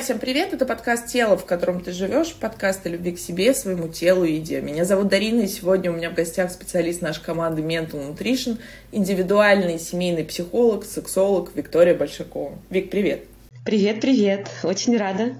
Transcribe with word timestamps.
Друзья, 0.00 0.14
всем 0.14 0.18
привет! 0.18 0.54
Это 0.54 0.64
подкаст 0.64 1.08
«Тело, 1.08 1.36
в 1.36 1.44
котором 1.44 1.84
ты 1.84 1.92
живешь», 1.92 2.32
подкаст 2.32 2.86
о 2.86 2.88
любви 2.88 3.12
к 3.12 3.18
себе, 3.18 3.52
своему 3.52 3.86
телу 3.88 4.24
и 4.24 4.32
еде. 4.36 4.62
Меня 4.62 4.86
зовут 4.86 5.08
Дарина, 5.08 5.42
и 5.42 5.46
сегодня 5.46 5.90
у 5.90 5.94
меня 5.94 6.08
в 6.08 6.14
гостях 6.14 6.50
специалист 6.50 7.02
нашей 7.02 7.22
команды 7.22 7.60
Mental 7.60 8.16
Nutrition, 8.16 8.56
индивидуальный 8.92 9.78
семейный 9.78 10.24
психолог, 10.24 10.86
сексолог 10.86 11.54
Виктория 11.54 11.94
Большакова. 11.94 12.58
Вик, 12.70 12.88
привет! 12.88 13.24
Привет, 13.66 14.00
привет! 14.00 14.48
Очень 14.62 14.96
рада. 14.96 15.34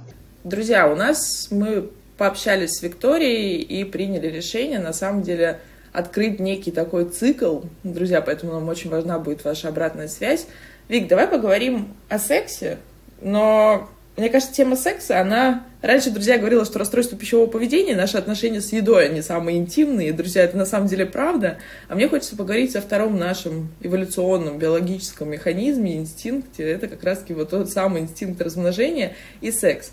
Друзья, 0.44 0.92
у 0.92 0.94
нас 0.94 1.48
мы 1.50 1.88
пообщались 2.18 2.72
с 2.72 2.82
Викторией 2.82 3.62
и 3.62 3.84
приняли 3.84 4.26
решение, 4.26 4.78
на 4.78 4.92
самом 4.92 5.22
деле, 5.22 5.60
открыть 5.94 6.38
некий 6.38 6.70
такой 6.70 7.08
цикл. 7.08 7.60
Друзья, 7.82 8.20
поэтому 8.20 8.52
нам 8.52 8.68
очень 8.68 8.90
важна 8.90 9.18
будет 9.18 9.42
ваша 9.42 9.68
обратная 9.68 10.08
связь. 10.08 10.46
Вик, 10.88 11.08
давай 11.08 11.28
поговорим 11.28 11.94
о 12.10 12.18
сексе, 12.18 12.76
но 13.22 13.88
мне 14.16 14.28
кажется, 14.28 14.54
тема 14.54 14.76
секса, 14.76 15.20
она... 15.20 15.64
Раньше, 15.82 16.10
друзья, 16.10 16.36
говорила, 16.36 16.66
что 16.66 16.78
расстройство 16.78 17.16
пищевого 17.16 17.46
поведения, 17.46 17.96
наши 17.96 18.18
отношения 18.18 18.60
с 18.60 18.70
едой, 18.70 19.06
они 19.06 19.22
самые 19.22 19.56
интимные. 19.56 20.12
Друзья, 20.12 20.42
это 20.42 20.58
на 20.58 20.66
самом 20.66 20.88
деле 20.88 21.06
правда. 21.06 21.56
А 21.88 21.94
мне 21.94 22.06
хочется 22.06 22.36
поговорить 22.36 22.76
о 22.76 22.82
втором 22.82 23.18
нашем 23.18 23.70
эволюционном 23.80 24.58
биологическом 24.58 25.30
механизме, 25.30 25.96
инстинкте. 25.96 26.64
Это 26.64 26.86
как 26.86 27.02
раз-таки 27.02 27.32
вот 27.32 27.48
тот 27.48 27.70
самый 27.70 28.02
инстинкт 28.02 28.42
размножения 28.42 29.14
и 29.40 29.50
секс. 29.50 29.92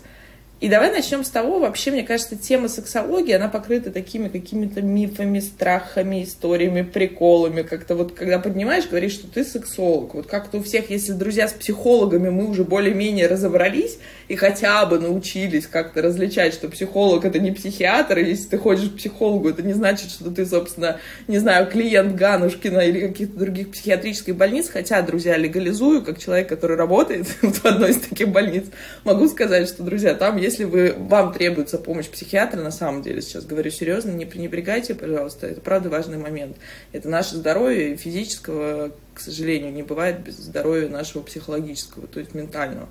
И 0.60 0.68
давай 0.68 0.90
начнем 0.90 1.22
с 1.22 1.30
того, 1.30 1.60
вообще, 1.60 1.92
мне 1.92 2.02
кажется, 2.02 2.34
тема 2.34 2.68
сексологии, 2.68 3.32
она 3.32 3.48
покрыта 3.48 3.92
такими 3.92 4.28
какими-то 4.28 4.82
мифами, 4.82 5.38
страхами, 5.38 6.24
историями, 6.24 6.82
приколами. 6.82 7.62
Как-то 7.62 7.94
вот, 7.94 8.12
когда 8.12 8.40
поднимаешь, 8.40 8.88
говоришь, 8.88 9.12
что 9.12 9.28
ты 9.28 9.44
сексолог. 9.44 10.14
Вот 10.14 10.26
как-то 10.26 10.58
у 10.58 10.62
всех, 10.64 10.90
если 10.90 11.12
друзья 11.12 11.46
с 11.46 11.52
психологами, 11.52 12.30
мы 12.30 12.48
уже 12.50 12.64
более-менее 12.64 13.28
разобрались 13.28 13.98
и 14.28 14.36
хотя 14.36 14.84
бы 14.86 14.98
научились 14.98 15.66
как-то 15.66 16.02
различать, 16.02 16.52
что 16.52 16.68
психолог 16.68 17.24
это 17.24 17.38
не 17.38 17.50
психиатр, 17.50 18.18
и 18.18 18.28
если 18.28 18.48
ты 18.48 18.58
ходишь 18.58 18.90
к 18.90 18.96
психологу, 18.96 19.48
это 19.48 19.62
не 19.62 19.72
значит, 19.72 20.10
что 20.10 20.30
ты, 20.30 20.44
собственно, 20.44 20.98
не 21.26 21.38
знаю, 21.38 21.66
клиент 21.66 22.14
Ганушкина 22.14 22.80
или 22.80 23.08
каких-то 23.08 23.38
других 23.38 23.70
психиатрических 23.70 24.36
больниц. 24.36 24.68
Хотя, 24.68 25.00
друзья, 25.02 25.36
легализую, 25.36 26.02
как 26.04 26.18
человек, 26.18 26.48
который 26.48 26.76
работает 26.76 27.26
в 27.42 27.64
одной 27.64 27.90
из 27.90 28.00
таких 28.00 28.28
больниц, 28.28 28.66
могу 29.04 29.28
сказать, 29.28 29.66
что, 29.68 29.82
друзья, 29.82 30.14
там 30.14 30.36
если 30.36 30.64
вы, 30.64 30.94
вам 30.96 31.32
требуется 31.32 31.78
помощь 31.78 32.08
психиатра, 32.08 32.60
на 32.60 32.70
самом 32.70 33.02
деле, 33.02 33.22
сейчас 33.22 33.46
говорю 33.46 33.70
серьезно, 33.70 34.10
не 34.10 34.26
пренебрегайте, 34.26 34.94
пожалуйста, 34.94 35.46
это 35.46 35.60
правда 35.60 35.88
важный 35.88 36.18
момент. 36.18 36.56
Это 36.92 37.08
наше 37.08 37.36
здоровье 37.36 37.96
физического, 37.96 38.92
к 39.14 39.20
сожалению, 39.20 39.72
не 39.72 39.82
бывает 39.82 40.20
без 40.20 40.36
здоровья 40.36 40.88
нашего 40.88 41.22
психологического, 41.22 42.06
то 42.06 42.20
есть 42.20 42.34
ментального. 42.34 42.88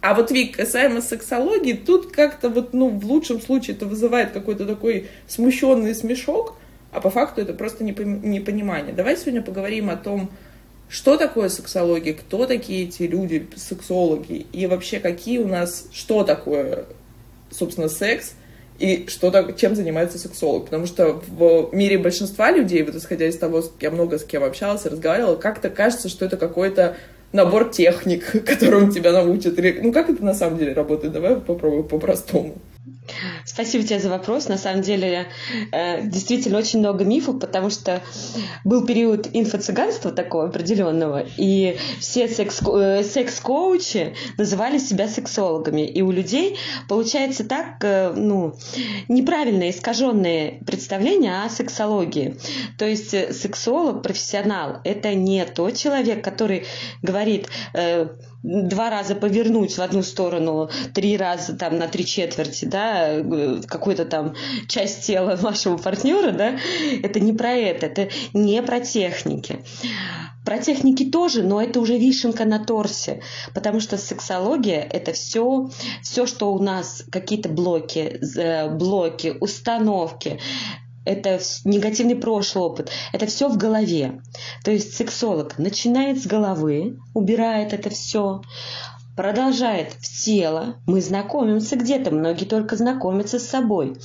А 0.00 0.14
вот, 0.14 0.30
Вик, 0.30 0.56
касаемо 0.56 1.00
сексологии, 1.00 1.72
тут 1.72 2.12
как-то 2.12 2.48
вот, 2.48 2.72
ну, 2.74 2.90
в 2.90 3.04
лучшем 3.06 3.40
случае 3.40 3.76
это 3.76 3.86
вызывает 3.86 4.30
какой-то 4.30 4.66
такой 4.66 5.08
смущенный 5.26 5.94
смешок, 5.94 6.54
а 6.92 7.00
по 7.00 7.10
факту 7.10 7.40
это 7.40 7.54
просто 7.54 7.82
непонимание. 7.84 8.94
Давай 8.94 9.16
сегодня 9.16 9.42
поговорим 9.42 9.90
о 9.90 9.96
том, 9.96 10.30
что 10.88 11.16
такое 11.16 11.48
сексология, 11.48 12.14
кто 12.14 12.46
такие 12.46 12.84
эти 12.84 13.02
люди, 13.02 13.48
сексологи, 13.56 14.46
и 14.52 14.66
вообще 14.66 15.00
какие 15.00 15.38
у 15.38 15.48
нас, 15.48 15.88
что 15.92 16.22
такое, 16.22 16.84
собственно, 17.50 17.88
секс, 17.88 18.34
и 18.78 19.06
что 19.08 19.30
так, 19.30 19.56
чем 19.56 19.74
занимается 19.74 20.18
сексолог. 20.18 20.66
Потому 20.66 20.86
что 20.86 21.20
в 21.26 21.70
мире 21.72 21.98
большинства 21.98 22.50
людей, 22.50 22.82
вот 22.82 22.94
исходя 22.94 23.26
из 23.26 23.36
того, 23.36 23.64
я 23.80 23.90
много 23.90 24.18
с 24.18 24.24
кем 24.24 24.44
общалась 24.44 24.86
и 24.86 24.88
разговаривала, 24.88 25.36
как-то 25.36 25.70
кажется, 25.70 26.08
что 26.08 26.26
это 26.26 26.36
какой-то 26.36 26.96
набор 27.32 27.70
техник, 27.70 28.44
которым 28.46 28.90
тебя 28.90 29.12
научат. 29.12 29.54
Ну, 29.82 29.92
как 29.92 30.10
это 30.10 30.24
на 30.24 30.34
самом 30.34 30.58
деле 30.58 30.72
работает? 30.72 31.12
Давай 31.12 31.36
попробуем 31.36 31.84
по-простому. 31.84 32.54
Спасибо 33.44 33.84
тебе 33.84 33.98
за 34.00 34.10
вопрос. 34.10 34.48
На 34.48 34.58
самом 34.58 34.82
деле, 34.82 35.26
э, 35.72 36.02
действительно 36.06 36.58
очень 36.58 36.80
много 36.80 37.04
мифов, 37.04 37.38
потому 37.38 37.70
что 37.70 38.02
был 38.64 38.84
период 38.84 39.28
инфо-цыганства 39.32 40.10
такого 40.12 40.46
определенного, 40.46 41.24
и 41.36 41.76
все 42.00 42.28
секс- 42.28 42.62
э, 42.62 43.02
секс-коучи 43.04 44.14
называли 44.38 44.78
себя 44.78 45.08
сексологами. 45.08 45.86
И 45.86 46.02
у 46.02 46.10
людей 46.10 46.58
получается 46.88 47.44
так, 47.44 47.82
э, 47.82 48.12
ну, 48.14 48.54
неправильное, 49.08 49.70
искаженное 49.70 50.60
представление 50.66 51.42
о 51.42 51.48
сексологии. 51.48 52.36
То 52.78 52.86
есть 52.86 53.10
сексолог, 53.10 54.02
профессионал, 54.02 54.80
это 54.84 55.14
не 55.14 55.44
тот 55.44 55.76
человек, 55.76 56.22
который 56.22 56.64
говорит 57.02 57.48
два 58.42 58.90
раза 58.90 59.14
повернуть 59.14 59.76
в 59.76 59.80
одну 59.80 60.02
сторону, 60.02 60.70
три 60.94 61.16
раза 61.16 61.56
там 61.56 61.78
на 61.78 61.88
три 61.88 62.06
четверти, 62.06 62.64
да, 62.64 63.22
какую-то 63.66 64.04
там 64.04 64.34
часть 64.68 65.06
тела 65.06 65.36
вашего 65.36 65.76
партнера, 65.76 66.32
да, 66.32 66.58
это 67.02 67.20
не 67.20 67.32
про 67.32 67.50
это, 67.50 67.86
это 67.86 68.08
не 68.32 68.62
про 68.62 68.80
техники. 68.80 69.60
Про 70.44 70.58
техники 70.58 71.04
тоже, 71.04 71.42
но 71.42 71.60
это 71.60 71.80
уже 71.80 71.98
вишенка 71.98 72.44
на 72.44 72.64
торсе, 72.64 73.20
потому 73.52 73.80
что 73.80 73.98
сексология– 73.98 74.80
это 74.92 75.12
все, 75.12 75.70
все, 76.04 76.24
что 76.24 76.54
у 76.54 76.62
нас 76.62 77.02
какие-то 77.10 77.48
блоки, 77.48 78.20
блоки, 78.70 79.36
установки, 79.40 80.38
это 81.06 81.40
негативный 81.64 82.16
прошлый 82.16 82.64
опыт, 82.64 82.90
это 83.12 83.26
все 83.26 83.48
в 83.48 83.56
голове. 83.56 84.20
То 84.64 84.70
есть 84.70 84.94
сексолог 84.94 85.58
начинает 85.58 86.20
с 86.22 86.26
головы, 86.26 86.98
убирает 87.14 87.72
это 87.72 87.88
все, 87.88 88.42
продолжает 89.16 89.94
в 89.94 90.24
тело. 90.24 90.76
Мы 90.86 91.00
знакомимся 91.00 91.76
где-то, 91.76 92.10
многие 92.10 92.44
только 92.44 92.76
знакомятся 92.76 93.38
с 93.38 93.48
собой 93.48 93.96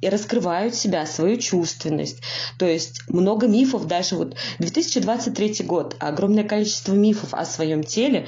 и 0.00 0.08
раскрывают 0.08 0.74
себя, 0.74 1.04
свою 1.06 1.38
чувственность. 1.38 2.20
То 2.58 2.66
есть 2.66 3.02
много 3.08 3.48
мифов, 3.48 3.86
даже 3.86 4.14
вот 4.16 4.36
2023 4.60 5.64
год, 5.66 5.96
огромное 5.98 6.44
количество 6.44 6.92
мифов 6.92 7.34
о 7.34 7.44
своем 7.44 7.82
теле, 7.82 8.26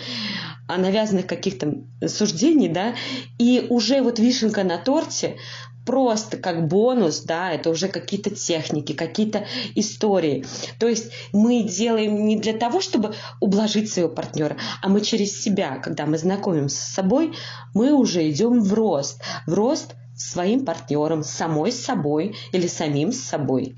о 0.66 0.78
навязанных 0.78 1.26
каких-то 1.26 1.74
суждений, 2.06 2.68
да, 2.68 2.94
и 3.38 3.66
уже 3.70 4.02
вот 4.02 4.18
вишенка 4.18 4.64
на 4.64 4.78
торте 4.78 5.36
просто 5.86 6.36
как 6.36 6.66
бонус, 6.66 7.20
да, 7.20 7.52
это 7.52 7.70
уже 7.70 7.88
какие-то 7.88 8.30
техники, 8.30 8.92
какие-то 8.92 9.46
истории. 9.74 10.44
То 10.78 10.88
есть 10.88 11.12
мы 11.32 11.62
делаем 11.62 12.26
не 12.26 12.36
для 12.36 12.52
того, 12.52 12.80
чтобы 12.80 13.14
ублажить 13.40 13.90
своего 13.90 14.10
партнера, 14.10 14.58
а 14.82 14.88
мы 14.88 15.00
через 15.00 15.40
себя, 15.40 15.76
когда 15.76 16.04
мы 16.04 16.18
знакомимся 16.18 16.76
с 16.76 16.94
собой, 16.94 17.32
мы 17.72 17.92
уже 17.92 18.28
идем 18.28 18.60
в 18.60 18.74
рост, 18.74 19.22
в 19.46 19.54
рост 19.54 19.94
своим 20.16 20.64
партнером, 20.64 21.22
самой 21.22 21.72
собой 21.72 22.36
или 22.52 22.66
самим 22.66 23.12
с 23.12 23.20
собой. 23.20 23.76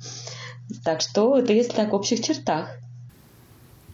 Так 0.85 1.01
что 1.03 1.39
это 1.39 1.53
если 1.53 1.73
так 1.73 1.93
в 1.93 1.95
общих 1.95 2.23
чертах. 2.25 2.71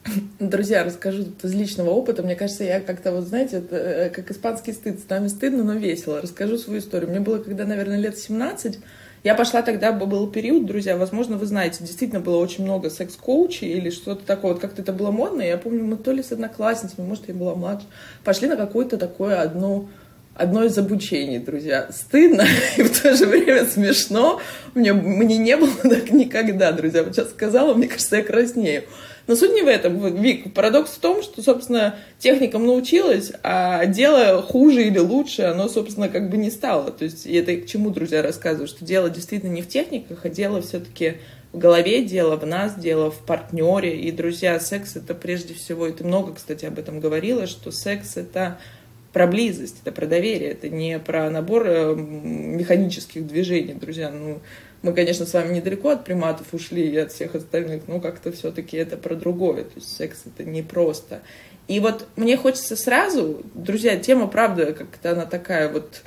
Друзья, 0.39 0.85
расскажу 0.85 1.25
из 1.43 1.55
личного 1.55 1.91
опыта. 1.91 2.23
Мне 2.23 2.37
кажется, 2.37 2.65
я 2.65 2.81
как-то, 2.81 3.13
вот 3.13 3.25
знаете, 3.25 3.59
это 3.59 3.77
э, 3.77 4.11
как 4.11 4.31
испанский 4.31 4.73
стыд. 4.73 5.01
С 5.01 5.09
нами 5.09 5.29
стыдно, 5.29 5.65
но 5.65 5.75
весело. 5.75 6.21
Расскажу 6.21 6.59
свою 6.59 6.81
историю. 6.81 7.11
Мне 7.11 7.21
было, 7.21 7.39
когда, 7.39 7.65
наверное, 7.65 7.99
лет 7.99 8.19
17. 8.19 8.79
Я 9.23 9.35
пошла 9.35 9.63
тогда, 9.63 9.91
был 9.93 10.31
период, 10.31 10.67
друзья, 10.67 10.99
возможно, 10.99 11.39
вы 11.39 11.47
знаете, 11.47 11.79
действительно 11.81 12.21
было 12.21 12.37
очень 12.37 12.63
много 12.63 12.91
секс-коучей 12.91 13.69
или 13.69 13.89
что-то 13.89 14.23
такое, 14.27 14.53
вот 14.53 14.61
как-то 14.61 14.83
это 14.83 14.93
было 14.93 15.11
модно. 15.11 15.41
Я 15.41 15.57
помню, 15.57 15.83
мы 15.83 15.97
то 15.97 16.13
ли 16.13 16.23
с 16.23 16.31
одноклассницами, 16.31 17.07
может, 17.07 17.27
я 17.29 17.33
была 17.33 17.55
младше, 17.55 17.87
пошли 18.23 18.49
на 18.49 18.57
какое-то 18.57 18.99
такое 18.99 19.41
одно 19.41 19.89
одно 20.35 20.65
из 20.65 20.77
обучений, 20.77 21.39
друзья. 21.39 21.89
Стыдно 21.91 22.45
и 22.77 22.83
в 22.83 23.01
то 23.01 23.15
же 23.17 23.25
время 23.25 23.65
смешно. 23.65 24.41
Мне, 24.75 24.93
мне 24.93 25.39
не 25.39 25.57
было 25.57 25.73
так 25.83 26.11
никогда, 26.11 26.73
друзья. 26.73 27.03
Вот 27.03 27.15
сейчас 27.15 27.31
сказала, 27.31 27.73
мне 27.73 27.89
кажется, 27.89 28.17
я 28.17 28.23
краснею. 28.23 28.85
Но 29.27 29.37
суть 29.37 29.55
не 29.55 29.63
в 29.63 29.69
этом. 29.69 30.21
Вик, 30.21 30.53
парадокс 30.53 30.91
в 30.91 30.99
том, 30.99 31.23
что, 31.23 31.43
собственно, 31.43 31.97
техникам 32.19 32.67
научилась, 32.67 33.33
а 33.43 33.87
дело 33.87 34.43
хуже 34.43 34.87
или 34.87 34.99
лучше, 34.99 35.43
оно, 35.43 35.69
собственно, 35.69 36.09
как 36.09 36.29
бы 36.29 36.37
не 36.37 36.51
стало. 36.51 36.91
То 36.91 37.05
есть, 37.05 37.27
это 37.27 37.57
к 37.57 37.67
чему, 37.67 37.91
друзья, 37.91 38.23
рассказываю, 38.23 38.69
что 38.69 38.85
дело 38.85 39.09
действительно 39.09 39.51
не 39.51 39.63
в 39.63 39.69
техниках, 39.69 40.25
а 40.25 40.29
дело 40.29 40.61
все-таки 40.61 41.15
в 41.53 41.59
голове, 41.59 42.05
дело 42.05 42.37
в 42.37 42.45
нас, 42.45 42.75
дело 42.75 43.11
в 43.11 43.19
партнере. 43.21 43.99
И, 44.01 44.11
друзья, 44.11 44.61
секс 44.61 44.97
это 44.97 45.15
прежде 45.15 45.55
всего, 45.55 45.87
и 45.87 45.93
ты 45.93 46.05
много, 46.05 46.35
кстати, 46.35 46.67
об 46.67 46.79
этом 46.79 47.01
говорила, 47.01 47.47
что 47.47 47.71
секс 47.71 48.17
это 48.17 48.59
про 49.15 49.29
близость, 49.29 49.77
это 49.81 49.93
про 49.93 50.07
доверие, 50.07 50.51
это 50.51 50.69
не 50.69 50.99
про 50.99 51.31
набор 51.31 51.65
э, 51.67 51.95
механических 51.95 53.25
движений, 53.25 53.75
друзья. 53.75 54.11
Ну, 54.11 54.41
мы, 54.85 54.93
конечно, 54.93 55.25
с 55.25 55.33
вами 55.33 55.55
недалеко 55.55 55.89
от 55.89 56.05
приматов 56.05 56.53
ушли 56.53 56.87
и 56.87 56.97
от 56.99 57.11
всех 57.11 57.35
остальных, 57.35 57.89
но 57.89 58.01
как-то 58.01 58.31
все-таки 58.33 58.77
это 58.77 58.99
про 58.99 59.15
другое. 59.15 59.65
То 59.65 59.77
есть 59.77 59.97
секс 59.97 60.25
это 60.27 60.45
не 60.45 60.63
просто. 60.63 61.23
И 61.69 61.81
вот 61.81 62.07
мне 62.17 62.37
хочется 62.37 62.77
сразу, 62.77 63.43
друзья, 63.55 63.97
тема, 63.97 64.27
правда, 64.27 64.75
как-то 64.75 65.13
она 65.13 65.25
такая 65.25 65.73
вот 65.73 66.03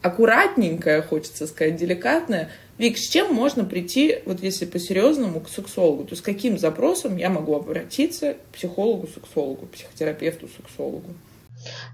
аккуратненькая, 0.00 1.02
хочется 1.02 1.46
сказать, 1.46 1.76
деликатная. 1.76 2.48
Вик, 2.78 2.96
с 2.96 3.06
чем 3.06 3.34
можно 3.34 3.66
прийти, 3.66 4.20
вот 4.24 4.42
если 4.42 4.64
по-серьезному, 4.64 5.40
к 5.40 5.50
сексологу? 5.50 6.04
То 6.04 6.12
есть 6.12 6.22
каким 6.22 6.58
запросом 6.58 7.18
я 7.18 7.28
могу 7.28 7.54
обратиться 7.54 8.34
к 8.34 8.56
психологу, 8.56 9.08
сексологу, 9.08 9.66
психотерапевту, 9.66 10.48
сексологу? 10.48 11.12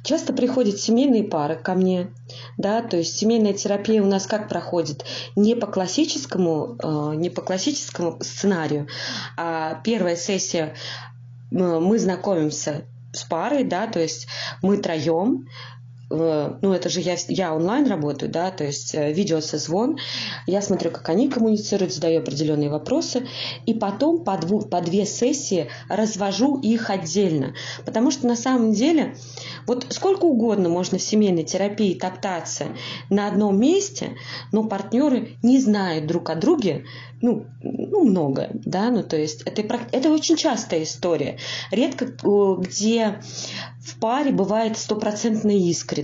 Часто 0.02 0.32
приходят 0.32 0.78
семейные 0.78 1.24
пары 1.24 1.56
ко 1.56 1.74
мне, 1.74 2.12
да, 2.58 2.82
то 2.82 2.96
есть 2.96 3.16
семейная 3.16 3.52
терапия 3.52 4.02
у 4.02 4.06
нас 4.06 4.26
как 4.26 4.48
проходит? 4.48 5.04
Не 5.36 5.54
по 5.54 5.66
классическому, 5.66 6.76
э, 6.82 7.14
не 7.16 7.30
по 7.30 7.42
классическому 7.42 8.18
сценарию, 8.20 8.88
а 9.36 9.80
первая 9.84 10.16
сессия 10.16 10.74
мы 11.50 11.98
знакомимся 11.98 12.84
с 13.12 13.24
парой, 13.24 13.64
да, 13.64 13.86
то 13.86 14.00
есть 14.00 14.26
мы 14.62 14.78
троем, 14.78 15.46
Э, 15.46 15.81
ну, 16.60 16.72
это 16.72 16.88
же 16.88 17.00
я, 17.00 17.16
я 17.28 17.54
онлайн 17.54 17.86
работаю, 17.86 18.30
да, 18.30 18.50
то 18.50 18.64
есть 18.64 18.94
э, 18.94 19.12
видеосозвон, 19.12 19.98
я 20.46 20.62
смотрю, 20.62 20.90
как 20.90 21.08
они 21.08 21.28
коммуницируют, 21.28 21.92
задаю 21.92 22.20
определенные 22.20 22.70
вопросы, 22.70 23.26
и 23.66 23.74
потом 23.74 24.24
по, 24.24 24.36
дву, 24.36 24.60
по 24.60 24.80
две 24.80 25.06
сессии 25.06 25.68
развожу 25.88 26.58
их 26.58 26.90
отдельно. 26.90 27.54
Потому 27.84 28.10
что 28.10 28.26
на 28.26 28.36
самом 28.36 28.72
деле, 28.72 29.16
вот 29.66 29.86
сколько 29.90 30.24
угодно 30.24 30.68
можно 30.68 30.98
в 30.98 31.02
семейной 31.02 31.44
терапии 31.44 31.94
топтаться 31.94 32.66
на 33.10 33.28
одном 33.28 33.58
месте, 33.58 34.16
но 34.52 34.64
партнеры 34.64 35.36
не 35.42 35.60
знают 35.60 36.06
друг 36.06 36.30
о 36.30 36.34
друге, 36.34 36.84
ну, 37.22 37.46
ну 37.62 38.04
много, 38.04 38.50
да, 38.52 38.90
ну, 38.90 39.04
то 39.04 39.16
есть 39.16 39.42
это, 39.42 39.62
это 39.92 40.10
очень 40.10 40.36
частая 40.36 40.82
история. 40.82 41.38
Редко 41.70 42.06
где 42.58 43.20
в 43.80 43.98
паре 43.98 44.32
бывает 44.32 44.76
стопроцентная 44.76 45.56
искренность, 45.56 46.01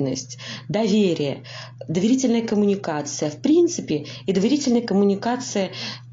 доверие, 0.69 1.45
доверительная 1.89 2.43
коммуникация. 2.43 3.31
В 3.31 3.41
принципе, 3.41 4.07
и 4.27 4.33
доверительная 4.33 4.83
коммуникация 4.83 5.71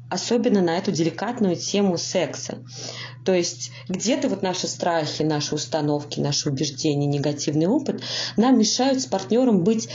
особенно 0.08 0.60
на 0.62 0.78
эту 0.78 0.92
деликатную 0.92 1.56
тему 1.56 1.98
секса. 1.98 2.58
То 3.24 3.34
есть 3.34 3.72
где-то 3.88 4.28
вот 4.28 4.42
наши 4.42 4.68
страхи, 4.68 5.22
наши 5.22 5.54
установки, 5.54 6.20
наши 6.20 6.48
убеждения, 6.48 7.06
негативный 7.06 7.66
опыт 7.66 8.02
нам 8.36 8.58
мешают 8.58 9.00
с 9.00 9.06
партнером 9.06 9.64
быть 9.64 9.88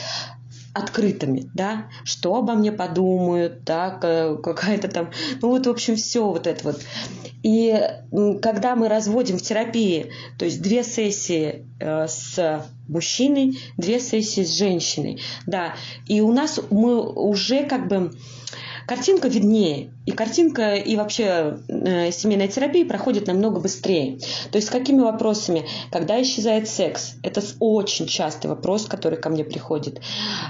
открытыми, 0.74 1.50
да, 1.54 1.88
что 2.04 2.36
обо 2.36 2.54
мне 2.54 2.72
подумают, 2.72 3.64
да, 3.64 3.90
какая-то 3.92 4.88
там, 4.88 5.12
ну 5.42 5.50
вот, 5.50 5.68
в 5.68 5.70
общем, 5.70 5.96
все 5.96 6.26
вот 6.26 6.48
это 6.48 6.64
вот. 6.64 6.82
И 7.44 7.76
когда 8.42 8.76
мы 8.76 8.88
разводим 8.88 9.38
в 9.38 9.42
терапии, 9.42 10.12
то 10.38 10.46
есть 10.46 10.62
две 10.62 10.84
сессии 10.84 11.66
э, 11.80 12.08
с 12.08 12.66
мужчиной, 12.88 13.58
две 13.78 14.00
сессии 14.00 14.44
с 14.44 14.56
женщиной, 14.56 15.20
да, 15.48 15.76
и 16.08 16.22
у 16.22 16.32
нас 16.32 16.60
мы 16.70 17.02
уже 17.02 17.64
как 17.66 17.88
бы 17.88 18.12
картинка 18.88 19.28
виднее. 19.28 19.94
И 20.06 20.12
картинка, 20.12 20.76
и 20.76 20.96
вообще 20.96 21.60
э, 21.68 22.12
семейная 22.12 22.48
терапия 22.48 22.86
проходит 22.86 23.28
намного 23.28 23.60
быстрее. 23.60 24.20
То 24.52 24.58
есть 24.58 24.68
с 24.68 24.72
какими 24.72 25.02
вопросами? 25.02 25.68
Когда 25.92 26.22
исчезает 26.22 26.68
секс? 26.68 27.16
Это 27.24 27.42
очень 27.60 28.08
частый 28.08 28.50
вопрос, 28.50 28.86
который 28.86 29.20
ко 29.20 29.30
мне 29.30 29.44
приходит. 29.44 30.02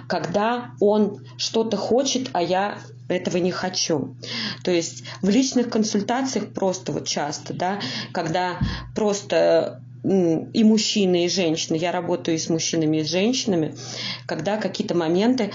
Когда 0.07 0.71
он 0.79 1.25
что-то 1.37 1.77
хочет, 1.77 2.29
а 2.33 2.41
я 2.41 2.77
этого 3.09 3.37
не 3.37 3.51
хочу. 3.51 4.15
То 4.63 4.71
есть 4.71 5.03
в 5.21 5.29
личных 5.29 5.69
консультациях 5.69 6.53
просто 6.53 6.91
вот 6.91 7.07
часто, 7.07 7.53
да, 7.53 7.79
когда 8.13 8.57
просто 8.95 9.81
и 10.03 10.63
мужчины, 10.63 11.25
и 11.25 11.29
женщины, 11.29 11.75
я 11.75 11.91
работаю 11.91 12.35
и 12.35 12.39
с 12.39 12.49
мужчинами, 12.49 12.97
и 12.97 13.03
с 13.03 13.11
женщинами, 13.11 13.75
когда 14.25 14.57
какие-то 14.57 14.95
моменты 14.95 15.51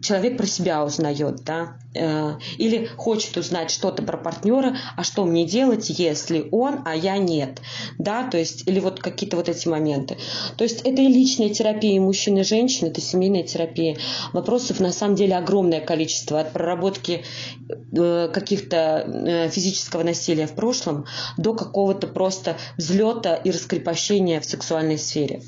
человек 0.00 0.36
про 0.36 0.46
себя 0.46 0.84
узнает, 0.84 1.44
да, 1.44 1.76
э, 1.94 2.34
или 2.58 2.86
хочет 2.96 3.36
узнать 3.36 3.70
что-то 3.70 4.02
про 4.02 4.16
партнера, 4.16 4.76
а 4.96 5.04
что 5.04 5.24
мне 5.24 5.44
делать, 5.44 5.90
если 5.90 6.48
он, 6.52 6.80
а 6.84 6.94
я 6.94 7.18
нет, 7.18 7.60
да, 7.98 8.28
то 8.28 8.38
есть, 8.38 8.68
или 8.68 8.80
вот 8.80 9.00
какие-то 9.00 9.36
вот 9.36 9.48
эти 9.48 9.68
моменты. 9.68 10.16
То 10.56 10.64
есть 10.64 10.82
это 10.82 11.02
и 11.02 11.08
личная 11.08 11.50
терапия 11.50 11.96
и 11.96 12.00
мужчин 12.00 12.38
и 12.38 12.44
женщин, 12.44 12.88
это 12.88 13.00
семейная 13.00 13.42
терапия. 13.42 13.96
Вопросов 14.32 14.80
на 14.80 14.92
самом 14.92 15.16
деле 15.16 15.36
огромное 15.36 15.80
количество, 15.80 16.40
от 16.40 16.52
проработки 16.52 17.24
э, 17.68 18.30
каких-то 18.32 19.04
э, 19.06 19.48
физического 19.50 20.02
насилия 20.02 20.46
в 20.46 20.54
прошлом 20.54 21.06
до 21.36 21.54
какого-то 21.54 22.06
просто 22.06 22.56
взлета 22.76 23.34
и 23.34 23.50
раскрепощения 23.50 24.40
в 24.40 24.44
сексуальной 24.44 24.98
сфере. 24.98 25.42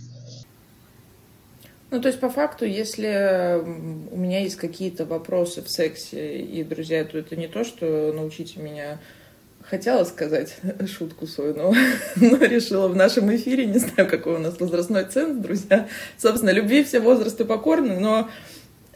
Ну, 1.90 2.00
то 2.00 2.08
есть, 2.08 2.20
по 2.20 2.30
факту, 2.30 2.64
если 2.64 3.60
у 4.10 4.16
меня 4.16 4.40
есть 4.40 4.56
какие-то 4.56 5.04
вопросы 5.04 5.60
в 5.62 5.68
сексе 5.68 6.38
и 6.38 6.62
друзья, 6.62 7.04
то 7.04 7.18
это 7.18 7.34
не 7.34 7.48
то, 7.48 7.64
что 7.64 8.12
научите 8.12 8.60
меня 8.60 9.00
хотела 9.62 10.04
сказать 10.04 10.56
шутку 10.86 11.26
свою, 11.26 11.54
но, 11.54 11.74
но 12.16 12.36
решила 12.38 12.88
в 12.88 12.96
нашем 12.96 13.34
эфире, 13.34 13.66
не 13.66 13.78
знаю, 13.78 14.08
какой 14.08 14.36
у 14.36 14.38
нас 14.38 14.58
возрастной 14.60 15.04
ценз, 15.04 15.42
друзья. 15.42 15.88
Собственно, 16.16 16.50
любви 16.50 16.84
все 16.84 17.00
возрасты 17.00 17.44
покорны, 17.44 17.98
но 17.98 18.30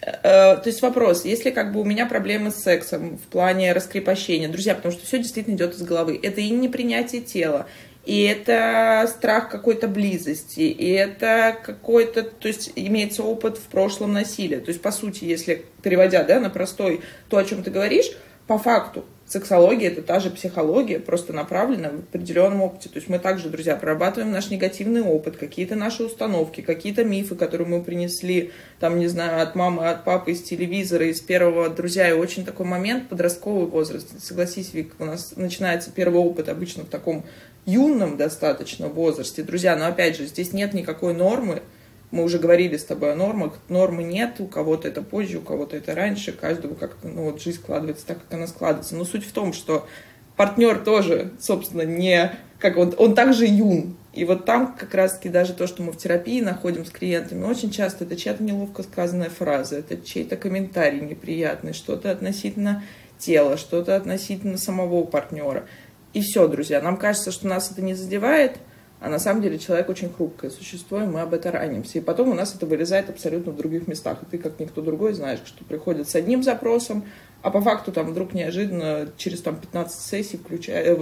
э, 0.01 0.13
то 0.23 0.63
есть 0.65 0.81
вопрос, 0.81 1.25
если 1.25 1.51
как 1.51 1.73
бы 1.73 1.81
у 1.81 1.85
меня 1.85 2.07
проблемы 2.07 2.51
с 2.51 2.57
сексом 2.57 3.19
в 3.19 3.23
плане 3.23 3.73
раскрепощения, 3.73 4.49
друзья, 4.49 4.75
потому 4.75 4.93
что 4.93 5.05
все 5.05 5.19
действительно 5.19 5.57
идет 5.57 5.75
из 5.75 5.83
головы, 5.83 6.19
это 6.23 6.41
и 6.41 6.51
непринятие 6.51 7.23
тела, 7.23 7.67
и 8.07 8.23
это 8.25 9.09
страх 9.09 9.49
какой-то 9.49 9.89
близости, 9.89 10.61
и 10.61 10.91
это 10.91 11.57
какой-то, 11.63 12.23
то 12.23 12.49
есть 12.49 12.73
имеется 12.77 13.23
опыт 13.23 13.57
в 13.57 13.67
прошлом 13.67 14.13
насилия. 14.13 14.61
То 14.61 14.71
есть, 14.71 14.83
по 14.83 14.93
сути, 14.93 15.25
если 15.25 15.65
переводя 15.83 16.23
да, 16.25 16.41
на 16.41 16.51
простой 16.51 17.01
то, 17.29 17.39
о 17.39 17.45
чем 17.45 17.63
ты 17.63 17.71
говоришь, 17.71 18.11
по 18.47 18.59
факту 18.59 19.05
сексология 19.27 19.91
это 19.91 20.03
та 20.03 20.21
же 20.21 20.31
психология, 20.31 21.01
просто 21.01 21.33
направлена 21.33 21.91
в 21.91 21.99
определенном 22.01 22.61
опыте. 22.61 22.89
То 22.89 22.97
есть 22.97 23.09
мы 23.09 23.19
также, 23.19 23.49
друзья, 23.49 23.75
прорабатываем 23.75 24.31
наш 24.31 24.51
негативный 24.51 25.03
опыт, 25.03 25.37
какие-то 25.37 25.77
наши 25.77 26.05
установки, 26.05 26.61
какие-то 26.61 27.05
мифы, 27.05 27.35
которые 27.35 27.67
мы 27.67 27.83
принесли, 27.83 28.53
там, 28.81 28.99
не 28.99 29.09
знаю, 29.09 29.43
от 29.43 29.55
мамы, 29.55 29.89
от 29.89 30.05
папы, 30.05 30.33
из 30.33 30.43
телевизора, 30.43 31.07
из 31.07 31.21
первого, 31.21 31.71
друзья, 31.71 32.09
и 32.09 32.13
очень 32.13 32.45
такой 32.45 32.67
момент, 32.67 33.09
подростковый 33.09 33.67
возраст. 33.67 34.23
Согласись, 34.23 34.75
Вик, 34.75 34.95
у 34.99 35.07
нас 35.07 35.35
начинается 35.37 35.91
первый 35.91 36.21
опыт 36.21 36.49
обычно 36.51 36.85
в 36.85 36.89
таком 36.89 37.25
юном 37.67 38.17
достаточно 38.17 38.89
возрасте, 38.89 39.43
друзья, 39.43 39.77
но 39.77 39.87
опять 39.87 40.17
же, 40.17 40.27
здесь 40.27 40.53
нет 40.53 40.75
никакой 40.75 41.15
нормы, 41.15 41.63
мы 42.11 42.23
уже 42.23 42.39
говорили 42.39 42.77
с 42.77 42.85
тобой 42.85 43.13
о 43.13 43.17
нормах, 43.17 43.55
нормы 43.69 44.05
нет, 44.05 44.37
у 44.39 44.47
кого-то 44.47 44.87
это 44.87 45.03
позже, 45.03 45.39
у 45.39 45.43
кого-то 45.43 45.77
это 45.77 45.95
раньше, 45.95 46.33
каждого 46.33 46.75
как 46.75 46.97
ну, 47.03 47.25
вот 47.25 47.43
жизнь 47.43 47.59
складывается 47.59 48.07
так, 48.07 48.19
как 48.23 48.35
она 48.35 48.47
складывается. 48.47 48.95
Но 48.95 49.05
суть 49.05 49.27
в 49.27 49.33
том, 49.33 49.53
что 49.53 49.89
партнер 50.37 50.79
тоже, 50.79 51.33
собственно, 51.41 51.83
не 51.83 52.33
как 52.65 52.79
он, 52.79 52.95
он 52.97 53.15
также 53.15 53.47
юн. 53.47 53.97
И 54.13 54.25
вот 54.25 54.45
там 54.45 54.75
как 54.75 54.95
раз-таки 54.95 55.29
даже 55.29 55.53
то, 55.53 55.67
что 55.67 55.83
мы 55.83 55.93
в 55.93 55.99
терапии 55.99 56.41
находим 56.41 56.87
с 56.87 56.91
клиентами, 56.91 57.45
очень 57.45 57.71
часто 57.71 58.05
это 58.05 58.17
чья-то 58.17 58.43
неловко 58.43 58.85
сказанная 58.85 59.29
фраза, 59.29 59.77
это 59.77 59.97
чей-то 59.97 60.37
комментарий 60.37 61.01
неприятный, 61.01 61.73
что-то 61.73 62.11
относительно 62.11 62.85
тела, 63.19 63.57
что-то 63.57 63.97
относительно 63.97 64.57
самого 64.57 65.05
партнера. 65.05 65.67
И 66.15 66.21
все, 66.21 66.47
друзья, 66.49 66.81
нам 66.81 66.97
кажется, 66.97 67.33
что 67.33 67.49
нас 67.49 67.71
это 67.71 67.83
не 67.83 67.95
задевает, 67.95 68.59
а 69.01 69.09
на 69.09 69.19
самом 69.19 69.43
деле 69.43 69.59
человек 69.59 69.89
очень 69.89 70.11
хрупкое 70.11 70.51
существо, 70.51 71.03
и 71.03 71.07
мы 71.07 71.21
об 71.21 71.35
этом 71.35 71.53
ранимся. 71.53 71.99
И 71.99 72.01
потом 72.01 72.31
у 72.31 72.35
нас 72.35 72.55
это 72.55 72.65
вылезает 72.65 73.11
абсолютно 73.11 73.53
в 73.53 73.57
других 73.57 73.87
местах. 73.89 74.23
И 74.23 74.27
ты, 74.27 74.39
как 74.39 74.59
никто 74.61 74.81
другой, 74.81 75.13
знаешь, 75.13 75.41
что 75.45 75.65
приходит 75.65 76.09
с 76.09 76.15
одним 76.15 76.43
запросом, 76.43 77.05
а 77.43 77.51
по 77.51 77.61
факту 77.61 77.93
там 77.93 78.07
вдруг 78.07 78.33
неожиданно 78.33 79.11
через 79.19 79.43
там 79.43 79.57
15 79.57 80.01
сессий 80.01 80.39
включая, 80.39 80.85
э, 80.85 80.97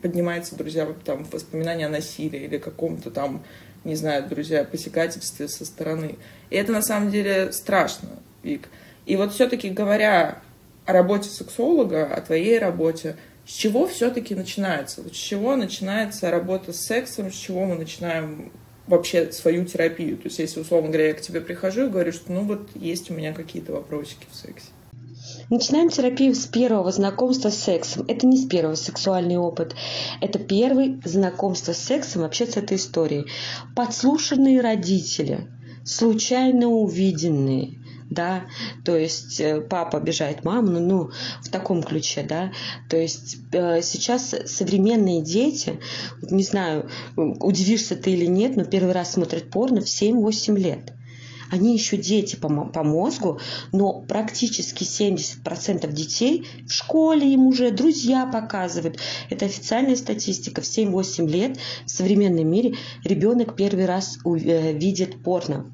поднимается, 0.00 0.56
друзья, 0.56 0.88
там 1.04 1.26
воспоминания 1.30 1.86
о 1.86 1.90
насилии 1.90 2.40
или 2.40 2.56
каком-то 2.56 3.10
там, 3.10 3.42
не 3.84 3.96
знаю, 3.96 4.26
друзья, 4.26 4.64
посягательстве 4.64 5.48
со 5.48 5.66
стороны. 5.66 6.14
И 6.48 6.56
это 6.56 6.72
на 6.72 6.80
самом 6.80 7.10
деле 7.10 7.52
страшно, 7.52 8.08
Вик. 8.42 8.68
И 9.04 9.16
вот 9.16 9.34
все-таки 9.34 9.68
говоря 9.68 10.40
о 10.86 10.92
работе 10.94 11.28
сексолога, 11.28 12.06
о 12.06 12.22
твоей 12.22 12.58
работе, 12.58 13.16
с 13.48 13.52
чего 13.52 13.86
все-таки 13.88 14.34
начинается? 14.34 15.02
С 15.08 15.16
чего 15.16 15.56
начинается 15.56 16.30
работа 16.30 16.74
с 16.74 16.80
сексом, 16.80 17.32
с 17.32 17.34
чего 17.34 17.64
мы 17.64 17.76
начинаем 17.76 18.52
вообще 18.86 19.32
свою 19.32 19.64
терапию? 19.64 20.18
То 20.18 20.24
есть, 20.24 20.38
если, 20.38 20.60
условно 20.60 20.90
говоря, 20.90 21.08
я 21.08 21.14
к 21.14 21.22
тебе 21.22 21.40
прихожу 21.40 21.86
и 21.86 21.88
говорю, 21.88 22.12
что 22.12 22.30
ну 22.30 22.42
вот 22.42 22.68
есть 22.74 23.10
у 23.10 23.14
меня 23.14 23.32
какие-то 23.32 23.72
вопросики 23.72 24.26
в 24.30 24.36
сексе. 24.36 24.66
Начинаем 25.48 25.88
терапию 25.88 26.34
с 26.34 26.44
первого 26.44 26.92
знакомства 26.92 27.48
с 27.48 27.56
сексом. 27.56 28.04
Это 28.06 28.26
не 28.26 28.36
с 28.36 28.46
первого 28.46 28.74
сексуальный 28.74 29.38
опыт. 29.38 29.74
Это 30.20 30.38
первый 30.38 31.00
знакомство 31.06 31.72
с 31.72 31.78
сексом 31.78 32.22
вообще 32.22 32.44
с 32.44 32.58
этой 32.58 32.76
историей. 32.76 33.24
Подслушанные 33.74 34.60
родители, 34.60 35.48
случайно 35.86 36.66
увиденные, 36.66 37.78
да, 38.10 38.46
то 38.84 38.96
есть 38.96 39.40
э, 39.40 39.60
папа 39.60 39.98
обижает 39.98 40.44
маму, 40.44 40.68
ну, 40.68 40.80
ну 40.80 41.10
в 41.42 41.50
таком 41.50 41.82
ключе, 41.82 42.22
да, 42.22 42.52
то 42.88 42.96
есть 42.96 43.38
э, 43.52 43.82
сейчас 43.82 44.34
современные 44.46 45.22
дети, 45.22 45.80
не 46.22 46.42
знаю, 46.42 46.88
удивишься 47.16 47.96
ты 47.96 48.12
или 48.12 48.26
нет, 48.26 48.56
но 48.56 48.64
первый 48.64 48.92
раз 48.92 49.12
смотрят 49.12 49.50
порно 49.50 49.80
в 49.80 49.84
7-8 49.84 50.56
лет. 50.58 50.92
Они 51.50 51.72
еще 51.72 51.96
дети 51.96 52.36
по, 52.36 52.48
по 52.48 52.82
мозгу, 52.82 53.40
но 53.72 54.02
практически 54.02 54.84
70% 54.84 55.90
детей 55.92 56.46
в 56.66 56.72
школе 56.72 57.32
им 57.32 57.46
уже 57.46 57.70
друзья 57.70 58.26
показывают. 58.26 58.98
Это 59.30 59.46
официальная 59.46 59.96
статистика. 59.96 60.60
В 60.60 60.64
7-8 60.64 61.26
лет 61.26 61.58
в 61.86 61.90
современном 61.90 62.48
мире 62.48 62.76
ребенок 63.02 63.56
первый 63.56 63.86
раз 63.86 64.18
э, 64.24 64.72
видит 64.72 65.22
порно 65.22 65.72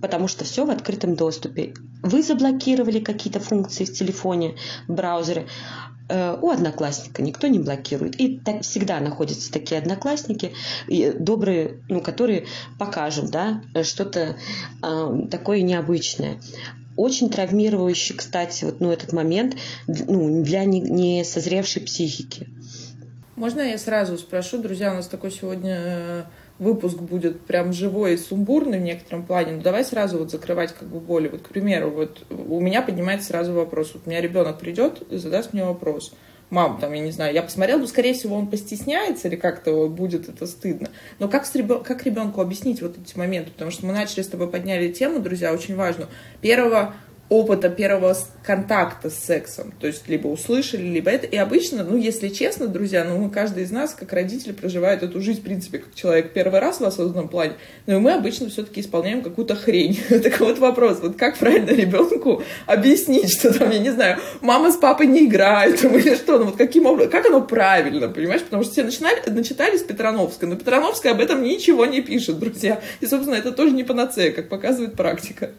потому 0.00 0.28
что 0.28 0.44
все 0.44 0.64
в 0.64 0.70
открытом 0.70 1.14
доступе. 1.14 1.74
Вы 2.02 2.22
заблокировали 2.22 3.00
какие-то 3.00 3.40
функции 3.40 3.84
в 3.84 3.92
телефоне, 3.92 4.56
в 4.86 4.94
браузере, 4.94 5.46
Э, 6.08 6.38
у 6.40 6.50
одноклассника 6.50 7.22
никто 7.22 7.46
не 7.46 7.58
блокирует. 7.58 8.18
И 8.20 8.38
так 8.38 8.62
всегда 8.62 9.00
находятся 9.00 9.52
такие 9.52 9.78
одноклассники, 9.78 10.52
добрые, 11.18 11.80
ну, 11.88 12.00
которые 12.00 12.46
покажут 12.78 13.30
да, 13.30 13.62
что-то 13.82 14.36
э, 14.82 15.26
такое 15.30 15.62
необычное. 15.62 16.40
Очень 16.96 17.30
травмирующий, 17.30 18.16
кстати, 18.16 18.64
вот, 18.64 18.80
ну, 18.80 18.90
этот 18.90 19.12
момент 19.12 19.56
ну, 19.86 20.42
для 20.42 20.64
несозревшей 20.64 21.82
психики. 21.82 22.48
Можно 23.36 23.60
я 23.60 23.78
сразу 23.78 24.18
спрошу, 24.18 24.58
друзья, 24.58 24.90
у 24.92 24.96
нас 24.96 25.06
такой 25.06 25.30
сегодня 25.30 25.76
э, 25.78 26.24
выпуск 26.58 26.98
будет 26.98 27.40
прям 27.42 27.72
живой 27.72 28.14
и 28.14 28.16
сумбурный 28.16 28.78
в 28.78 28.82
некотором 28.82 29.24
плане, 29.24 29.52
но 29.52 29.62
давай 29.62 29.84
сразу 29.84 30.18
вот 30.18 30.30
закрывать 30.30 30.74
как 30.74 30.88
бы 30.88 31.00
боли. 31.00 31.28
Вот, 31.28 31.42
к 31.42 31.48
примеру, 31.48 31.90
вот 31.90 32.24
у 32.30 32.60
меня 32.60 32.82
поднимается 32.82 33.28
сразу 33.28 33.52
вопрос. 33.52 33.92
Вот 33.94 34.02
у 34.06 34.10
меня 34.10 34.20
ребенок 34.20 34.58
придет 34.58 35.02
и 35.10 35.16
задаст 35.16 35.52
мне 35.52 35.64
вопрос. 35.64 36.12
Мам, 36.50 36.78
там, 36.80 36.94
я 36.94 37.02
не 37.02 37.10
знаю, 37.10 37.34
я 37.34 37.42
посмотрел, 37.42 37.78
ну, 37.78 37.86
скорее 37.86 38.14
всего, 38.14 38.34
он 38.34 38.46
постесняется 38.46 39.28
или 39.28 39.36
как-то 39.36 39.86
будет 39.86 40.30
это 40.30 40.46
стыдно. 40.46 40.88
Но 41.18 41.28
как, 41.28 41.44
с 41.44 41.54
ребен... 41.54 41.82
как 41.82 42.04
ребенку 42.04 42.40
объяснить 42.40 42.80
вот 42.80 42.96
эти 42.96 43.18
моменты? 43.18 43.50
Потому 43.50 43.70
что 43.70 43.84
мы 43.84 43.92
начали 43.92 44.22
с 44.22 44.28
тобой 44.28 44.48
подняли 44.48 44.90
тему, 44.90 45.20
друзья, 45.20 45.52
очень 45.52 45.76
важную. 45.76 46.08
Первого 46.40 46.94
опыта 47.28 47.68
первого 47.68 48.16
контакта 48.42 49.10
с 49.10 49.14
сексом. 49.14 49.72
То 49.78 49.86
есть 49.86 50.08
либо 50.08 50.28
услышали, 50.28 50.82
либо 50.82 51.10
это. 51.10 51.26
И 51.26 51.36
обычно, 51.36 51.84
ну, 51.84 51.96
если 51.96 52.28
честно, 52.28 52.66
друзья, 52.66 53.04
ну, 53.04 53.18
мы, 53.18 53.30
каждый 53.30 53.64
из 53.64 53.70
нас, 53.70 53.94
как 53.94 54.12
родители, 54.12 54.52
проживает 54.52 55.02
эту 55.02 55.20
жизнь, 55.20 55.40
в 55.40 55.44
принципе, 55.44 55.78
как 55.78 55.94
человек 55.94 56.32
первый 56.32 56.60
раз 56.60 56.80
в 56.80 56.84
осознанном 56.84 57.28
плане. 57.28 57.54
Но 57.86 57.96
и 57.96 57.98
мы 57.98 58.12
обычно 58.12 58.48
все-таки 58.48 58.80
исполняем 58.80 59.20
какую-то 59.22 59.56
хрень. 59.56 59.98
так 60.08 60.40
вот 60.40 60.58
вопрос, 60.58 61.00
вот 61.02 61.16
как 61.16 61.36
правильно 61.36 61.70
ребенку 61.70 62.42
объяснить, 62.66 63.30
что 63.38 63.52
там, 63.52 63.70
я 63.70 63.78
не 63.78 63.90
знаю, 63.90 64.18
мама 64.40 64.72
с 64.72 64.76
папой 64.76 65.06
не 65.06 65.26
играют, 65.26 65.84
или 65.84 66.14
что, 66.14 66.38
ну, 66.38 66.46
вот 66.46 66.56
каким 66.56 66.86
образом, 66.86 67.10
как 67.10 67.26
оно 67.26 67.42
правильно, 67.42 68.08
понимаешь? 68.08 68.42
Потому 68.42 68.62
что 68.62 68.72
все 68.72 68.84
начинали, 68.84 69.20
начитали 69.28 69.76
с 69.76 69.82
Петрановской, 69.82 70.48
но 70.48 70.56
Петрановская 70.56 71.12
об 71.12 71.20
этом 71.20 71.42
ничего 71.42 71.84
не 71.84 72.00
пишет, 72.00 72.38
друзья. 72.38 72.80
И, 73.00 73.06
собственно, 73.06 73.34
это 73.34 73.52
тоже 73.52 73.72
не 73.74 73.84
панацея, 73.84 74.32
как 74.32 74.48
показывает 74.48 74.94
практика. 74.94 75.50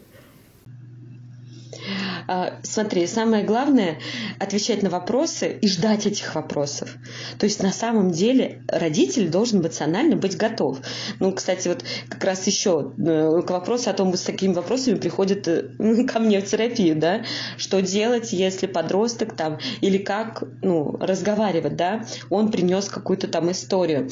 А, 2.26 2.58
смотри, 2.62 3.06
самое 3.06 3.44
главное 3.44 3.98
отвечать 4.38 4.82
на 4.82 4.90
вопросы 4.90 5.58
и 5.60 5.68
ждать 5.68 6.06
этих 6.06 6.34
вопросов. 6.34 6.96
То 7.38 7.46
есть 7.46 7.62
на 7.62 7.72
самом 7.72 8.10
деле 8.10 8.62
родитель 8.68 9.28
должен 9.28 9.60
эмоционально 9.60 10.16
быть 10.16 10.36
готов. 10.36 10.78
Ну, 11.18 11.32
кстати, 11.32 11.68
вот 11.68 11.84
как 12.08 12.22
раз 12.24 12.46
еще 12.46 12.92
э, 12.98 13.42
к 13.46 13.50
вопросу 13.50 13.90
о 13.90 13.92
том, 13.92 14.14
с 14.14 14.22
такими 14.22 14.52
вопросами 14.52 14.96
приходят 14.96 15.46
э, 15.48 15.70
ко 16.08 16.18
мне 16.18 16.40
в 16.40 16.46
терапию, 16.46 16.96
да, 16.96 17.22
что 17.56 17.80
делать, 17.80 18.32
если 18.32 18.66
подросток 18.66 19.34
там, 19.36 19.58
или 19.80 19.98
как, 19.98 20.44
ну, 20.62 20.96
разговаривать, 20.98 21.76
да, 21.76 22.04
он 22.28 22.50
принес 22.50 22.88
какую-то 22.88 23.28
там 23.28 23.50
историю. 23.50 24.08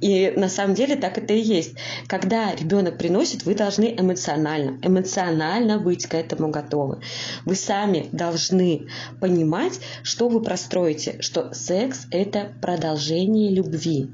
И 0.00 0.32
на 0.36 0.48
самом 0.48 0.74
деле 0.74 0.96
так 0.96 1.18
это 1.18 1.34
и 1.34 1.40
есть. 1.40 1.74
Когда 2.06 2.54
ребенок 2.54 2.98
приносит, 2.98 3.44
вы 3.44 3.54
должны 3.54 3.94
эмоционально, 3.96 4.78
эмоционально 4.82 5.78
быть 5.78 6.06
к 6.06 6.14
этому 6.14 6.50
готовы. 6.50 7.00
Вы 7.44 7.54
сами 7.58 8.08
должны 8.12 8.86
понимать, 9.20 9.80
что 10.02 10.28
вы 10.28 10.42
простроите, 10.42 11.20
что 11.20 11.52
секс– 11.52 12.06
это 12.10 12.52
продолжение 12.60 13.50
любви. 13.50 14.08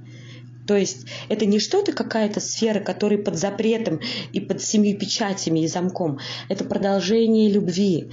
То 0.67 0.77
есть 0.77 1.07
это 1.29 1.45
не 1.47 1.59
что-то 1.59 1.93
какая-то 1.93 2.41
сфера, 2.41 2.81
которая 2.81 3.19
под 3.19 3.37
запретом 3.37 4.01
и 4.33 4.41
под 4.41 4.63
семью 4.63 4.99
печатями 4.99 5.61
и 5.61 5.69
замком. 5.69 6.19
Это 6.49 6.65
продолжение 6.65 7.51
любви. 7.51 8.11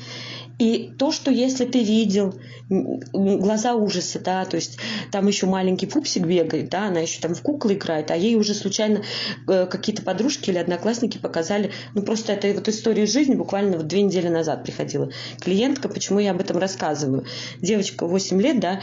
И 0.62 0.92
то, 0.96 1.12
что 1.12 1.32
если 1.32 1.66
ты 1.66 1.82
видел 1.84 2.40
глаза 2.70 3.74
ужаса, 3.74 4.20
да, 4.20 4.46
то 4.46 4.58
есть 4.58 4.78
там 5.12 5.26
еще 5.26 5.48
маленький 5.48 5.88
пупсик 5.88 6.24
бегает, 6.28 6.70
да, 6.70 6.86
она 6.86 7.00
еще 7.00 7.20
там 7.20 7.34
в 7.34 7.42
куклы 7.42 7.74
играет, 7.74 8.12
а 8.12 8.16
ей 8.16 8.36
уже 8.36 8.54
случайно 8.54 9.02
э, 9.48 9.66
какие-то 9.66 10.04
подружки 10.04 10.52
или 10.52 10.60
одноклассники 10.60 11.18
показали, 11.18 11.72
ну 11.96 12.04
просто 12.04 12.34
это 12.34 12.54
вот 12.54 12.68
история 12.68 13.08
жизни 13.08 13.34
буквально 13.34 13.78
вот 13.78 13.88
две 13.88 14.04
недели 14.04 14.28
назад 14.28 14.64
приходила 14.64 15.10
клиентка, 15.40 15.90
почему 15.90 16.20
я 16.20 16.30
об 16.30 16.42
этом 16.42 16.60
рассказываю. 16.60 17.26
Девочка 17.60 18.06
8 18.06 18.40
лет, 18.40 18.60
да, 18.60 18.82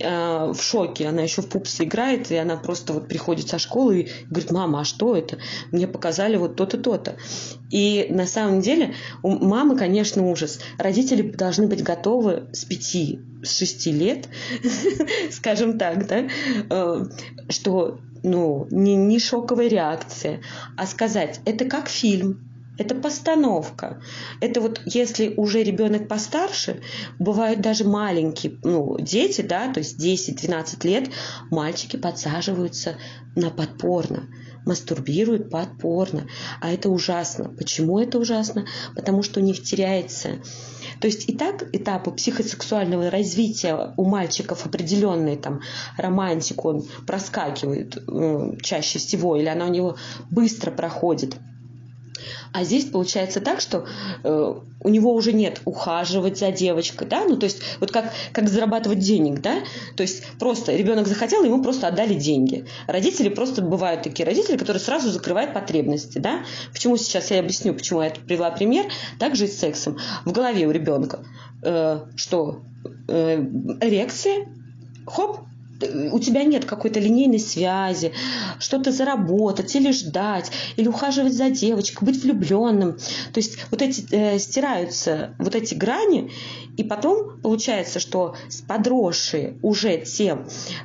э, 0.00 0.52
в 0.52 0.60
шоке, 0.60 1.08
она 1.08 1.22
еще 1.22 1.42
в 1.42 1.48
пупсе 1.48 1.84
играет, 1.84 2.30
и 2.30 2.36
она 2.36 2.56
просто 2.56 2.92
вот 2.92 3.08
приходит 3.08 3.48
со 3.48 3.58
школы 3.58 4.00
и 4.00 4.10
говорит, 4.28 4.50
мама, 4.50 4.80
а 4.80 4.84
что 4.84 5.16
это? 5.16 5.38
Мне 5.72 5.86
показали 5.86 6.36
вот 6.36 6.56
то-то, 6.56 6.78
то-то. 6.78 7.16
И 7.70 8.06
на 8.10 8.26
самом 8.26 8.60
деле 8.60 8.94
у 9.22 9.30
мамы, 9.30 9.76
конечно, 9.76 10.28
ужас. 10.28 10.60
Родители 10.78 11.22
должны 11.22 11.66
быть 11.66 11.82
готовы 11.82 12.48
с 12.52 12.64
пяти, 12.64 13.20
с 13.42 13.56
шести 13.56 13.92
лет, 13.92 14.28
скажем 15.30 15.78
так, 15.78 16.06
да, 16.06 16.28
э, 16.70 17.04
что 17.48 17.98
ну, 18.22 18.66
не, 18.70 18.96
не 18.96 19.18
шоковая 19.18 19.68
реакция, 19.68 20.40
а 20.76 20.86
сказать, 20.86 21.40
это 21.44 21.64
как 21.64 21.88
фильм, 21.88 22.47
это 22.78 22.94
постановка. 22.94 24.00
Это 24.40 24.60
вот 24.60 24.80
если 24.86 25.34
уже 25.36 25.62
ребенок 25.62 26.08
постарше, 26.08 26.80
бывают 27.18 27.60
даже 27.60 27.84
маленькие 27.84 28.58
ну, 28.62 28.96
дети, 28.98 29.42
да, 29.42 29.72
то 29.72 29.80
есть 29.80 29.98
10-12 30.00 30.86
лет, 30.86 31.10
мальчики 31.50 31.96
подсаживаются 31.96 32.96
на 33.36 33.50
подпорно 33.50 34.28
мастурбируют 34.64 35.48
подпорно. 35.48 36.26
А 36.60 36.70
это 36.70 36.90
ужасно. 36.90 37.48
Почему 37.48 37.98
это 38.00 38.18
ужасно? 38.18 38.66
Потому 38.94 39.22
что 39.22 39.40
у 39.40 39.42
них 39.42 39.62
теряется 39.62 40.40
то 41.00 41.06
есть 41.06 41.28
и 41.28 41.36
так 41.36 41.74
этапы 41.74 42.10
психосексуального 42.10 43.10
развития 43.10 43.94
у 43.96 44.04
мальчиков 44.04 44.66
определенные, 44.66 45.36
там, 45.36 45.60
романтику 45.96 46.68
он 46.70 46.86
проскакивает 47.06 47.96
э, 47.96 48.56
чаще 48.62 48.98
всего, 48.98 49.36
или 49.36 49.46
она 49.46 49.66
у 49.66 49.70
него 49.70 49.96
быстро 50.30 50.70
проходит. 50.70 51.36
А 52.52 52.64
здесь 52.64 52.86
получается 52.86 53.40
так, 53.40 53.60
что 53.60 53.86
э, 54.24 54.54
у 54.80 54.88
него 54.88 55.14
уже 55.14 55.32
нет 55.32 55.60
ухаживать 55.64 56.38
за 56.38 56.50
девочкой, 56.50 57.08
да, 57.08 57.24
ну 57.24 57.36
то 57.36 57.44
есть 57.44 57.60
вот 57.80 57.90
как, 57.90 58.12
как 58.32 58.48
зарабатывать 58.48 58.98
денег, 58.98 59.40
да, 59.40 59.60
то 59.96 60.02
есть 60.02 60.24
просто 60.38 60.74
ребенок 60.74 61.06
захотел, 61.06 61.44
ему 61.44 61.62
просто 61.62 61.88
отдали 61.88 62.14
деньги. 62.14 62.64
Родители 62.86 63.28
просто 63.28 63.62
бывают 63.62 64.02
такие 64.02 64.26
родители, 64.26 64.56
которые 64.56 64.80
сразу 64.80 65.10
закрывают 65.10 65.52
потребности, 65.52 66.18
да. 66.18 66.40
Почему 66.72 66.96
сейчас 66.96 67.30
я 67.30 67.40
объясню, 67.40 67.74
почему 67.74 68.02
я 68.02 68.10
привела 68.10 68.50
пример, 68.50 68.86
также 69.18 69.44
и 69.44 69.48
с 69.48 69.58
сексом. 69.58 69.98
В 70.24 70.32
голове 70.32 70.66
у 70.66 70.70
ребенка 70.70 71.20
э, 71.62 72.00
что 72.16 72.60
э, 73.08 73.40
эрекция, 73.80 74.46
хоп, 75.06 75.40
у 76.12 76.18
тебя 76.18 76.44
нет 76.44 76.64
какой-то 76.64 77.00
линейной 77.00 77.38
связи, 77.38 78.12
что-то 78.58 78.90
заработать 78.90 79.74
или 79.76 79.92
ждать, 79.92 80.50
или 80.76 80.88
ухаживать 80.88 81.34
за 81.34 81.50
девочкой, 81.50 82.06
быть 82.06 82.22
влюбленным. 82.22 82.94
То 83.32 83.38
есть 83.38 83.58
вот 83.70 83.82
эти 83.82 84.04
э, 84.10 84.38
стираются 84.38 85.34
вот 85.38 85.54
эти 85.54 85.74
грани, 85.74 86.32
и 86.76 86.84
потом 86.84 87.40
получается, 87.40 88.00
что 88.00 88.36
подросшие 88.66 89.58
уже 89.62 89.98
те, 89.98 90.38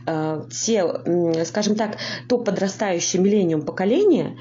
э, 0.06 0.46
те, 0.52 1.46
скажем 1.46 1.76
так, 1.76 1.98
то 2.28 2.38
подрастающее 2.38 3.22
миллениум 3.22 3.64
поколение, 3.64 4.38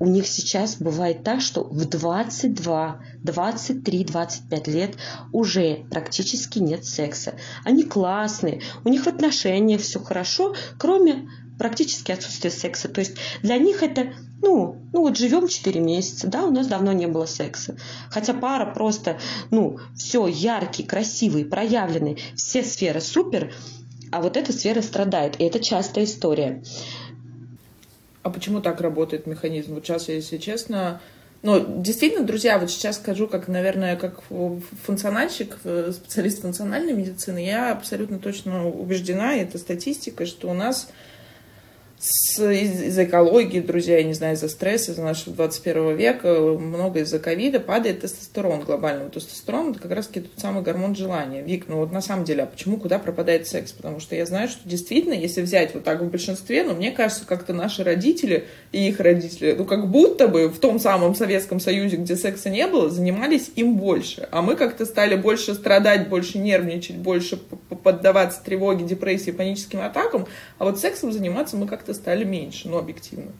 у 0.00 0.06
них 0.06 0.26
сейчас 0.26 0.76
бывает 0.76 1.22
так, 1.22 1.42
что 1.42 1.62
в 1.62 1.84
22, 1.84 3.00
23, 3.22 4.04
25 4.04 4.66
лет 4.66 4.96
уже 5.30 5.84
практически 5.90 6.58
нет 6.58 6.84
секса. 6.86 7.34
Они 7.64 7.84
классные, 7.84 8.62
у 8.84 8.88
них 8.88 9.04
в 9.04 9.06
отношениях 9.06 9.82
все 9.82 10.00
хорошо, 10.00 10.54
кроме 10.78 11.28
практически 11.58 12.12
отсутствия 12.12 12.50
секса. 12.50 12.88
То 12.88 13.00
есть 13.00 13.16
для 13.42 13.58
них 13.58 13.82
это, 13.82 14.14
ну, 14.40 14.76
ну 14.94 15.02
вот 15.02 15.18
живем 15.18 15.46
4 15.46 15.78
месяца, 15.78 16.26
да, 16.26 16.44
у 16.44 16.50
нас 16.50 16.66
давно 16.66 16.92
не 16.92 17.06
было 17.06 17.26
секса. 17.26 17.76
Хотя 18.08 18.32
пара 18.32 18.72
просто, 18.72 19.18
ну, 19.50 19.78
все 19.94 20.26
яркий, 20.26 20.82
красивый, 20.82 21.44
проявленный, 21.44 22.18
все 22.34 22.64
сферы 22.64 23.02
супер, 23.02 23.52
а 24.10 24.22
вот 24.22 24.38
эта 24.38 24.54
сфера 24.54 24.80
страдает. 24.80 25.38
И 25.38 25.44
это 25.44 25.60
частая 25.60 26.04
история. 26.04 26.62
А 28.22 28.30
почему 28.30 28.60
так 28.60 28.80
работает 28.80 29.26
механизм? 29.26 29.74
Вот 29.74 29.84
сейчас, 29.84 30.08
если 30.08 30.36
честно, 30.36 31.00
ну, 31.42 31.64
действительно, 31.82 32.26
друзья, 32.26 32.58
вот 32.58 32.70
сейчас 32.70 32.96
скажу, 32.96 33.26
как, 33.26 33.48
наверное, 33.48 33.96
как 33.96 34.20
функциональщик, 34.84 35.56
э, 35.64 35.90
специалист 35.94 36.42
функциональной 36.42 36.92
медицины, 36.92 37.44
я 37.44 37.72
абсолютно 37.72 38.18
точно 38.18 38.68
убеждена, 38.68 39.34
и 39.34 39.40
это 39.40 39.56
статистика, 39.56 40.26
что 40.26 40.50
у 40.50 40.54
нас 40.54 40.90
с, 42.00 42.40
из, 42.40 42.80
из 42.80 42.98
экологии, 42.98 43.60
друзья, 43.60 43.98
я 43.98 44.04
не 44.04 44.14
знаю, 44.14 44.34
из-за 44.34 44.48
стресса, 44.48 44.92
из-за 44.92 45.02
нашего 45.02 45.36
21 45.36 45.96
века, 45.96 46.32
много 46.58 47.00
из-за 47.00 47.18
ковида 47.18 47.60
падает 47.60 48.00
тестостерон 48.00 48.60
глобально. 48.60 49.10
Тестостерон– 49.10 49.70
это 49.72 49.80
как 49.80 49.92
раз 49.92 50.06
тот 50.06 50.24
самый 50.38 50.62
гормон 50.62 50.94
желания. 50.94 51.42
Вик, 51.42 51.66
ну 51.68 51.76
вот 51.76 51.92
на 51.92 52.00
самом 52.00 52.24
деле, 52.24 52.44
а 52.44 52.46
почему, 52.46 52.78
куда 52.78 52.98
пропадает 52.98 53.46
секс? 53.46 53.72
Потому 53.72 54.00
что 54.00 54.16
я 54.16 54.24
знаю, 54.24 54.48
что 54.48 54.66
действительно, 54.66 55.12
если 55.12 55.42
взять 55.42 55.74
вот 55.74 55.84
так 55.84 56.00
в 56.00 56.08
большинстве, 56.08 56.64
ну, 56.64 56.74
мне 56.74 56.90
кажется, 56.90 57.26
как-то 57.26 57.52
наши 57.52 57.84
родители 57.84 58.46
и 58.72 58.88
их 58.88 58.98
родители, 58.98 59.54
ну, 59.58 59.66
как 59.66 59.90
будто 59.90 60.26
бы 60.26 60.48
в 60.48 60.58
том 60.58 60.80
самом 60.80 61.14
Советском 61.14 61.60
Союзе, 61.60 61.96
где 61.96 62.16
секса 62.16 62.48
не 62.48 62.66
было, 62.66 62.88
занимались 62.88 63.50
им 63.56 63.76
больше. 63.76 64.26
А 64.30 64.40
мы 64.40 64.56
как-то 64.56 64.86
стали 64.86 65.16
больше 65.16 65.52
страдать, 65.52 66.08
больше 66.08 66.38
нервничать, 66.38 66.96
больше 66.96 67.36
поддаваться 67.36 68.42
тревоге, 68.42 68.86
депрессии, 68.86 69.32
паническим 69.32 69.82
атакам, 69.82 70.26
а 70.58 70.64
вот 70.64 70.80
сексом 70.80 71.12
заниматься 71.12 71.58
мы 71.58 71.66
как-то 71.66 71.89
стали 71.94 72.24
меньше, 72.24 72.68
ну, 72.68 72.78
объективно. 72.78 73.32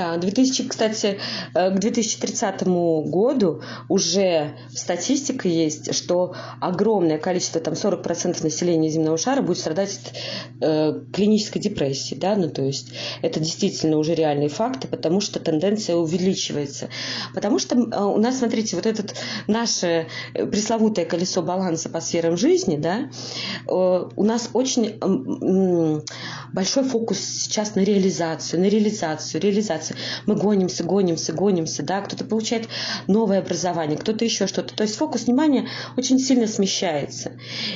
Да, 0.00 0.16
2000, 0.16 0.66
кстати, 0.66 1.18
э, 1.54 1.70
к 1.70 1.78
2030 1.78 2.62
году 3.10 3.60
уже 3.90 4.56
статистика 4.74 5.46
есть, 5.46 5.94
что 5.94 6.34
огромное 6.58 7.18
количество, 7.18 7.60
там 7.60 7.74
40% 7.74 8.42
населения 8.42 8.88
земного 8.88 9.18
шара 9.18 9.42
будет 9.42 9.58
страдать 9.58 10.00
от 10.00 10.16
э, 10.62 11.00
клинической 11.12 11.60
депрессии, 11.60 12.14
да, 12.14 12.34
ну 12.34 12.48
то 12.48 12.62
есть 12.62 12.94
это 13.20 13.40
действительно 13.40 13.98
уже 13.98 14.14
реальные 14.14 14.48
факты, 14.48 14.88
потому 14.88 15.20
что 15.20 15.38
тенденция 15.38 15.96
увеличивается. 15.96 16.88
Потому 17.34 17.58
что 17.58 17.76
э, 17.76 18.02
у 18.02 18.16
нас, 18.16 18.38
смотрите, 18.38 18.76
вот 18.76 18.86
это 18.86 19.04
наше 19.48 20.06
пресловутое 20.32 21.04
колесо 21.04 21.42
баланса 21.42 21.90
по 21.90 22.00
сферам 22.00 22.38
жизни, 22.38 22.76
да, 22.76 23.10
э, 23.68 24.08
у 24.16 24.24
нас 24.24 24.48
очень 24.54 24.98
э, 24.98 26.00
большой 26.54 26.84
фокус 26.84 27.18
сейчас 27.18 27.74
на 27.74 27.80
реализацию, 27.80 28.60
на 28.60 28.70
реализацию, 28.70 29.42
реализацию 29.42 29.89
реализации. 29.90 29.96
Мы 30.26 30.34
гонимся, 30.36 30.84
гонимся, 30.84 31.32
гонимся, 31.32 31.82
да, 31.82 32.00
кто-то 32.00 32.24
получает 32.24 32.68
новое 33.06 33.40
образование, 33.40 33.98
кто-то 33.98 34.24
еще 34.24 34.46
что-то. 34.46 34.74
То 34.74 34.82
есть 34.82 34.96
фокус 34.96 35.24
внимания 35.26 35.68
очень 35.96 36.18
сильно 36.18 36.46
смещается. 36.46 37.32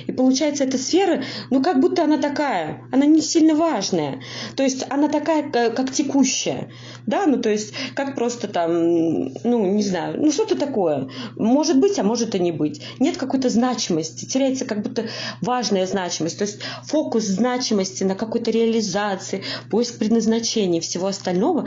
И 0.07 0.13
получается 0.13 0.65
эта 0.65 0.79
сфера, 0.79 1.23
ну 1.51 1.63
как 1.63 1.81
будто 1.81 2.05
она 2.05 2.19
такая, 2.19 2.83
она 2.93 3.07
не 3.07 3.21
сильно 3.21 3.55
важная. 3.55 4.21
То 4.57 4.63
есть 4.63 4.85
она 4.91 5.09
такая, 5.09 5.51
как 5.51 5.93
текущая, 5.93 6.71
да, 7.07 7.27
ну 7.27 7.39
то 7.39 7.51
есть 7.51 7.73
как 7.95 8.15
просто 8.15 8.49
там, 8.49 9.33
ну 9.45 9.67
не 9.75 9.83
знаю, 9.83 10.21
ну 10.21 10.33
что-то 10.33 10.57
такое. 10.57 11.09
Может 11.37 11.79
быть, 11.79 11.99
а 11.99 12.03
может 12.03 12.35
и 12.35 12.39
не 12.39 12.53
быть. 12.53 12.83
Нет 12.99 13.17
какой-то 13.17 13.49
значимости, 13.49 14.25
теряется 14.25 14.65
как 14.65 14.83
будто 14.83 15.07
важная 15.41 15.87
значимость. 15.87 16.39
То 16.39 16.45
есть 16.45 16.61
фокус 16.85 17.25
значимости 17.25 18.05
на 18.05 18.15
какой-то 18.15 18.51
реализации, 18.51 19.43
поиск 19.71 19.99
предназначения 19.99 20.81
всего 20.81 21.07
остального 21.07 21.67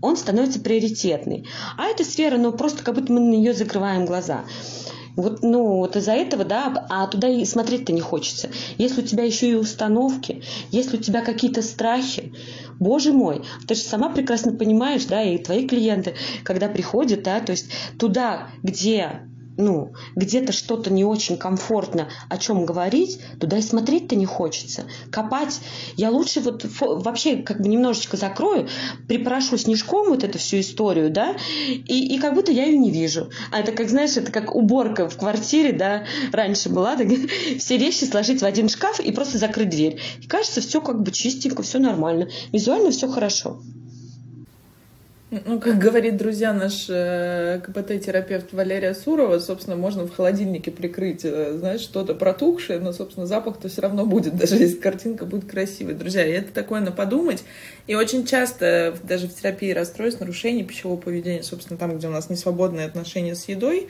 он 0.00 0.16
становится 0.16 0.60
приоритетный. 0.60 1.46
А 1.76 1.86
эта 1.86 2.04
сфера, 2.04 2.36
ну, 2.36 2.52
просто 2.52 2.84
как 2.84 2.94
будто 2.94 3.12
мы 3.12 3.20
на 3.20 3.30
нее 3.30 3.52
закрываем 3.52 4.06
глаза. 4.06 4.44
Вот, 5.16 5.42
ну, 5.42 5.78
вот 5.78 5.96
из-за 5.96 6.12
этого, 6.12 6.44
да, 6.44 6.86
а 6.88 7.04
туда 7.08 7.28
и 7.28 7.44
смотреть-то 7.44 7.92
не 7.92 8.00
хочется. 8.00 8.50
Если 8.78 9.02
у 9.02 9.04
тебя 9.04 9.24
еще 9.24 9.50
и 9.50 9.54
установки, 9.54 10.44
если 10.70 10.96
у 10.96 11.00
тебя 11.00 11.22
какие-то 11.22 11.60
страхи, 11.60 12.32
боже 12.78 13.12
мой, 13.12 13.42
ты 13.66 13.74
же 13.74 13.80
сама 13.80 14.10
прекрасно 14.10 14.52
понимаешь, 14.52 15.06
да, 15.06 15.20
и 15.20 15.38
твои 15.38 15.66
клиенты, 15.66 16.14
когда 16.44 16.68
приходят, 16.68 17.24
да, 17.24 17.40
то 17.40 17.50
есть 17.50 17.66
туда, 17.98 18.50
где 18.62 19.28
ну, 19.58 19.92
где-то 20.14 20.52
что-то 20.52 20.90
не 20.90 21.04
очень 21.04 21.36
комфортно 21.36 22.08
о 22.30 22.38
чем 22.38 22.64
говорить, 22.64 23.20
туда 23.40 23.58
и 23.58 23.62
смотреть-то 23.62 24.14
не 24.14 24.24
хочется. 24.24 24.84
Копать, 25.10 25.60
я 25.96 26.10
лучше 26.10 26.40
вот 26.40 26.64
вообще 26.80 27.38
как 27.38 27.60
бы 27.60 27.68
немножечко 27.68 28.16
закрою, 28.16 28.68
припорошу 29.08 29.58
снежком 29.58 30.08
вот 30.08 30.24
эту 30.24 30.38
всю 30.38 30.60
историю, 30.60 31.10
да, 31.10 31.36
и, 31.66 32.14
и 32.14 32.18
как 32.18 32.34
будто 32.34 32.52
я 32.52 32.64
ее 32.64 32.78
не 32.78 32.90
вижу. 32.90 33.30
А 33.50 33.58
это 33.60 33.72
как, 33.72 33.88
знаешь, 33.88 34.16
это 34.16 34.30
как 34.30 34.54
уборка 34.54 35.08
в 35.08 35.16
квартире, 35.16 35.72
да, 35.72 36.04
раньше 36.32 36.68
была, 36.68 36.96
так, 36.96 37.08
все 37.58 37.76
вещи 37.76 38.04
сложить 38.04 38.40
в 38.40 38.44
один 38.44 38.68
шкаф 38.68 39.00
и 39.00 39.10
просто 39.10 39.38
закрыть 39.38 39.70
дверь. 39.70 40.00
И 40.22 40.26
кажется, 40.26 40.60
все 40.60 40.80
как 40.80 41.02
бы 41.02 41.10
чистенько, 41.10 41.62
все 41.62 41.80
нормально. 41.80 42.28
Визуально 42.52 42.92
все 42.92 43.08
хорошо. 43.08 43.60
Ну, 45.30 45.60
как 45.60 45.76
говорит, 45.76 46.16
друзья, 46.16 46.54
наш 46.54 46.86
э, 46.88 47.60
КПТ-терапевт 47.62 48.54
Валерия 48.54 48.94
Сурова, 48.94 49.38
собственно, 49.40 49.76
можно 49.76 50.06
в 50.06 50.14
холодильнике 50.14 50.70
прикрыть, 50.70 51.20
э, 51.22 51.54
знаешь, 51.58 51.82
что-то 51.82 52.14
протухшее, 52.14 52.78
но, 52.78 52.94
собственно, 52.94 53.26
запах-то 53.26 53.68
все 53.68 53.82
равно 53.82 54.06
будет, 54.06 54.36
даже 54.38 54.54
если 54.54 54.78
картинка 54.78 55.26
будет 55.26 55.44
красивой. 55.50 55.92
Друзья, 55.92 56.24
и 56.24 56.30
это 56.30 56.54
такое 56.54 56.80
на 56.80 56.92
подумать. 56.92 57.44
И 57.86 57.94
очень 57.94 58.24
часто, 58.24 58.96
даже 59.02 59.28
в 59.28 59.34
терапии 59.34 59.70
расстройств, 59.70 60.20
нарушений 60.20 60.64
пищевого 60.64 60.98
поведения, 60.98 61.42
собственно, 61.42 61.78
там, 61.78 61.98
где 61.98 62.08
у 62.08 62.10
нас 62.10 62.30
несвободные 62.30 62.86
отношения 62.86 63.34
с 63.34 63.44
едой, 63.48 63.88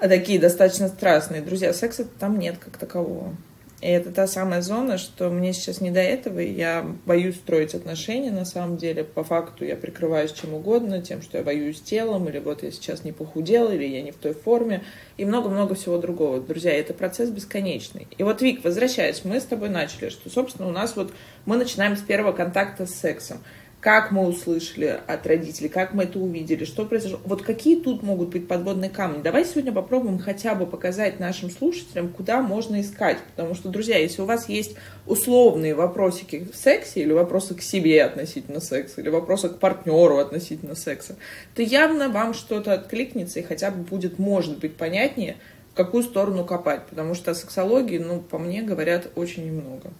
а 0.00 0.08
такие 0.08 0.40
достаточно 0.40 0.88
страстные, 0.88 1.40
друзья, 1.42 1.72
секса 1.72 2.04
там 2.18 2.40
нет 2.40 2.56
как 2.58 2.78
такового. 2.78 3.36
И 3.82 3.88
это 3.88 4.12
та 4.12 4.28
самая 4.28 4.62
зона, 4.62 4.96
что 4.96 5.28
мне 5.28 5.52
сейчас 5.52 5.80
не 5.80 5.90
до 5.90 5.98
этого, 5.98 6.38
и 6.38 6.52
я 6.52 6.86
боюсь 7.04 7.34
строить 7.34 7.74
отношения 7.74 8.30
на 8.30 8.44
самом 8.44 8.76
деле. 8.76 9.02
По 9.02 9.24
факту 9.24 9.64
я 9.64 9.74
прикрываюсь 9.74 10.32
чем 10.32 10.54
угодно, 10.54 11.02
тем, 11.02 11.20
что 11.20 11.38
я 11.38 11.44
боюсь 11.44 11.80
телом, 11.80 12.28
или 12.28 12.38
вот 12.38 12.62
я 12.62 12.70
сейчас 12.70 13.02
не 13.02 13.10
похудела, 13.10 13.72
или 13.72 13.84
я 13.84 14.02
не 14.02 14.12
в 14.12 14.16
той 14.16 14.34
форме, 14.34 14.84
и 15.16 15.24
много-много 15.24 15.74
всего 15.74 15.98
другого. 15.98 16.40
Друзья, 16.40 16.72
это 16.72 16.94
процесс 16.94 17.30
бесконечный. 17.30 18.06
И 18.16 18.22
вот, 18.22 18.40
Вик, 18.40 18.62
возвращаясь, 18.62 19.24
мы 19.24 19.40
с 19.40 19.44
тобой 19.44 19.68
начали, 19.68 20.10
что, 20.10 20.30
собственно, 20.30 20.68
у 20.68 20.72
нас 20.72 20.94
вот 20.94 21.12
мы 21.44 21.56
начинаем 21.56 21.96
с 21.96 22.02
первого 22.02 22.30
контакта 22.30 22.86
с 22.86 22.94
сексом 22.94 23.38
как 23.82 24.12
мы 24.12 24.28
услышали 24.28 25.00
от 25.08 25.26
родителей, 25.26 25.68
как 25.68 25.92
мы 25.92 26.04
это 26.04 26.20
увидели, 26.20 26.64
что 26.64 26.86
произошло. 26.86 27.18
Вот 27.24 27.42
какие 27.42 27.74
тут 27.74 28.04
могут 28.04 28.28
быть 28.28 28.46
подводные 28.46 28.88
камни? 28.88 29.20
Давай 29.20 29.44
сегодня 29.44 29.72
попробуем 29.72 30.20
хотя 30.20 30.54
бы 30.54 30.66
показать 30.66 31.18
нашим 31.18 31.50
слушателям, 31.50 32.10
куда 32.10 32.42
можно 32.42 32.80
искать. 32.80 33.18
Потому 33.34 33.56
что, 33.56 33.70
друзья, 33.70 33.98
если 33.98 34.22
у 34.22 34.24
вас 34.24 34.48
есть 34.48 34.76
условные 35.04 35.74
вопросики 35.74 36.46
в 36.52 36.56
сексе 36.56 37.02
или 37.02 37.12
вопросы 37.12 37.56
к 37.56 37.60
себе 37.60 38.04
относительно 38.04 38.60
секса, 38.60 39.00
или 39.00 39.08
вопросы 39.08 39.48
к 39.48 39.58
партнеру 39.58 40.18
относительно 40.18 40.76
секса, 40.76 41.16
то 41.56 41.62
явно 41.62 42.08
вам 42.08 42.34
что-то 42.34 42.74
откликнется 42.74 43.40
и 43.40 43.42
хотя 43.42 43.72
бы 43.72 43.82
будет, 43.82 44.16
может 44.16 44.60
быть, 44.60 44.76
понятнее, 44.76 45.38
в 45.72 45.76
какую 45.76 46.04
сторону 46.04 46.44
копать. 46.44 46.86
Потому 46.86 47.14
что 47.14 47.32
о 47.32 47.34
сексологии, 47.34 47.98
ну, 47.98 48.20
по 48.20 48.38
мне, 48.38 48.62
говорят 48.62 49.08
очень 49.16 49.44
немного. 49.44 49.90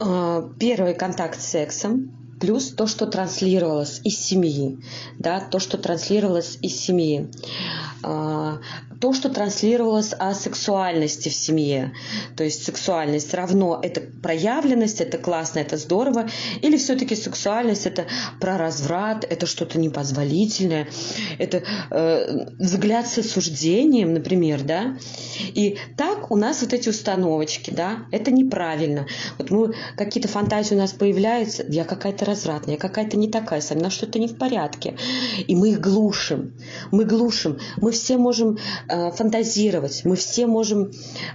А, 0.00 0.46
первый 0.60 0.92
контакт 0.92 1.40
с 1.40 1.46
сексом 1.46 2.21
плюс 2.42 2.72
то, 2.72 2.88
что 2.88 3.06
транслировалось 3.06 4.00
из 4.02 4.18
семьи, 4.18 4.80
да, 5.16 5.38
то, 5.38 5.60
что 5.60 5.78
транслировалось 5.78 6.58
из 6.60 6.74
семьи. 6.74 7.30
А, 8.02 8.58
то, 9.00 9.12
что 9.12 9.28
транслировалось 9.28 10.12
о 10.12 10.32
сексуальности 10.34 11.28
в 11.28 11.34
семье. 11.34 11.92
То 12.36 12.44
есть 12.44 12.64
сексуальность 12.64 13.34
равно 13.34 13.80
это 13.82 14.00
проявленность, 14.00 15.00
это 15.00 15.18
классно, 15.18 15.58
это 15.58 15.76
здорово, 15.76 16.28
или 16.60 16.76
все-таки 16.76 17.16
сексуальность 17.16 17.86
это 17.86 18.06
про 18.40 18.58
разврат, 18.58 19.24
это 19.28 19.46
что-то 19.46 19.80
непозволительное, 19.80 20.88
это 21.38 21.64
э, 21.90 22.46
взгляд 22.60 23.08
с 23.08 23.18
осуждением, 23.18 24.14
например, 24.14 24.62
да. 24.62 24.96
И 25.54 25.78
так 25.96 26.30
у 26.30 26.36
нас 26.36 26.62
вот 26.62 26.72
эти 26.72 26.88
установочки, 26.88 27.72
да, 27.72 28.06
это 28.12 28.30
неправильно. 28.30 29.06
Вот 29.38 29.50
мы 29.50 29.74
какие-то 29.96 30.28
фантазии 30.28 30.74
у 30.74 30.78
нас 30.78 30.92
появляются, 30.92 31.64
я 31.68 31.84
какая-то 31.84 32.24
развратная, 32.32 32.76
какая-то 32.76 33.16
не 33.16 33.28
такая, 33.28 33.60
со 33.60 33.74
мной 33.74 33.90
что-то 33.90 34.18
не 34.18 34.28
в 34.28 34.36
порядке. 34.36 34.96
И 35.46 35.54
мы 35.54 35.70
их 35.70 35.80
глушим, 35.80 36.54
мы 36.90 37.04
глушим, 37.04 37.58
мы 37.76 37.92
все 37.92 38.16
можем 38.16 38.58
э, 38.88 39.10
фантазировать, 39.12 40.02
мы 40.04 40.16
все 40.16 40.46
можем 40.46 40.90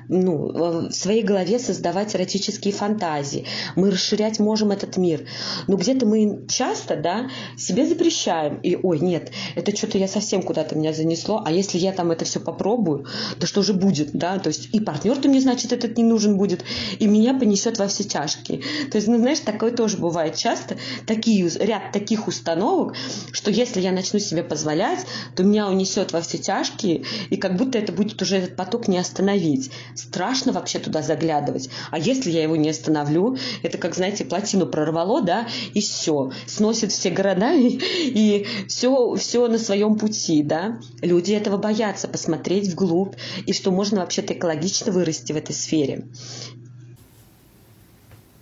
ну, 0.09 0.87
в 0.89 0.91
своей 0.91 1.23
голове 1.23 1.59
создавать 1.59 2.15
эротические 2.15 2.73
фантазии, 2.73 3.45
мы 3.75 3.91
расширять 3.91 4.39
можем 4.39 4.71
этот 4.71 4.97
мир. 4.97 5.27
Но 5.67 5.77
где-то 5.77 6.05
мы 6.05 6.45
часто 6.47 6.95
да, 6.95 7.29
себе 7.57 7.85
запрещаем, 7.85 8.59
и 8.61 8.75
ой, 8.75 8.99
нет, 8.99 9.31
это 9.55 9.75
что-то 9.75 9.97
я 9.97 10.07
совсем 10.07 10.41
куда-то 10.41 10.75
меня 10.75 10.93
занесло, 10.93 11.41
а 11.45 11.51
если 11.51 11.77
я 11.77 11.91
там 11.91 12.11
это 12.11 12.25
все 12.25 12.39
попробую, 12.39 13.05
то 13.39 13.47
что 13.47 13.61
же 13.61 13.73
будет, 13.73 14.11
да, 14.13 14.39
то 14.39 14.47
есть 14.47 14.69
и 14.73 14.79
партнер-то 14.79 15.29
мне, 15.29 15.41
значит, 15.41 15.71
этот 15.73 15.97
не 15.97 16.03
нужен 16.03 16.37
будет, 16.37 16.63
и 16.99 17.07
меня 17.07 17.33
понесет 17.33 17.77
во 17.77 17.87
все 17.87 18.03
тяжкие. 18.03 18.61
То 18.91 18.97
есть, 18.97 19.07
ну, 19.07 19.17
знаешь, 19.17 19.39
такое 19.39 19.71
тоже 19.71 19.97
бывает 19.97 20.35
часто, 20.35 20.77
такие, 21.05 21.47
ряд 21.59 21.91
таких 21.91 22.27
установок, 22.27 22.95
что 23.31 23.51
если 23.51 23.81
я 23.81 23.91
начну 23.91 24.19
себе 24.19 24.43
позволять, 24.43 25.05
то 25.35 25.43
меня 25.43 25.67
унесет 25.67 26.13
во 26.13 26.21
все 26.21 26.37
тяжкие, 26.37 27.03
и 27.29 27.37
как 27.37 27.55
будто 27.57 27.77
это 27.77 27.91
будет 27.91 28.21
уже 28.21 28.37
этот 28.37 28.55
поток 28.55 28.87
не 28.87 28.97
остановить. 28.97 29.71
Страшно 29.95 30.51
вообще 30.51 30.79
туда 30.79 31.01
заглядывать. 31.01 31.69
А 31.91 31.99
если 31.99 32.31
я 32.31 32.43
его 32.43 32.55
не 32.55 32.69
остановлю, 32.69 33.37
это 33.63 33.77
как, 33.77 33.95
знаете, 33.95 34.25
плотину 34.25 34.67
прорвало, 34.67 35.21
да, 35.21 35.47
и 35.73 35.81
все, 35.81 36.31
сносит 36.45 36.91
все 36.91 37.09
города 37.09 37.53
и, 37.53 37.79
и 38.07 38.47
все, 38.67 39.15
все 39.15 39.47
на 39.47 39.57
своем 39.57 39.95
пути, 39.97 40.43
да. 40.43 40.79
Люди 41.01 41.33
этого 41.33 41.57
боятся, 41.57 42.07
посмотреть 42.07 42.69
вглубь, 42.69 43.15
и 43.45 43.53
что 43.53 43.71
можно 43.71 43.99
вообще-то 44.01 44.33
экологично 44.33 44.91
вырасти 44.91 45.31
в 45.31 45.37
этой 45.37 45.53
сфере. 45.53 46.07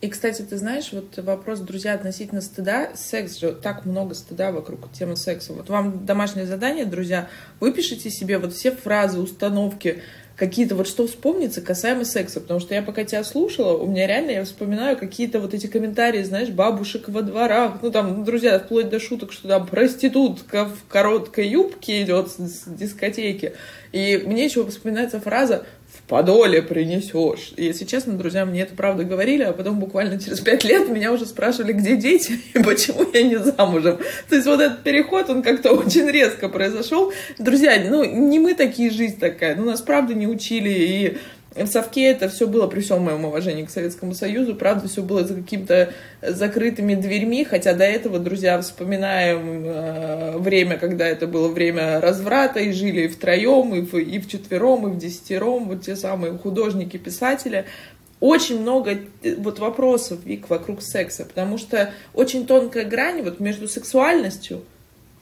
И, 0.02 0.10
кстати, 0.10 0.42
ты 0.42 0.58
знаешь, 0.58 0.90
вот 0.92 1.18
вопрос, 1.18 1.60
друзья, 1.62 1.94
относительно 1.94 2.42
стыда, 2.42 2.92
секс 2.96 3.40
же, 3.40 3.54
так 3.54 3.86
много 3.86 4.14
стыда 4.14 4.52
вокруг 4.52 4.92
темы 4.92 5.16
секса. 5.16 5.54
Вот 5.54 5.70
вам 5.70 6.06
домашнее 6.06 6.46
задание, 6.46 6.86
друзья, 6.86 7.30
выпишите 7.60 8.10
себе 8.10 8.38
вот 8.38 8.54
все 8.54 8.72
фразы, 8.72 9.20
установки, 9.20 10.02
какие-то 10.36 10.76
вот 10.76 10.88
что 10.88 11.08
вспомнится 11.08 11.62
касаемо 11.62 12.04
секса, 12.04 12.42
потому 12.42 12.60
что 12.60 12.76
я 12.76 12.82
пока 12.82 13.04
тебя 13.04 13.24
слушала, 13.24 13.78
у 13.78 13.88
меня 13.88 14.06
реально, 14.06 14.32
я 14.32 14.44
вспоминаю 14.44 14.98
какие-то 14.98 15.40
вот 15.40 15.54
эти 15.54 15.68
комментарии, 15.68 16.24
знаешь, 16.24 16.50
бабушек 16.50 17.08
во 17.08 17.22
дворах, 17.22 17.80
ну 17.82 17.90
там, 17.90 18.26
друзья, 18.26 18.60
вплоть 18.60 18.90
до 18.90 19.00
шуток, 19.00 19.32
что 19.32 19.48
там 19.48 19.66
проститутка 19.66 20.66
в 20.66 20.88
короткой 20.90 21.48
юбке 21.48 22.02
идет 22.02 22.30
с 22.30 22.66
дискотеки. 22.68 23.54
И 23.92 24.22
мне 24.26 24.46
еще 24.46 24.66
вспоминается 24.68 25.22
фраза 25.22 25.66
подоле 26.08 26.62
принесешь. 26.62 27.54
Если 27.58 27.86
честно, 27.86 28.14
друзья, 28.14 28.46
мне 28.46 28.62
это 28.62 28.76
правда 28.76 29.04
говорили, 29.04 29.44
а 29.44 29.54
потом 29.54 29.80
буквально 29.80 30.20
через 30.20 30.40
пять 30.40 30.64
лет 30.64 30.88
меня 30.90 31.12
уже 31.12 31.26
спрашивали, 31.26 31.74
где 31.74 31.96
дети 31.96 32.40
и 32.54 32.64
почему 32.64 33.10
я 33.14 33.24
не 33.24 33.38
замужем. 33.38 33.98
То 34.30 34.36
есть 34.36 34.48
вот 34.48 34.62
этот 34.62 34.84
переход, 34.84 35.30
он 35.30 35.42
как-то 35.42 35.74
очень 35.74 36.10
резко 36.10 36.50
произошел. 36.50 37.12
Друзья, 37.40 37.82
ну, 37.90 38.04
не 38.04 38.40
мы 38.40 38.54
такие, 38.54 38.92
жизнь 38.92 39.20
такая. 39.20 39.56
Ну, 39.56 39.66
нас 39.66 39.82
правда 39.82 40.14
не 40.14 40.28
учили, 40.28 40.70
и 40.70 41.18
в 41.64 41.68
Совке 41.68 42.08
это 42.08 42.28
все 42.28 42.48
было, 42.48 42.68
при 42.68 42.82
всем 42.82 43.02
моем 43.04 43.24
уважении 43.24 43.64
к 43.64 43.70
Советскому 43.70 44.14
Союзу, 44.14 44.56
правда, 44.56 44.90
все 44.90 45.02
было 45.02 45.24
за 45.24 45.36
какими-то 45.36 45.94
закрытыми 46.22 46.96
дверьми, 46.96 47.46
хотя 47.46 47.74
до 47.74 47.86
этого, 47.86 48.20
друзья, 48.20 48.60
вспоминаем 48.62 49.64
э, 49.66 50.38
время, 50.38 50.78
когда 50.78 51.08
это 51.08 51.28
было 51.28 51.48
время 51.48 52.02
разврата, 52.02 52.60
и 52.60 52.74
жили 52.74 53.04
и 53.04 53.08
втроем, 53.08 53.74
и 53.74 53.82
в, 53.82 53.96
и 53.96 54.20
в 54.20 54.28
четвером, 54.28 54.88
и 54.88 54.92
в 54.92 54.98
десятером, 54.98 55.70
вот 55.70 55.84
те 55.84 55.96
самые 55.96 56.38
художники, 56.38 56.98
писатели. 56.98 57.66
Очень 58.20 58.62
много 58.62 58.98
э, 59.24 59.36
вот 59.38 59.60
вопросов, 59.60 60.20
Вик, 60.26 60.50
вокруг 60.50 60.82
секса, 60.82 61.24
потому 61.24 61.58
что 61.58 61.92
очень 62.14 62.46
тонкая 62.46 62.84
грань 62.84 63.22
вот 63.22 63.40
между 63.40 63.70
сексуальностью– 63.70 64.62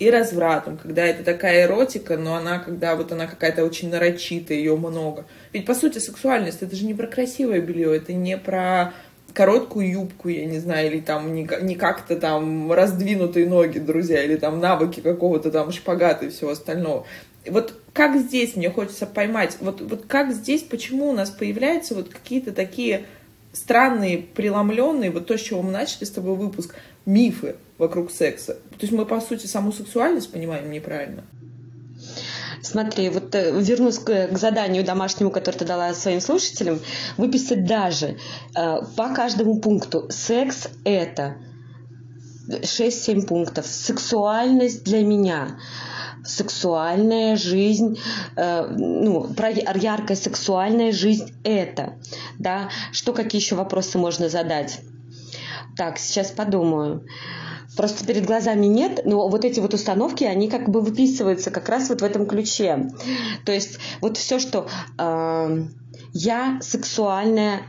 и 0.04 0.10
развратом, 0.10 0.78
когда 0.78 1.06
это 1.06 1.24
такая 1.24 1.66
эротика, 1.66 2.18
но 2.18 2.36
она, 2.36 2.60
когда 2.60 2.96
вот 2.96 3.12
она 3.12 3.26
какая-то 3.26 3.64
очень 3.64 3.90
нарочитая, 3.90 4.58
ее 4.58 4.76
много. 4.76 5.26
Ведь, 5.54 5.66
по 5.66 5.74
сути, 5.74 6.00
сексуальность, 6.00 6.62
это 6.62 6.76
же 6.76 6.86
не 6.86 6.94
про 6.94 7.08
красивое 7.08 7.62
белье, 7.62 7.96
это 7.96 8.14
не 8.14 8.38
про 8.38 8.94
короткую 9.34 9.90
юбку, 9.90 10.30
я 10.30 10.46
не 10.46 10.60
знаю, 10.60 10.92
или 10.92 11.00
там 11.00 11.34
не, 11.34 11.50
не 11.62 11.76
как-то 11.76 12.16
там 12.16 12.72
раздвинутые 12.72 13.48
ноги, 13.48 13.80
друзья, 13.80 14.24
или 14.24 14.36
там 14.36 14.60
навыки 14.60 15.00
какого-то 15.00 15.52
там 15.52 15.72
шпагата 15.72 16.26
и 16.26 16.30
всего 16.30 16.52
остального. 16.52 17.06
Вот 17.48 17.80
как 17.94 18.16
здесь 18.18 18.56
мне 18.56 18.70
хочется 18.70 19.06
поймать, 19.06 19.58
вот, 19.60 19.82
вот 19.82 20.06
как 20.08 20.32
здесь, 20.34 20.64
почему 20.64 21.10
у 21.10 21.14
нас 21.14 21.30
появляются 21.30 21.96
вот 21.96 22.10
какие-то 22.10 22.52
такие 22.52 23.06
странные, 23.54 24.18
преломленные, 24.18 25.12
вот 25.12 25.28
то, 25.28 25.38
с 25.38 25.42
чего 25.42 25.62
мы 25.62 25.72
начали 25.72 26.04
с 26.04 26.12
тобой 26.12 26.36
выпуск, 26.36 26.76
мифы 27.06 27.56
вокруг 27.78 28.12
секса. 28.12 28.56
То 28.56 28.82
есть 28.82 28.92
мы, 28.92 29.06
по 29.06 29.22
сути, 29.22 29.46
саму 29.46 29.72
сексуальность 29.72 30.32
понимаем 30.32 30.70
неправильно. 30.72 31.24
Смотри, 32.62 33.10
вот 33.10 33.36
э, 33.36 33.52
вернусь 33.62 34.00
к, 34.00 34.28
к 34.28 34.38
заданию 34.38 34.84
домашнему, 34.84 35.32
которое 35.32 35.58
ты 35.58 35.66
дала 35.66 35.94
своим 35.94 36.22
слушателям, 36.22 36.80
выписать 37.18 37.66
даже 37.66 38.18
э, 38.56 38.78
по 38.96 39.14
каждому 39.14 39.60
пункту. 39.60 40.08
Секс– 40.10 40.70
это 40.86 41.36
6-7 42.48 43.26
пунктов. 43.26 43.66
Сексуальность 43.66 44.84
для 44.84 45.04
меня 45.04 45.58
сексуальная 46.26 47.36
жизнь, 47.36 48.00
э, 48.38 48.68
ну, 48.68 49.34
про 49.34 49.50
яркая 49.50 50.16
сексуальная 50.16 50.92
жизнь 50.94 51.34
это, 51.44 51.96
да, 52.40 52.70
что 52.92 53.14
какие 53.14 53.42
еще 53.42 53.56
вопросы 53.56 53.98
можно 53.98 54.30
задать? 54.30 54.80
Так, 55.76 55.98
сейчас 55.98 56.32
подумаю. 56.32 57.06
Просто 57.76 58.06
перед 58.06 58.26
глазами 58.26 58.68
нет, 58.68 59.02
но 59.06 59.28
вот 59.28 59.46
эти 59.46 59.60
вот 59.60 59.74
установки, 59.74 60.24
они 60.24 60.48
как 60.48 60.70
бы 60.70 60.82
выписываются 60.82 61.50
как 61.50 61.70
раз 61.70 61.90
вот 61.90 62.02
в 62.02 62.04
этом 62.04 62.28
ключе. 62.28 62.90
То 63.46 63.52
есть 63.52 63.80
вот 64.00 64.18
все, 64.18 64.38
что 64.38 64.68
э, 65.00 65.66
я 66.14 66.60
сексуальная, 66.62 67.64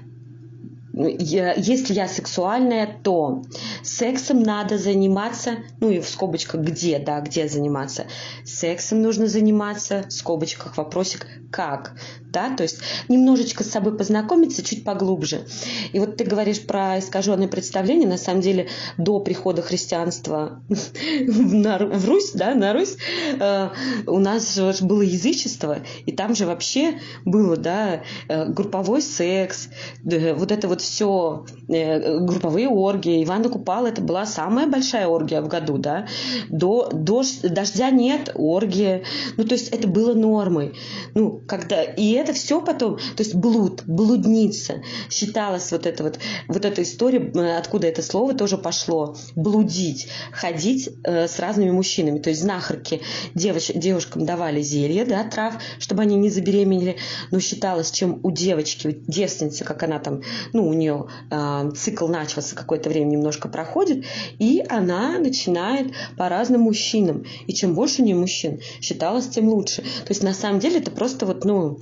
если 0.96 1.92
я 1.92 2.06
сексуальная, 2.06 3.00
то 3.02 3.42
сексом 3.82 4.42
надо 4.42 4.78
заниматься, 4.78 5.56
ну 5.80 5.90
и 5.90 6.00
в 6.00 6.08
скобочках 6.08 6.60
где, 6.60 6.98
да, 6.98 7.20
где 7.20 7.48
заниматься. 7.48 8.06
Сексом 8.44 9.02
нужно 9.02 9.26
заниматься, 9.26 10.04
в 10.08 10.12
скобочках 10.12 10.76
вопросик, 10.76 11.26
как 11.50 11.94
да, 12.34 12.50
то 12.54 12.64
есть 12.64 12.80
немножечко 13.08 13.64
с 13.64 13.70
собой 13.70 13.96
познакомиться 13.96 14.62
чуть 14.62 14.84
поглубже. 14.84 15.46
И 15.92 16.00
вот 16.00 16.16
ты 16.16 16.24
говоришь 16.24 16.60
про 16.60 16.98
искаженное 16.98 17.48
представление, 17.48 18.08
на 18.08 18.18
самом 18.18 18.40
деле 18.40 18.68
до 18.98 19.20
прихода 19.20 19.62
христианства 19.62 20.60
в 20.68 22.08
Русь, 22.08 22.32
да, 22.34 22.54
на 22.54 22.72
Русь, 22.72 22.96
э, 23.38 23.68
у 24.06 24.18
нас 24.18 24.54
же 24.56 24.84
было 24.84 25.02
язычество, 25.02 25.78
и 26.04 26.12
там 26.12 26.34
же 26.34 26.44
вообще 26.44 26.98
было, 27.24 27.56
да, 27.56 28.02
э, 28.28 28.46
групповой 28.46 29.00
секс, 29.00 29.68
вот 30.02 30.50
это 30.50 30.66
вот 30.66 30.82
все, 30.84 31.46
э, 31.68 32.18
групповые 32.20 32.68
оргии. 32.68 33.24
Ивана 33.24 33.48
Купала 33.48 33.88
это 33.88 34.02
была 34.02 34.26
самая 34.26 34.66
большая 34.66 35.08
оргия 35.08 35.40
в 35.40 35.48
году, 35.48 35.78
да, 35.78 36.06
до, 36.48 36.90
до 36.92 37.22
дождя 37.42 37.90
нет, 37.90 38.30
оргия, 38.34 39.02
ну, 39.36 39.44
то 39.44 39.54
есть 39.54 39.68
это 39.70 39.88
было 39.88 40.14
нормой. 40.14 40.74
Ну, 41.14 41.40
когда, 41.46 41.82
и 41.82 42.12
это 42.12 42.32
все 42.32 42.60
потом, 42.60 42.96
то 42.96 43.22
есть 43.22 43.34
блуд, 43.34 43.82
блудница, 43.86 44.82
считалась 45.10 45.72
вот 45.72 45.86
эта 45.86 46.04
вот, 46.04 46.18
вот 46.48 46.64
эта 46.64 46.82
история, 46.82 47.32
откуда 47.56 47.86
это 47.88 48.02
слово 48.02 48.34
тоже 48.34 48.58
пошло, 48.58 49.16
блудить, 49.34 50.08
ходить 50.32 50.90
э, 51.04 51.26
с 51.26 51.38
разными 51.38 51.70
мужчинами, 51.70 52.18
то 52.18 52.30
есть 52.30 52.42
знахарки 52.42 53.00
девоч, 53.34 53.70
девушкам 53.74 54.26
давали 54.26 54.60
зелье, 54.60 55.04
да, 55.06 55.24
трав, 55.24 55.54
чтобы 55.78 56.02
они 56.02 56.16
не 56.16 56.28
забеременели, 56.28 56.96
но 57.30 57.40
считалось, 57.40 57.90
чем 57.90 58.20
у 58.22 58.30
девочки, 58.30 59.02
девственницы, 59.06 59.64
как 59.64 59.82
она 59.82 59.98
там, 59.98 60.22
ну, 60.52 60.73
нее 60.74 61.06
э, 61.30 61.70
цикл 61.76 62.08
начался 62.08 62.56
какое-то 62.56 62.88
время, 62.88 63.10
немножко 63.10 63.48
проходит, 63.48 64.04
и 64.38 64.64
она 64.68 65.18
начинает 65.18 65.92
по 66.16 66.28
разным 66.28 66.62
мужчинам, 66.62 67.24
и 67.46 67.54
чем 67.54 67.74
больше 67.74 68.02
у 68.02 68.04
нее 68.04 68.16
мужчин, 68.16 68.60
считалось, 68.80 69.28
тем 69.28 69.48
лучше. 69.48 69.82
То 69.82 70.10
есть 70.10 70.22
на 70.22 70.34
самом 70.34 70.60
деле 70.60 70.78
это 70.78 70.90
просто 70.90 71.26
вот, 71.26 71.44
ну, 71.44 71.78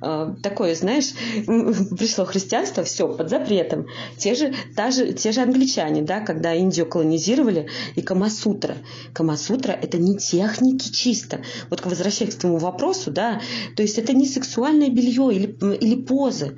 Э, 0.00 0.34
такое, 0.42 0.74
знаешь, 0.74 1.12
пришло 1.46 2.24
христианство, 2.24 2.84
все, 2.84 3.08
под 3.08 3.30
запретом. 3.30 3.86
Те 4.18 4.34
же, 4.34 4.54
та 4.76 4.90
же, 4.90 5.12
те 5.12 5.32
же 5.32 5.40
англичане, 5.40 6.02
да, 6.02 6.20
когда 6.20 6.54
Индию 6.54 6.86
колонизировали, 6.86 7.68
и 7.94 8.02
Камасутра. 8.02 8.76
Камасутра– 9.12 9.72
это 9.82 9.98
не 9.98 10.16
техники 10.16 10.90
чисто. 10.90 11.42
Вот 11.70 11.84
возвращаясь 11.84 12.34
к 12.34 12.38
твоему 12.38 12.58
вопросу, 12.58 13.10
да, 13.10 13.40
то 13.76 13.82
есть 13.82 13.98
это 13.98 14.12
не 14.12 14.26
сексуальное 14.26 14.88
белье 14.88 15.34
или, 15.34 15.76
или 15.76 15.94
позы. 15.94 16.56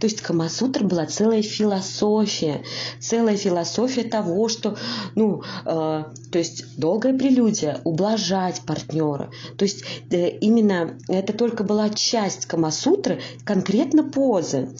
То 0.00 0.06
есть 0.06 0.20
Камасутра 0.20 0.84
была 0.84 1.06
целая 1.20 1.42
философия, 1.42 2.62
целая 2.98 3.36
философия 3.36 4.04
того, 4.04 4.48
что, 4.48 4.78
ну, 5.14 5.42
э, 5.66 5.66
то 5.66 6.38
есть 6.38 6.78
долгая 6.78 7.12
прелюдия, 7.12 7.82
ублажать 7.84 8.62
партнера. 8.62 9.30
То 9.58 9.66
есть 9.66 9.84
э, 10.10 10.30
именно 10.38 10.98
это 11.08 11.34
только 11.34 11.62
была 11.62 11.90
часть 11.90 12.46
Камасутры 12.46 13.20
конкретно 13.44 14.02
позы. 14.02 14.70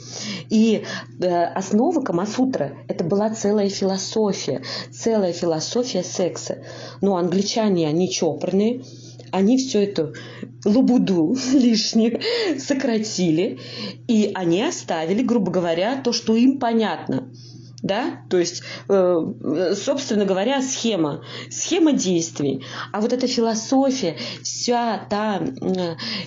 И 0.48 0.85
э, 1.20 1.44
основа 1.44 2.00
Камасутры– 2.00 2.79
это 2.88 3.05
была 3.05 3.29
целая 3.35 3.68
философия, 3.68 4.62
целая 4.90 5.35
философия 5.35 6.03
секса. 6.03 6.64
Но 7.03 7.18
англичане, 7.18 7.87
они 7.87 8.11
чопорные, 8.11 8.83
они 9.33 9.59
все 9.59 9.85
это 9.85 10.12
лабуду 10.64 11.37
лишнюю 11.53 12.21
сократили, 12.59 13.59
и 14.09 14.31
они 14.35 14.62
оставили, 14.62 15.23
грубо 15.23 15.51
говоря, 15.51 16.01
то, 16.03 16.12
что 16.12 16.35
им 16.35 16.59
понятно– 16.59 17.31
да, 17.83 18.21
то 18.29 18.38
есть, 18.38 18.62
э, 18.88 19.75
собственно 19.75 20.25
говоря, 20.25 20.62
схема, 20.62 21.23
схема 21.51 21.93
действий. 21.93 22.64
А 22.93 23.01
вот 23.01 23.12
эта 23.12 23.27
философия, 23.27 24.16
вся 24.43 25.07
та, 25.09 25.43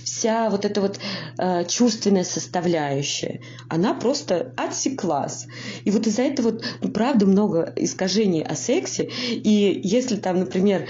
вся 0.04 0.50
вот 0.50 0.66
эта 0.66 0.82
вот 0.82 1.00
э, 1.38 1.66
чувственная 1.66 2.24
составляющая, 2.24 3.42
она 3.70 3.94
просто 3.94 4.54
отсеклась. 4.58 5.48
И 5.86 5.92
вот 5.92 6.08
из-за 6.08 6.24
этого, 6.24 6.52
вот, 6.52 6.64
ну, 6.82 6.90
правда, 6.90 7.26
много 7.26 7.74
искажений 7.76 8.44
о 8.44 8.56
сексе. 8.56 9.10
И 9.30 9.82
если 9.84 10.16
там, 10.16 10.40
например, 10.40 10.88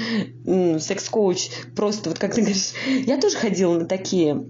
секс-коуч 0.79 1.49
просто, 1.75 2.09
вот 2.09 2.19
как 2.19 2.33
ты 2.33 2.41
говоришь, 2.41 2.73
я 3.05 3.19
тоже 3.19 3.37
ходила 3.37 3.77
на 3.77 3.85
такие 3.85 4.45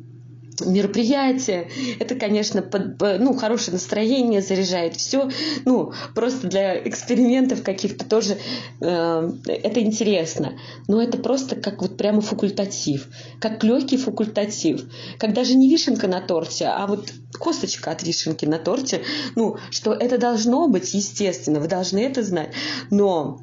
мероприятие. 0.61 1.69
Это, 1.99 2.15
конечно, 2.15 2.61
под, 2.61 2.99
ну, 3.19 3.33
хорошее 3.33 3.73
настроение 3.73 4.41
заряжает. 4.41 4.95
Все, 4.95 5.29
ну, 5.65 5.93
просто 6.15 6.47
для 6.47 6.77
экспериментов 6.87 7.63
каких-то 7.63 8.05
тоже 8.05 8.37
э, 8.81 9.31
это 9.47 9.81
интересно. 9.81 10.53
Но 10.87 11.01
это 11.01 11.17
просто 11.17 11.55
как 11.55 11.81
вот 11.81 11.97
прямо 11.97 12.21
факультатив, 12.21 13.07
как 13.39 13.63
легкий 13.63 13.97
факультатив. 13.97 14.83
Как 15.17 15.33
даже 15.33 15.55
не 15.55 15.69
вишенка 15.69 16.07
на 16.07 16.21
торте, 16.21 16.65
а 16.65 16.85
вот 16.87 17.11
косточка 17.39 17.91
от 17.91 18.03
вишенки 18.03 18.45
на 18.45 18.59
торте. 18.59 19.01
Ну, 19.35 19.57
что 19.69 19.93
это 19.93 20.17
должно 20.17 20.67
быть, 20.67 20.93
естественно, 20.93 21.59
вы 21.59 21.67
должны 21.67 21.99
это 21.99 22.23
знать. 22.23 22.51
Но 22.89 23.41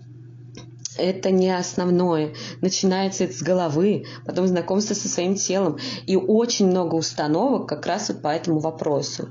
это 0.97 1.31
не 1.31 1.51
основное. 1.51 2.35
Начинается 2.61 3.25
это 3.25 3.35
с 3.35 3.43
головы, 3.43 4.07
потом 4.27 4.47
знакомство 4.47 4.95
со 4.95 5.09
своим 5.09 5.35
телом. 5.35 5.79
И 6.07 6.17
очень 6.17 6.67
много 6.67 6.95
установок 6.95 7.69
как 7.69 7.87
раз 7.87 8.09
вот 8.09 8.23
по 8.23 8.29
этому 8.29 8.59
вопросу. 8.59 9.29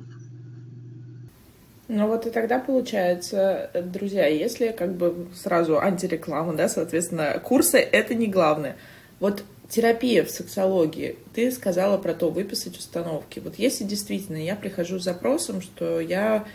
Ну 1.88 2.08
вот 2.08 2.28
и 2.28 2.30
тогда 2.30 2.60
получается, 2.60 3.72
друзья, 3.74 4.28
если 4.28 4.72
как 4.72 4.96
бы 4.96 5.28
сразу 5.34 5.80
антиреклама, 5.80 6.54
да, 6.54 6.70
соответственно, 6.70 7.42
курсы— 7.44 7.78
это 7.92 8.14
не 8.14 8.28
главное. 8.28 8.76
Вот 9.20 9.44
терапия 9.70 10.24
в 10.24 10.30
сексологии, 10.30 11.18
ты 11.34 11.52
сказала 11.52 11.98
про 11.98 12.14
то, 12.14 12.30
выписать 12.30 12.78
установки. 12.78 13.40
Вот 13.40 13.56
если 13.56 13.86
действительно 13.86 14.38
я 14.38 14.56
прихожу 14.56 15.00
с 15.00 15.04
запросом, 15.04 15.62
что 15.62 16.00
я 16.00 16.46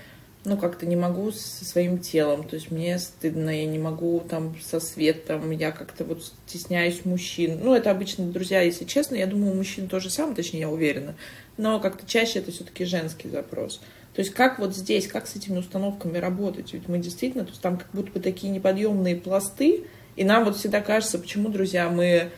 ну, 0.44 0.58
как-то 0.58 0.84
не 0.84 0.96
могу 0.96 1.32
со 1.32 1.64
своим 1.64 1.98
телом, 1.98 2.46
то 2.46 2.56
есть 2.56 2.70
мне 2.70 2.98
стыдно, 2.98 3.48
я 3.48 3.66
не 3.66 3.78
могу 3.78 4.22
там 4.28 4.54
со 4.62 4.78
светом, 4.78 5.50
я 5.50 5.72
как-то 5.72 6.04
вот 6.04 6.32
стесняюсь 6.46 7.04
мужчин. 7.04 7.60
Ну, 7.62 7.74
это 7.74 7.90
обычно, 7.90 8.26
друзья, 8.26 8.60
если 8.60 8.84
честно, 8.84 9.14
я 9.16 9.26
думаю, 9.26 9.52
у 9.52 9.56
мужчин 9.56 9.88
тоже 9.88 10.10
самое, 10.10 10.36
точнее, 10.36 10.60
я 10.60 10.70
уверена, 10.70 11.14
но 11.56 11.80
как-то 11.80 12.06
чаще 12.06 12.40
это 12.40 12.52
все-таки 12.52 12.84
женский 12.84 13.30
запрос. 13.30 13.80
То 14.14 14.20
есть 14.20 14.32
как 14.32 14.58
вот 14.58 14.76
здесь, 14.76 15.08
как 15.08 15.26
с 15.26 15.34
этими 15.34 15.58
установками 15.58 16.18
работать? 16.18 16.72
Ведь 16.72 16.88
мы 16.88 16.98
действительно, 16.98 17.44
то 17.44 17.50
есть 17.50 17.62
там 17.62 17.78
как 17.78 17.88
будто 17.92 18.12
бы 18.12 18.20
такие 18.20 18.52
неподъемные 18.52 19.16
пласты, 19.16 19.84
и 20.14 20.24
нам 20.24 20.44
вот 20.44 20.56
всегда 20.56 20.80
кажется, 20.80 21.18
почему, 21.18 21.48
друзья, 21.48 21.88
мы 21.88 22.30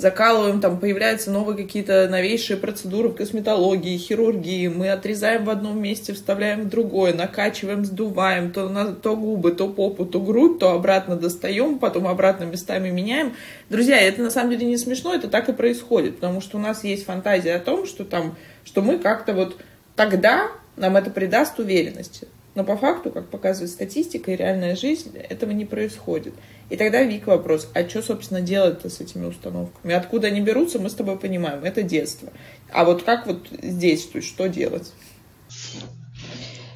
закалываем, 0.00 0.60
там 0.60 0.78
появляются 0.78 1.30
новые 1.30 1.56
какие-то 1.56 2.08
новейшие 2.08 2.56
процедуры 2.56 3.10
в 3.10 3.14
косметологии, 3.14 3.98
хирургии, 3.98 4.68
мы 4.68 4.90
отрезаем 4.90 5.44
в 5.44 5.50
одном 5.50 5.80
месте, 5.80 6.14
вставляем 6.14 6.62
в 6.62 6.68
другое, 6.68 7.12
накачиваем, 7.12 7.84
сдуваем, 7.84 8.50
то, 8.52 8.68
на, 8.68 8.92
то 8.92 9.16
губы, 9.16 9.52
то 9.52 9.68
попу, 9.68 10.06
то 10.06 10.20
грудь, 10.20 10.58
то 10.58 10.72
обратно 10.72 11.16
достаем, 11.16 11.78
потом 11.78 12.08
обратно 12.08 12.44
местами 12.44 12.90
меняем. 12.90 13.34
Друзья, 13.68 14.00
это 14.00 14.22
на 14.22 14.30
самом 14.30 14.50
деле 14.50 14.66
не 14.66 14.78
смешно, 14.78 15.14
это 15.14 15.28
так 15.28 15.48
и 15.48 15.52
происходит, 15.52 16.16
потому 16.16 16.40
что 16.40 16.56
у 16.56 16.60
нас 16.60 16.82
есть 16.82 17.04
фантазия 17.04 17.54
о 17.54 17.60
том, 17.60 17.86
что 17.86 18.04
там, 18.04 18.36
что 18.64 18.82
мы 18.82 18.98
как-то 18.98 19.34
вот 19.34 19.56
тогда 19.94 20.48
нам 20.76 20.96
это 20.96 21.10
придаст 21.10 21.58
уверенности. 21.58 22.26
Но 22.54 22.64
по 22.64 22.76
факту, 22.76 23.10
как 23.10 23.28
показывает 23.28 23.70
статистика 23.70 24.32
и 24.32 24.36
реальная 24.36 24.74
жизнь, 24.74 25.16
этого 25.16 25.52
не 25.52 25.64
происходит. 25.64 26.34
И 26.68 26.76
тогда, 26.76 27.02
Вик, 27.02 27.26
вопрос, 27.26 27.68
а 27.74 27.88
что, 27.88 28.02
собственно, 28.02 28.40
делать-то 28.40 28.90
с 28.90 29.00
этими 29.00 29.26
установками? 29.26 29.94
Откуда 29.94 30.28
они 30.28 30.40
берутся, 30.40 30.78
мы 30.78 30.90
с 30.90 30.94
тобой 30.94 31.18
понимаем, 31.18 31.64
это 31.64 31.82
детство. 31.82 32.32
А 32.72 32.84
вот 32.84 33.02
как 33.02 33.26
вот 33.26 33.48
здесь, 33.62 34.06
то 34.06 34.18
есть 34.18 34.28
что 34.28 34.48
делать? 34.48 34.92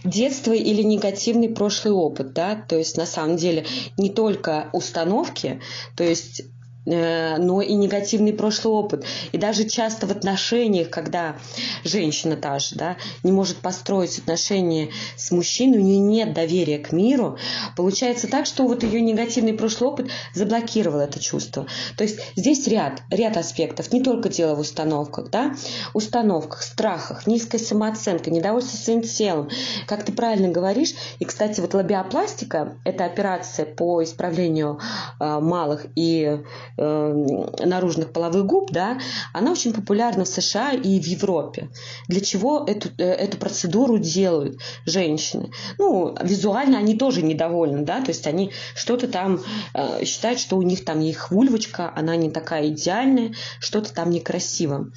детство 0.04 0.52
или 0.52 0.82
негативный 0.82 1.48
прошлый 1.48 1.94
опыт, 1.94 2.32
да, 2.34 2.54
то 2.56 2.76
есть 2.76 2.96
на 2.96 3.06
самом 3.06 3.36
деле 3.36 3.64
не 3.96 4.10
только 4.10 4.68
установки, 4.72 5.60
то 5.96 6.04
есть 6.04 6.42
но 6.84 7.62
и 7.62 7.74
негативный 7.74 8.32
прошлый 8.32 8.74
опыт. 8.74 9.04
И 9.32 9.38
даже 9.38 9.64
часто 9.68 10.06
в 10.06 10.10
отношениях, 10.10 10.90
когда 10.90 11.36
женщина 11.82 12.36
та 12.36 12.58
же 12.58 12.76
да, 12.76 12.96
не 13.22 13.32
может 13.32 13.58
построить 13.58 14.18
отношения 14.18 14.90
с 15.16 15.30
мужчиной, 15.30 15.78
у 15.78 15.82
нее 15.82 15.98
нет 15.98 16.34
доверия 16.34 16.78
к 16.78 16.92
миру, 16.92 17.38
получается 17.76 18.28
так, 18.28 18.46
что 18.46 18.64
вот 18.64 18.82
ее 18.82 19.00
негативный 19.00 19.54
прошлый 19.54 19.90
опыт 19.90 20.10
заблокировал 20.34 21.00
это 21.00 21.20
чувство. 21.20 21.66
То 21.96 22.04
есть 22.04 22.20
здесь 22.36 22.66
ряд, 22.66 23.02
ряд 23.10 23.36
аспектов, 23.36 23.92
не 23.92 24.02
только 24.02 24.28
дело 24.28 24.54
в 24.54 24.60
установках, 24.60 25.30
да, 25.30 25.54
установках, 25.92 26.62
страхах, 26.62 27.26
низкая 27.26 27.60
самооценка, 27.60 28.30
недовольство 28.30 28.76
своим 28.76 29.02
телом, 29.02 29.48
как 29.86 30.04
ты 30.04 30.12
правильно 30.12 30.48
говоришь. 30.48 30.94
И, 31.18 31.24
кстати, 31.24 31.60
вот 31.60 31.74
лабиопластика– 31.74 32.76
это 32.84 33.04
операция 33.04 33.66
по 33.66 34.02
исправлению 34.02 34.80
э, 35.20 35.38
малых 35.40 35.86
и 35.94 36.40
э, 36.73 36.73
наружных 36.76 38.12
половых 38.12 38.46
губ, 38.46 38.70
да, 38.72 38.98
она 39.32 39.52
очень 39.52 39.72
популярна 39.72 40.24
в 40.24 40.28
США 40.28 40.72
и 40.72 41.00
в 41.00 41.06
Европе. 41.06 41.68
Для 42.08 42.20
чего 42.20 42.64
эту, 42.66 42.88
э, 42.98 43.04
эту 43.04 43.36
процедуру 43.36 43.98
делают 43.98 44.58
женщины? 44.84 45.50
Ну, 45.78 46.16
визуально 46.22 46.78
они 46.78 46.96
тоже 46.96 47.22
недовольны, 47.22 47.82
да, 47.82 48.00
то 48.00 48.08
есть 48.08 48.26
они 48.26 48.50
что-то 48.74 49.08
там 49.08 49.40
э, 49.74 50.04
считают, 50.04 50.40
что 50.40 50.56
у 50.56 50.62
них 50.62 50.84
там 50.84 51.00
их 51.00 51.30
вульвочка, 51.30 51.92
она 51.94 52.16
не 52.16 52.30
такая 52.30 52.68
идеальная, 52.68 53.34
что-то 53.60 53.92
там 53.92 54.10
некрасиво. 54.10 54.90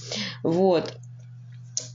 Вот. 0.43 0.93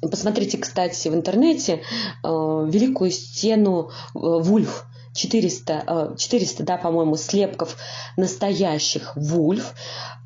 Посмотрите, 0.01 0.59
кстати, 0.59 1.09
в 1.09 1.14
интернете 1.14 1.75
э, 1.75 2.29
великую 2.29 3.11
стену 3.11 3.90
э, 3.90 4.18
вульв 4.18 4.85
400, 5.12 6.14
400 6.16 6.62
э, 6.62 6.66
да, 6.66 6.77
по-моему, 6.77 7.16
слепков 7.16 7.77
настоящих 8.16 9.14
вульф. 9.16 9.75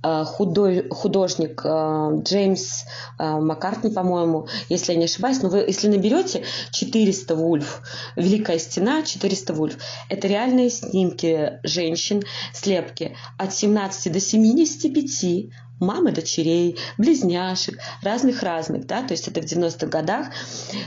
Э, 0.03 0.25
худой, 0.25 0.89
художник 0.91 1.63
э, 1.65 2.21
Джеймс 2.23 2.85
Маккартни, 3.19 3.91
по-моему, 3.91 4.49
если 4.69 4.93
я 4.93 4.99
не 4.99 5.07
ошибаюсь, 5.07 5.43
но 5.43 5.49
вы, 5.49 5.59
если 5.59 5.89
наберете 5.89 6.45
400 6.71 7.35
вульф, 7.35 7.83
Великая 8.15 8.59
стена, 8.59 9.03
400 9.03 9.55
вульф, 9.55 9.79
это 10.09 10.29
реальные 10.29 10.71
снимки 10.71 11.59
женщин, 11.63 12.23
слепки 12.53 13.17
от 13.39 13.53
17 13.53 14.13
до 14.13 14.21
75, 14.21 15.51
мамы 15.81 16.13
дочерей, 16.13 16.77
близняшек, 16.99 17.79
разных-разных, 18.03 18.87
да, 18.87 19.03
то 19.03 19.13
есть 19.13 19.29
это 19.29 19.41
в 19.41 19.45
90-х 19.45 19.87
годах 19.87 20.29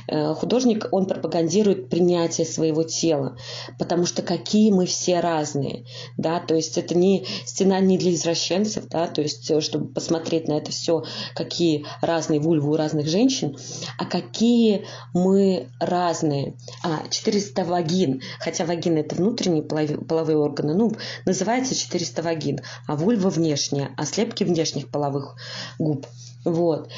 э, 0.07 0.33
художник, 0.33 0.87
он 0.91 1.05
пропагандирует 1.05 1.89
принятие 1.89 2.45
своего 2.45 2.83
тела, 2.83 3.37
потому 3.77 4.05
что 4.05 4.21
какие 4.21 4.71
мы 4.71 4.85
все 4.85 5.19
разные, 5.19 5.85
да, 6.17 6.39
то 6.39 6.55
есть 6.55 6.77
это 6.77 6.95
не 6.95 7.25
стена 7.45 7.79
не 7.79 7.97
для 7.97 8.13
извращенцев, 8.13 8.87
да, 8.87 9.07
то 9.07 9.21
есть 9.21 9.49
э, 9.51 9.61
чтобы 9.61 9.87
посмотреть 9.87 10.47
на 10.47 10.53
это 10.53 10.71
все, 10.71 11.03
какие 11.35 11.85
разные 12.01 12.39
вульвы 12.39 12.71
у 12.71 12.75
разных 12.75 13.07
женщин, 13.07 13.57
а 13.97 14.05
какие 14.05 14.85
мы 15.13 15.69
разные. 15.79 16.55
А, 16.83 17.07
400 17.09 17.63
вагин, 17.65 18.21
хотя 18.39 18.65
вагин 18.65 18.97
это 18.97 19.15
внутренние 19.15 19.63
половые 19.63 20.37
органы, 20.37 20.73
ну, 20.73 20.91
называется 21.25 21.75
400 21.75 22.21
вагин, 22.21 22.59
а 22.87 22.95
вульва 22.95 23.29
внешняя, 23.29 23.91
а 23.97 24.05
слепки 24.05 24.43
внешние 24.43 24.78
внешних 24.79 24.89
половых 24.89 25.35
губ. 25.77 26.05
Вот. 26.45 26.89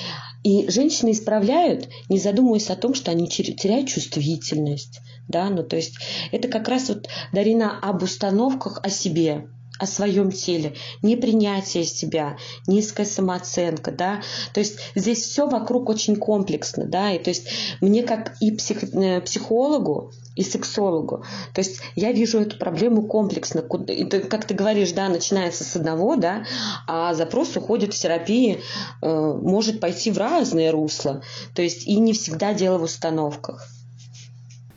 И 0.43 0.69
женщины 0.69 1.11
исправляют, 1.11 1.89
не 2.09 2.17
задумываясь 2.17 2.69
о 2.69 2.75
том, 2.75 2.93
что 2.93 3.11
они 3.11 3.27
теряют 3.27 3.87
чувствительность. 3.89 5.01
Да? 5.27 5.49
Ну, 5.49 5.63
то 5.63 5.75
есть 5.75 5.95
это 6.31 6.47
как 6.47 6.67
раз 6.67 6.89
вот, 6.89 7.07
Дарина, 7.33 7.79
об 7.79 8.03
установках 8.03 8.79
о 8.83 8.89
себе 8.89 9.47
о 9.79 9.87
своем 9.87 10.31
теле, 10.31 10.75
непринятие 11.01 11.85
себя, 11.85 12.37
низкая 12.67 13.05
самооценка, 13.05 13.91
да, 13.91 14.21
то 14.53 14.59
есть 14.59 14.79
здесь 14.95 15.23
все 15.23 15.47
вокруг 15.47 15.89
очень 15.89 16.15
комплексно, 16.15 16.85
да, 16.85 17.11
и 17.11 17.19
то 17.19 17.29
есть 17.29 17.47
мне 17.81 18.03
как 18.03 18.35
и 18.39 18.51
псих, 18.51 18.83
э, 18.83 19.21
психологу, 19.21 20.11
и 20.35 20.43
сексологу. 20.43 21.25
То 21.53 21.59
есть 21.59 21.81
я 21.95 22.11
вижу 22.11 22.39
эту 22.39 22.57
проблему 22.57 23.03
комплексно. 23.03 23.61
Как 23.61 24.45
ты 24.45 24.53
говоришь, 24.53 24.93
да, 24.93 25.09
начинается 25.09 25.63
с 25.63 25.75
одного, 25.75 26.15
да, 26.15 26.45
а 26.87 27.13
запрос 27.13 27.55
уходит 27.57 27.93
в 27.93 27.99
терапии, 27.99 28.61
э, 29.01 29.39
может 29.41 29.79
пойти 29.79 30.09
в 30.09 30.17
разные 30.17 30.71
русла. 30.71 31.21
То 31.53 31.61
есть 31.61 31.85
и 31.85 31.99
не 31.99 32.13
всегда 32.13 32.53
дело 32.53 32.77
в 32.77 32.83
установках. 32.83 33.67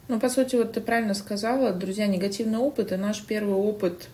Ну, 0.08 0.20
по 0.20 0.28
сути, 0.28 0.56
вот 0.56 0.72
ты 0.72 0.80
правильно 0.80 1.14
сказала, 1.14 1.72
друзья, 1.72 2.06
негативный 2.06 2.58
опыт 2.58 2.92
и 2.92 2.96
наш 2.96 3.22
первый 3.22 3.54
опыт 3.54 4.08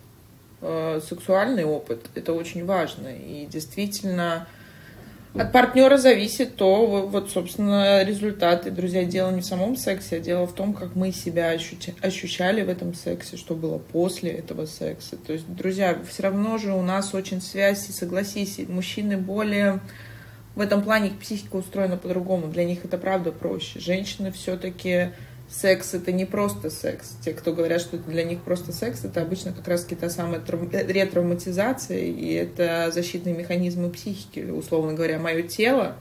сексуальный 0.61 1.64
опыт. 1.64 2.07
Это 2.14 2.33
очень 2.33 2.64
важно. 2.64 3.09
И 3.09 3.46
действительно 3.46 4.46
от 5.33 5.53
партнера 5.53 5.96
зависит 5.96 6.57
то, 6.57 7.07
вот, 7.07 7.31
собственно, 7.31 8.03
результаты. 8.03 8.73
Друзья, 8.73 9.05
дело 9.05 9.31
не 9.31 9.42
в 9.42 9.46
самом 9.46 9.77
сексе, 9.77 10.16
а 10.16 10.20
дело 10.20 10.46
в 10.46 10.55
том, 10.55 10.75
как 10.75 10.96
мы 10.96 11.12
себя 11.12 11.57
ощущали 12.03 12.62
в 12.62 12.68
этом 12.68 12.94
сексе, 12.94 13.37
что 13.37 13.55
было 13.55 13.79
после 13.79 14.33
этого 14.33 14.66
секса. 14.66 15.16
То 15.16 15.33
есть, 15.33 15.46
друзья, 15.49 15.96
все 16.09 16.25
равно 16.25 16.59
же 16.59 16.73
у 16.73 16.83
нас 16.83 17.14
очень 17.14 17.40
связь, 17.40 17.88
и 17.88 17.92
согласись, 17.92 18.59
мужчины 18.68 19.16
более 19.16 19.81
в 20.57 20.61
этом 20.61 20.83
плане 20.83 21.11
их 21.11 21.18
психика 21.20 21.57
устроена 21.57 21.96
по-другому. 21.96 22.49
Для 22.49 22.64
них 22.64 22.85
это 22.85 22.99
правда 22.99 23.31
проще. 23.31 23.79
Женщины 23.79 24.33
все-таки 24.33 25.11
секс 25.51 25.95
это 25.95 26.13
не 26.13 26.25
просто 26.25 26.71
секс. 26.71 27.17
Те, 27.25 27.33
кто 27.33 27.53
говорят, 27.53 27.81
что 27.81 27.99
для 27.99 28.23
них 28.23 28.41
просто 28.41 28.73
секс, 28.73 29.05
это 29.05 29.23
обычно 29.23 29.53
как 29.53 29.67
раз 29.67 29.85
та 29.85 30.09
самая 30.09 30.41
ретравматизация, 30.41 31.99
и 31.99 32.33
это 32.33 32.91
защитные 32.93 33.35
механизмы 33.35 33.91
психики. 33.91 34.41
Условно 34.51 34.95
говоря, 34.95 35.19
мое 35.19 35.43
тело 35.43 35.97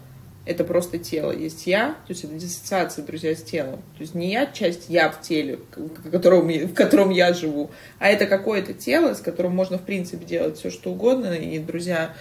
это 0.46 0.64
просто 0.64 0.98
тело. 0.98 1.32
Есть 1.32 1.68
я, 1.68 1.90
то 2.08 2.14
есть 2.14 2.24
это 2.24 2.34
диссоциация, 2.34 3.06
друзья, 3.06 3.36
с 3.36 3.44
телом. 3.44 3.78
То 3.98 4.02
есть 4.02 4.16
не 4.16 4.32
я 4.32 4.48
часть 4.48 4.90
я 4.90 5.12
в 5.12 5.22
теле, 5.22 5.60
в 5.76 6.10
котором, 6.10 6.48
в 6.48 6.74
котором 6.74 7.10
я 7.12 7.34
живу, 7.34 7.70
а 8.00 8.08
это 8.08 8.26
какое-то 8.26 8.74
тело, 8.74 9.14
с 9.14 9.20
которым 9.20 9.56
можно, 9.56 9.78
в 9.78 9.84
принципе, 9.84 10.26
делать 10.26 10.58
все, 10.58 10.72
что 10.72 10.92
угодно. 10.92 11.34
И, 11.34 11.60
друзья, 11.60 12.16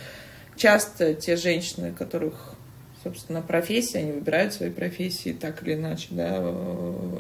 часто 0.57 1.15
те 1.15 1.37
женщины, 1.37 1.95
которых 1.97 2.55
собственно, 3.03 3.43
профессии, 3.43 3.99
они 3.99 4.13
выбирают 4.13 4.53
свои 4.53 4.71
профессии 4.71 5.33
так 5.33 5.63
или 5.63 5.75
иначе, 5.75 6.09
да, 6.11 6.37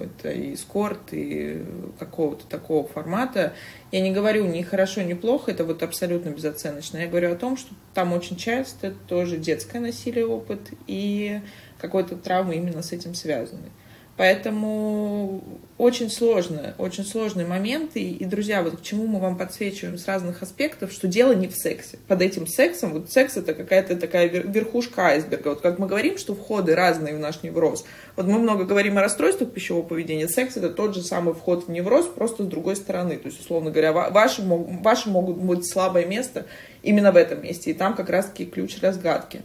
это 0.02 0.30
и 0.30 0.54
эскорт, 0.54 1.12
и 1.12 1.64
какого-то 1.98 2.46
такого 2.46 2.86
формата. 2.86 3.52
Я 3.92 4.00
не 4.00 4.10
говорю 4.10 4.46
ни 4.46 4.62
хорошо, 4.62 5.02
ни 5.02 5.14
плохо, 5.14 5.50
это 5.50 5.64
вот 5.64 5.82
абсолютно 5.82 6.30
безоценочно. 6.30 6.98
Я 6.98 7.06
говорю 7.06 7.32
о 7.32 7.36
том, 7.36 7.56
что 7.56 7.74
там 7.94 8.12
очень 8.12 8.36
часто 8.36 8.92
тоже 9.06 9.38
детское 9.38 9.80
насилие 9.80 10.26
опыт 10.26 10.60
и 10.86 11.40
какой-то 11.80 12.16
травмы 12.16 12.56
именно 12.56 12.82
с 12.82 12.92
этим 12.92 13.14
связаны. 13.14 13.70
Поэтому 14.18 15.44
очень 15.78 16.10
сложно, 16.10 16.74
очень 16.76 17.04
сложные 17.04 17.46
моменты. 17.46 18.00
И, 18.00 18.24
друзья, 18.24 18.64
вот 18.64 18.78
к 18.78 18.82
чему 18.82 19.06
мы 19.06 19.20
вам 19.20 19.38
подсвечиваем 19.38 19.96
с 19.96 20.08
разных 20.08 20.42
аспектов, 20.42 20.90
что 20.90 21.06
дело 21.06 21.34
не 21.34 21.46
в 21.46 21.54
сексе. 21.54 22.00
Под 22.08 22.20
этим 22.20 22.48
сексом, 22.48 22.94
вот 22.94 23.12
секс 23.12 23.36
это 23.36 23.54
какая-то 23.54 23.94
такая 23.94 24.26
верхушка 24.26 25.02
айсберга. 25.02 25.50
Вот 25.50 25.60
как 25.60 25.78
мы 25.78 25.86
говорим, 25.86 26.18
что 26.18 26.34
входы 26.34 26.74
разные 26.74 27.14
в 27.14 27.20
наш 27.20 27.44
невроз. 27.44 27.84
Вот 28.16 28.26
мы 28.26 28.40
много 28.40 28.64
говорим 28.64 28.98
о 28.98 29.02
расстройствах 29.02 29.52
пищевого 29.52 29.84
поведения. 29.84 30.26
Секс 30.26 30.56
это 30.56 30.70
тот 30.70 30.96
же 30.96 31.02
самый 31.02 31.32
вход 31.32 31.68
в 31.68 31.70
невроз, 31.70 32.06
просто 32.06 32.42
с 32.42 32.46
другой 32.48 32.74
стороны. 32.74 33.18
То 33.18 33.28
есть, 33.28 33.40
условно 33.40 33.70
говоря, 33.70 33.92
ваши, 33.92 34.42
ваши 34.42 35.08
могут 35.10 35.36
быть 35.36 35.64
слабое 35.64 36.06
место 36.06 36.46
именно 36.82 37.12
в 37.12 37.16
этом 37.16 37.40
месте. 37.40 37.70
И 37.70 37.74
там 37.74 37.94
как 37.94 38.10
раз-таки 38.10 38.46
ключ 38.46 38.80
разгадки. 38.80 39.42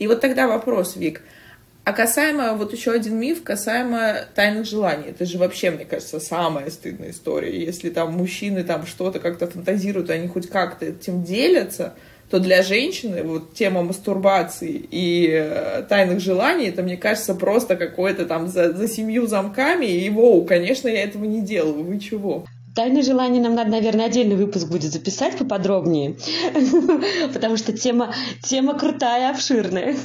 И 0.00 0.08
вот 0.08 0.20
тогда 0.20 0.48
вопрос, 0.48 0.96
Вик, 0.96 1.22
а 1.86 1.92
касаемо, 1.92 2.54
вот 2.54 2.72
еще 2.72 2.90
один 2.90 3.16
миф, 3.16 3.44
касаемо 3.44 4.16
тайных 4.34 4.66
желаний. 4.66 5.10
Это 5.10 5.24
же 5.24 5.38
вообще, 5.38 5.70
мне 5.70 5.84
кажется, 5.84 6.18
самая 6.18 6.68
стыдная 6.68 7.10
история. 7.10 7.64
Если 7.64 7.90
там 7.90 8.12
мужчины 8.12 8.64
там 8.64 8.86
что-то 8.86 9.20
как-то 9.20 9.46
фантазируют, 9.46 10.10
они 10.10 10.26
хоть 10.26 10.48
как-то 10.48 10.86
этим 10.86 11.22
делятся, 11.22 11.94
то 12.28 12.40
для 12.40 12.64
женщины 12.64 13.22
вот 13.22 13.54
тема 13.54 13.84
мастурбации 13.84 14.84
и 14.90 15.28
э, 15.30 15.84
тайных 15.88 16.18
желаний, 16.18 16.66
это, 16.66 16.82
мне 16.82 16.96
кажется, 16.96 17.36
просто 17.36 17.76
какое-то 17.76 18.26
там 18.26 18.48
за, 18.48 18.72
за 18.72 18.88
семью 18.88 19.28
замками, 19.28 19.86
и, 19.86 20.10
воу, 20.10 20.44
конечно, 20.44 20.88
я 20.88 21.04
этого 21.04 21.24
не 21.24 21.40
делаю, 21.40 21.84
вы 21.84 22.00
чего? 22.00 22.46
Тайное 22.76 23.00
желание 23.02 23.42
нам 23.42 23.54
надо, 23.54 23.70
наверное, 23.70 24.04
отдельный 24.04 24.36
выпуск 24.36 24.68
будет 24.68 24.92
записать 24.92 25.38
поподробнее, 25.38 26.18
потому 27.32 27.56
что 27.56 27.72
тема, 27.72 28.14
тема 28.42 28.78
крутая, 28.78 29.30
обширная. 29.30 29.96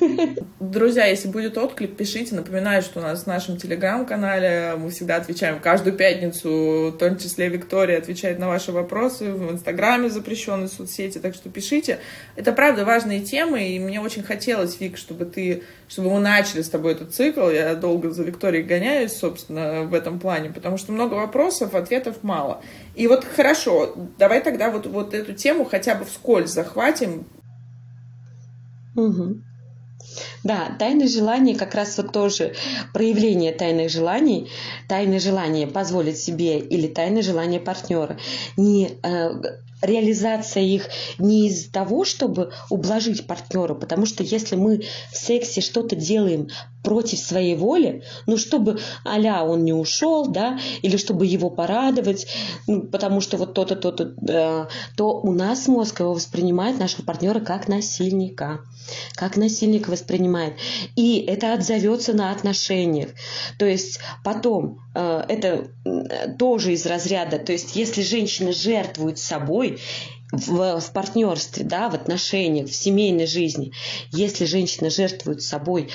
Друзья, 0.61 1.05
если 1.05 1.27
будет 1.27 1.57
отклик, 1.57 1.97
пишите. 1.97 2.33
Напоминаю, 2.33 2.81
что 2.81 3.01
у 3.01 3.03
нас 3.03 3.23
в 3.23 3.27
нашем 3.27 3.57
телеграм-канале 3.57 4.75
мы 4.77 4.89
всегда 4.89 5.17
отвечаем 5.17 5.59
каждую 5.59 5.97
пятницу, 5.97 6.93
в 6.93 6.97
том 6.97 7.17
числе 7.17 7.49
Виктория 7.49 7.97
отвечает 7.97 8.39
на 8.39 8.47
ваши 8.47 8.71
вопросы 8.71 9.33
в 9.33 9.51
Инстаграме 9.51 10.09
запрещенной 10.09 10.69
соцсети, 10.69 11.17
так 11.17 11.35
что 11.35 11.49
пишите. 11.49 11.99
Это 12.37 12.53
правда 12.53 12.85
важные 12.85 13.19
темы, 13.19 13.67
и 13.67 13.79
мне 13.79 13.99
очень 13.99 14.23
хотелось, 14.23 14.79
Вик, 14.79 14.95
чтобы 14.95 15.25
ты, 15.25 15.63
чтобы 15.89 16.09
мы 16.09 16.21
начали 16.21 16.61
с 16.61 16.69
тобой 16.69 16.93
этот 16.93 17.13
цикл. 17.13 17.49
Я 17.49 17.75
долго 17.75 18.11
за 18.11 18.23
Викторией 18.23 18.63
гоняюсь, 18.63 19.11
собственно, 19.11 19.83
в 19.83 19.93
этом 19.93 20.21
плане, 20.21 20.51
потому 20.51 20.77
что 20.77 20.93
много 20.93 21.15
вопросов, 21.15 21.75
ответов 21.75 22.23
мало. 22.23 22.60
И 22.95 23.07
вот 23.07 23.23
хорошо, 23.23 23.93
давай 24.17 24.41
тогда 24.41 24.69
вот, 24.69 24.85
вот 24.85 25.13
эту 25.13 25.33
тему 25.33 25.65
хотя 25.65 25.95
бы 25.95 26.05
вскользь 26.05 26.51
захватим. 26.51 27.25
Угу. 28.95 29.41
Да, 30.43 30.75
тайные 30.77 31.07
желания 31.07 31.55
как 31.55 31.75
раз 31.75 31.97
вот 31.97 32.11
тоже 32.11 32.55
проявление 32.93 33.53
тайных 33.53 33.89
желаний, 33.89 34.49
тайное 34.87 35.19
желание 35.19 35.67
позволить 35.67 36.17
себе 36.17 36.59
или 36.59 36.87
тайное 36.87 37.21
желание 37.21 37.59
партнера. 37.59 38.17
Не 38.57 38.97
э, 39.03 39.29
реализация 39.81 40.63
их 40.63 40.87
не 41.17 41.47
из 41.47 41.69
того, 41.69 42.05
чтобы 42.05 42.51
ублажить 42.69 43.27
партнера, 43.27 43.73
потому 43.73 44.05
что 44.05 44.23
если 44.23 44.55
мы 44.55 44.83
в 45.11 45.17
сексе 45.17 45.61
что-то 45.61 45.95
делаем 45.95 46.49
против 46.83 47.19
своей 47.19 47.55
воли, 47.55 48.03
ну, 48.25 48.37
чтобы 48.37 48.79
а 49.03 49.43
он 49.43 49.63
не 49.63 49.73
ушел, 49.73 50.27
да, 50.27 50.59
или 50.81 50.97
чтобы 50.97 51.25
его 51.25 51.49
порадовать, 51.49 52.27
ну, 52.67 52.83
потому 52.83 53.21
что 53.21 53.37
вот 53.37 53.53
то-то, 53.53 53.75
то-то, 53.75 54.13
э, 54.27 54.67
то 54.95 55.19
у 55.21 55.31
нас 55.31 55.67
мозг 55.67 55.99
его 55.99 56.13
воспринимает 56.13 56.79
нашего 56.79 57.03
партнера 57.03 57.39
как 57.39 57.67
насильника, 57.67 58.61
как 59.15 59.37
насильник 59.37 59.87
воспринимает. 59.87 60.55
И 60.95 61.19
это 61.19 61.53
отзовется 61.53 62.13
на 62.13 62.31
отношениях. 62.31 63.09
То 63.59 63.65
есть 63.65 63.99
потом 64.23 64.79
это 64.93 65.67
тоже 66.37 66.73
из 66.73 66.85
разряда, 66.85 67.39
то 67.39 67.51
есть 67.51 67.75
если 67.75 68.01
женщина 68.01 68.51
жертвует 68.51 69.19
собой, 69.19 69.79
в, 70.31 70.79
в 70.79 70.93
партнерстве, 70.93 71.63
да, 71.63 71.89
в 71.89 71.95
отношениях, 71.95 72.69
в 72.69 72.75
семейной 72.75 73.27
жизни, 73.27 73.73
если 74.11 74.45
женщина 74.45 74.89
жертвует 74.89 75.41
собой, 75.41 75.89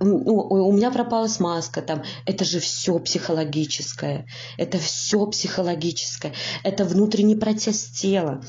ну, 0.00 0.16
у 0.18 0.72
меня 0.72 0.90
пропала 0.90 1.26
смазка, 1.28 1.82
там, 1.82 2.02
это 2.26 2.44
же 2.44 2.60
все 2.60 2.98
психологическое, 2.98 4.26
это 4.58 4.78
все 4.78 5.26
психологическое, 5.26 6.34
это 6.62 6.84
внутренний 6.84 7.36
протест 7.36 7.96
тела. 7.96 8.42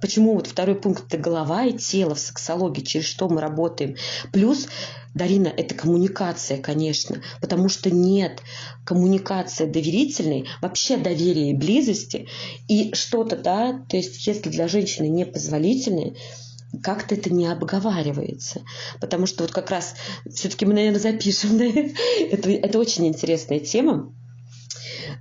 Почему 0.00 0.34
вот 0.34 0.46
второй 0.46 0.74
пункт– 0.74 1.04
это 1.08 1.18
голова 1.18 1.64
и 1.64 1.76
тело 1.76 2.14
в 2.14 2.20
сексологии, 2.20 2.82
через 2.82 3.06
что 3.06 3.28
мы 3.28 3.40
работаем. 3.40 3.96
Плюс 4.32 4.68
Дарина, 5.14 5.48
это 5.48 5.74
коммуникация, 5.74 6.58
конечно, 6.58 7.22
потому 7.40 7.70
что 7.70 7.90
нет 7.90 8.42
коммуникации 8.84 9.64
доверительной, 9.64 10.46
вообще 10.60 10.98
доверия 10.98 11.50
и 11.50 11.54
близости, 11.54 12.28
и 12.68 12.94
что-то, 12.94 13.36
да, 13.36 13.82
то 13.88 13.96
есть 13.96 14.26
если 14.26 14.50
для 14.50 14.68
женщины 14.68 15.08
непозволительное, 15.08 16.14
как-то 16.82 17.14
это 17.14 17.32
не 17.32 17.46
обговаривается. 17.46 18.60
Потому 19.00 19.26
что 19.26 19.44
вот 19.44 19.52
как 19.52 19.70
раз 19.70 19.94
все-таки 20.30 20.66
мы, 20.66 20.74
наверное, 20.74 21.00
запишем. 21.00 21.56
Да? 21.56 21.64
это, 21.64 22.50
это 22.50 22.78
очень 22.78 23.06
интересная 23.06 23.60
тема. 23.60 24.12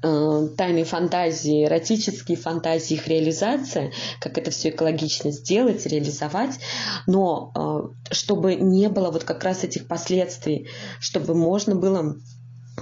Э, 0.02 0.48
тайные 0.58 0.86
фантазии, 0.86 1.66
эротические 1.66 2.38
фантазии, 2.38 2.96
их 2.96 3.08
реализация, 3.08 3.92
как 4.20 4.38
это 4.38 4.52
все 4.52 4.70
экологично 4.70 5.32
сделать, 5.32 5.86
реализовать, 5.86 6.60
но 7.08 7.52
э, 7.56 8.14
чтобы 8.14 8.56
не 8.56 8.90
было 8.90 9.12
вот 9.12 9.24
как 9.24 9.44
раз 9.44 9.64
этих 9.64 9.88
последствий, 9.88 10.68
чтобы 11.00 11.34
можно 11.34 11.76
было 11.76 12.16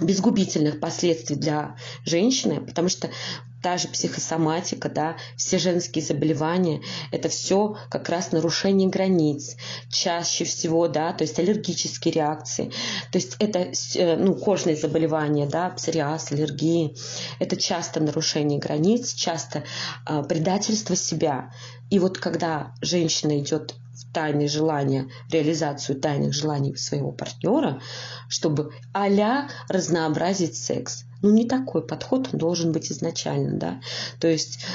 без 0.01 0.21
губительных 0.21 0.79
последствий 0.79 1.35
для 1.35 1.75
женщины, 2.03 2.61
потому 2.61 2.89
что 2.89 3.09
та 3.63 3.77
же 3.77 3.87
психосоматика, 3.87 4.89
да, 4.89 5.15
все 5.37 5.57
женские 5.57 6.03
заболевания, 6.03 6.81
это 7.11 7.29
все 7.29 7.77
как 7.89 8.09
раз 8.09 8.33
нарушение 8.33 8.89
границ, 8.89 9.55
чаще 9.89 10.43
всего, 10.43 10.87
да, 10.89 11.13
то 11.13 11.23
есть 11.23 11.39
аллергические 11.39 12.13
реакции, 12.13 12.71
то 13.11 13.17
есть 13.17 13.37
это, 13.39 13.71
э, 13.95 14.17
ну, 14.17 14.35
кожные 14.35 14.75
заболевания, 14.75 15.47
да, 15.47 15.69
псориаз, 15.69 16.31
аллергии, 16.31 16.95
это 17.39 17.55
часто 17.55 18.01
нарушение 18.01 18.59
границ, 18.59 19.13
часто 19.13 19.63
э, 20.05 20.23
предательство 20.23 20.95
себя. 20.97 21.53
И 21.89 21.99
вот 21.99 22.17
когда 22.17 22.73
женщина 22.81 23.39
идет 23.39 23.75
тайные 24.13 24.47
желания, 24.47 25.09
реализацию 25.29 25.99
тайных 25.99 26.33
желаний 26.33 26.75
своего 26.75 27.11
партнера, 27.11 27.81
чтобы 28.29 28.71
а 28.93 29.07
разнообразить 29.67 30.55
секс. 30.55 31.05
Ну, 31.23 31.31
не 31.31 31.45
такой 31.45 31.81
подход 31.81 32.29
должен 32.33 32.73
быть 32.73 32.91
изначально, 32.91 33.57
да. 33.57 33.81
То 34.19 34.27
есть 34.27 34.65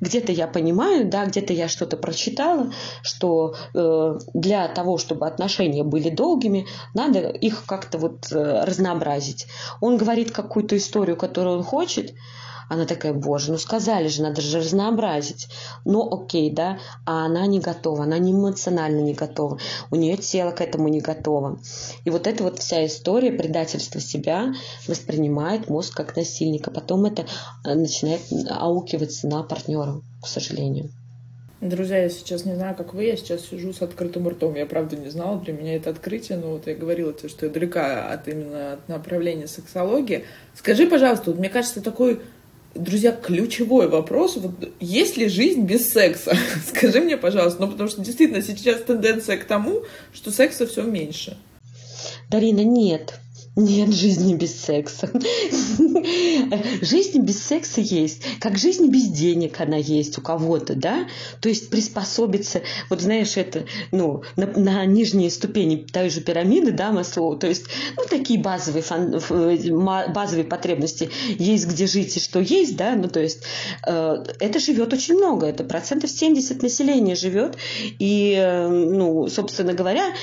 где-то 0.00 0.32
я 0.32 0.48
понимаю, 0.48 1.08
да, 1.08 1.24
где-то 1.24 1.52
я 1.52 1.68
что-то 1.68 1.96
прочитала, 1.96 2.72
что 3.02 3.54
э, 3.74 4.18
для 4.34 4.66
того, 4.66 4.98
чтобы 4.98 5.26
отношения 5.28 5.84
были 5.84 6.10
долгими, 6.10 6.66
надо 6.94 7.20
их 7.28 7.64
как-то 7.64 7.98
вот 7.98 8.32
э, 8.32 8.64
разнообразить. 8.64 9.46
Он 9.80 9.96
говорит 9.96 10.32
какую-то 10.32 10.76
историю, 10.76 11.16
которую 11.16 11.58
он 11.58 11.62
хочет, 11.62 12.12
она 12.68 12.84
такая, 12.84 13.12
боже, 13.12 13.52
ну 13.52 13.58
сказали 13.58 14.08
же, 14.08 14.22
надо 14.22 14.40
же 14.40 14.58
разнообразить. 14.58 15.48
Ну 15.84 16.08
окей, 16.10 16.50
да, 16.50 16.78
а 17.06 17.26
она 17.26 17.46
не 17.46 17.60
готова, 17.60 18.04
она 18.04 18.18
не 18.18 18.32
эмоционально 18.32 19.00
не 19.00 19.14
готова, 19.14 19.58
у 19.90 19.96
нее 19.96 20.16
тело 20.16 20.50
к 20.50 20.60
этому 20.60 20.88
не 20.88 21.00
готово. 21.00 21.58
И 22.04 22.10
вот 22.10 22.26
эта 22.26 22.44
вот 22.44 22.58
вся 22.58 22.86
история 22.86 23.32
предательства 23.32 24.00
себя 24.00 24.52
воспринимает 24.86 25.68
мозг 25.68 25.94
как 25.94 26.16
насильника. 26.16 26.70
Потом 26.70 27.04
это 27.06 27.26
э, 27.64 27.74
начинает 27.74 28.22
аукиваться 28.50 29.26
на 29.28 29.42
партнера, 29.42 30.00
к 30.22 30.26
сожалению. 30.26 30.90
Друзья, 31.60 32.02
я 32.02 32.08
сейчас 32.08 32.44
не 32.44 32.54
знаю, 32.54 32.76
как 32.76 32.94
вы, 32.94 33.04
я 33.04 33.16
сейчас 33.16 33.46
сижу 33.46 33.72
с 33.72 33.82
открытым 33.82 34.28
ртом. 34.28 34.54
Я 34.54 34.64
правда 34.64 34.96
не 34.96 35.08
знала, 35.08 35.40
для 35.40 35.52
меня 35.52 35.74
это 35.74 35.90
открытие, 35.90 36.38
но 36.38 36.52
вот 36.52 36.68
я 36.68 36.76
говорила 36.76 37.12
тебе, 37.12 37.28
что 37.28 37.46
я 37.46 37.52
далека 37.52 38.12
от 38.12 38.28
именно 38.28 38.74
от 38.74 38.88
направления 38.88 39.48
сексологии. 39.48 40.24
Скажи, 40.54 40.86
пожалуйста, 40.86 41.30
вот 41.30 41.40
мне 41.40 41.48
кажется, 41.48 41.82
такой 41.82 42.20
друзья, 42.74 43.12
ключевой 43.12 43.88
вопрос, 43.88 44.36
вот, 44.36 44.52
есть 44.80 45.16
ли 45.16 45.28
жизнь 45.28 45.62
без 45.62 45.90
секса? 45.90 46.36
Скажи 46.66 47.00
мне, 47.00 47.16
пожалуйста, 47.16 47.60
ну 47.60 47.68
потому 47.68 47.88
что 47.88 48.02
действительно 48.02 48.42
сейчас 48.42 48.82
тенденция 48.82 49.36
к 49.36 49.44
тому, 49.44 49.82
что 50.12 50.30
секса 50.30 50.66
все 50.66 50.82
меньше. 50.82 51.36
Дарина, 52.30 52.62
нет. 52.62 53.20
Нет 53.58 53.92
жизни 53.92 54.34
без 54.34 54.54
секса. 54.60 55.10
Жизнь 56.80 57.18
без 57.22 57.42
секса 57.42 57.80
есть. 57.80 58.22
Как 58.38 58.56
жизнь 58.56 58.86
без 58.86 59.08
денег 59.08 59.60
она 59.60 59.76
есть 59.76 60.16
у 60.16 60.20
кого-то, 60.20 60.76
да? 60.76 61.08
То 61.40 61.48
есть 61.48 61.68
приспособиться, 61.68 62.62
вот 62.88 63.00
знаешь, 63.00 63.36
это, 63.36 63.64
ну, 63.90 64.22
на, 64.36 64.46
на 64.46 64.84
нижние 64.84 65.28
ступени 65.28 65.84
той 65.92 66.08
же 66.08 66.20
пирамиды, 66.20 66.70
да, 66.70 66.92
Маслоу, 66.92 67.36
то 67.36 67.48
есть, 67.48 67.64
ну, 67.96 68.04
такие 68.08 68.40
базовые, 68.40 68.82
фан, 68.82 69.20
базовые 70.14 70.44
потребности 70.44 71.10
есть, 71.36 71.66
где 71.66 71.88
жить 71.88 72.16
и 72.16 72.20
что 72.20 72.38
есть, 72.38 72.76
да, 72.76 72.94
ну, 72.94 73.08
то 73.08 73.18
есть, 73.18 73.42
э, 73.84 74.24
это 74.38 74.60
живет 74.60 74.92
очень 74.92 75.16
много, 75.16 75.46
это 75.46 75.64
процентов 75.64 76.10
70 76.10 76.62
населения 76.62 77.16
живет, 77.16 77.56
и, 77.98 78.36
э, 78.38 78.68
ну, 78.68 79.26
собственно 79.26 79.72
говоря, 79.72 80.14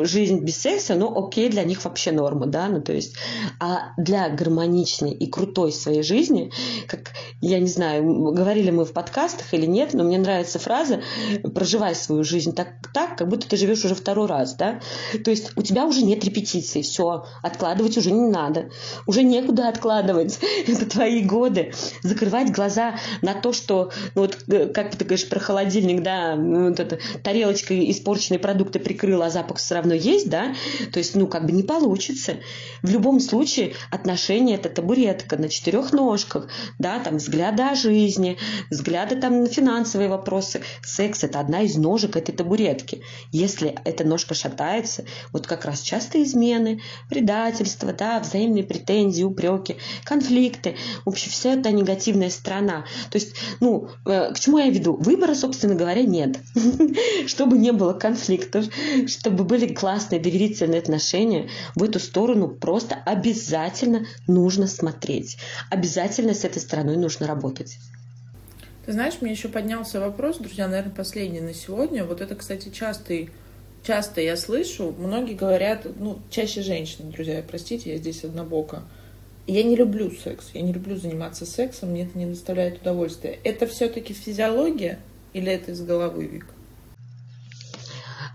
жизнь 0.00 0.40
без 0.40 0.56
секса, 0.56 0.96
ну, 0.96 1.16
окей, 1.16 1.48
для 1.48 1.62
них 1.62 1.84
вообще 1.84 2.10
норма, 2.10 2.46
да, 2.46 2.71
ну, 2.72 2.80
то 2.80 2.92
есть, 2.92 3.14
а 3.60 3.92
для 3.96 4.28
гармоничной 4.30 5.12
и 5.12 5.28
крутой 5.28 5.72
своей 5.72 6.02
жизни, 6.02 6.50
как, 6.86 7.12
я 7.40 7.60
не 7.60 7.66
знаю, 7.66 8.32
говорили 8.32 8.70
мы 8.70 8.84
в 8.84 8.92
подкастах 8.92 9.52
или 9.52 9.66
нет, 9.66 9.94
но 9.94 10.04
мне 10.04 10.18
нравится 10.18 10.58
фраза 10.58 11.02
«проживай 11.54 11.94
свою 11.94 12.24
жизнь 12.24 12.54
так, 12.54 12.68
так, 12.92 13.18
как 13.18 13.28
будто 13.28 13.48
ты 13.48 13.56
живешь 13.56 13.84
уже 13.84 13.94
второй 13.94 14.26
раз», 14.26 14.54
да, 14.54 14.80
то 15.24 15.30
есть 15.30 15.52
у 15.56 15.62
тебя 15.62 15.86
уже 15.86 16.02
нет 16.02 16.24
репетиции, 16.24 16.82
все, 16.82 17.26
откладывать 17.42 17.96
уже 17.98 18.10
не 18.10 18.28
надо, 18.28 18.70
уже 19.06 19.22
некуда 19.22 19.68
откладывать, 19.68 20.38
это 20.66 20.86
твои 20.86 21.22
годы, 21.22 21.72
закрывать 22.02 22.50
глаза 22.52 22.96
на 23.20 23.34
то, 23.34 23.52
что, 23.52 23.90
ну, 24.14 24.22
вот, 24.22 24.38
э, 24.48 24.66
как 24.68 24.96
ты 24.96 25.04
говоришь 25.04 25.28
про 25.28 25.40
холодильник, 25.40 26.02
да, 26.02 26.36
вот 26.36 26.80
эта 26.80 26.98
тарелочка 27.22 27.78
испорченные 27.90 28.38
продукты 28.38 28.78
прикрыла, 28.78 29.26
а 29.26 29.30
запах 29.30 29.58
все 29.58 29.74
равно 29.74 29.94
есть, 29.94 30.30
да, 30.30 30.54
то 30.92 30.98
есть, 30.98 31.14
ну, 31.14 31.26
как 31.26 31.46
бы 31.46 31.52
не 31.52 31.62
получится. 31.62 32.36
В 32.82 32.90
любом 32.90 33.20
случае 33.20 33.74
отношения– 33.90 34.54
это 34.56 34.68
табуретка 34.68 35.36
на 35.36 35.48
четырех 35.48 35.92
ножках, 35.92 36.48
да, 36.78 36.98
там 36.98 37.18
взгляды 37.18 37.62
о 37.62 37.74
жизни, 37.74 38.38
взгляды 38.70 39.16
там 39.16 39.42
на 39.42 39.48
финансовые 39.48 40.08
вопросы. 40.08 40.62
Секс– 40.84 41.22
это 41.24 41.38
одна 41.40 41.62
из 41.62 41.76
ножек 41.76 42.16
этой 42.16 42.32
табуретки. 42.32 43.02
Если 43.30 43.76
эта 43.84 44.04
ножка 44.04 44.34
шатается, 44.34 45.04
вот 45.32 45.46
как 45.46 45.64
раз 45.64 45.80
часто 45.80 46.22
измены, 46.22 46.80
предательство, 47.08 47.92
да, 47.92 48.18
взаимные 48.20 48.64
претензии, 48.64 49.22
упреки, 49.22 49.76
конфликты, 50.04 50.76
вообще 51.04 51.30
вся 51.30 51.54
эта 51.54 51.70
негативная 51.70 52.30
сторона. 52.30 52.84
То 53.10 53.18
есть, 53.18 53.36
ну, 53.60 53.88
э, 54.06 54.32
к 54.32 54.40
чему 54.40 54.58
я 54.58 54.68
веду? 54.68 54.96
Выбора, 54.96 55.34
собственно 55.34 55.74
говоря, 55.74 56.02
нет. 56.02 56.38
Чтобы 57.26 57.58
не 57.58 57.72
было 57.72 57.92
конфликтов, 57.92 58.66
чтобы 59.06 59.44
были 59.44 59.72
классные 59.72 60.20
доверительные 60.20 60.80
отношения, 60.80 61.48
в 61.74 61.82
эту 61.82 62.00
сторону 62.00 62.41
просто 62.48 62.94
обязательно 62.94 64.06
нужно 64.26 64.66
смотреть. 64.66 65.38
Обязательно 65.70 66.34
с 66.34 66.44
этой 66.44 66.60
стороной 66.60 66.96
нужно 66.96 67.26
работать. 67.26 67.78
Ты 68.84 68.92
знаешь, 68.92 69.14
мне 69.20 69.30
еще 69.30 69.48
поднялся 69.48 70.00
вопрос, 70.00 70.38
друзья, 70.38 70.66
наверное, 70.66 70.92
последний 70.92 71.40
на 71.40 71.54
сегодня. 71.54 72.04
Вот 72.04 72.20
это, 72.20 72.34
кстати, 72.34 72.68
частый, 72.70 73.30
часто 73.84 74.20
я 74.20 74.36
слышу, 74.36 74.92
многие 74.98 75.34
говорят, 75.34 75.86
ну, 75.98 76.18
чаще 76.30 76.62
женщины, 76.62 77.12
друзья, 77.12 77.44
простите, 77.46 77.92
я 77.92 77.98
здесь 77.98 78.24
однобока. 78.24 78.82
Я 79.46 79.62
не 79.62 79.76
люблю 79.76 80.10
секс, 80.10 80.50
я 80.54 80.62
не 80.62 80.72
люблю 80.72 80.96
заниматься 80.96 81.46
сексом, 81.46 81.90
мне 81.90 82.04
это 82.04 82.18
не 82.18 82.26
доставляет 82.26 82.80
удовольствия. 82.80 83.38
Это 83.44 83.66
все-таки 83.66 84.14
физиология 84.14 84.98
или 85.32 85.52
это 85.52 85.72
из 85.72 85.80
головы, 85.80 86.26
Вик? 86.26 86.46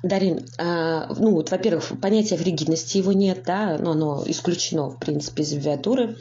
Дарин, 0.04 0.45
а, 0.58 1.14
ну 1.18 1.32
вот, 1.32 1.52
во-первых, 1.52 2.00
понятия 2.02 2.38
фригидности 2.38 2.98
его 2.98 3.14
нет, 3.14 3.43
да, 3.45 3.78
но 3.80 3.91
оно 3.91 4.24
исключено, 4.26 4.89
в 4.89 4.98
принципе, 4.98 5.43
из 5.43 5.54
абиатуры. 5.54 6.18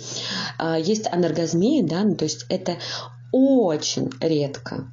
А, 0.59 0.79
есть 0.79 1.07
анаргазмия, 1.11 1.83
да, 1.83 2.03
ну, 2.03 2.15
то 2.15 2.25
есть 2.25 2.47
это 2.49 2.77
очень 3.33 4.11
редко. 4.21 4.91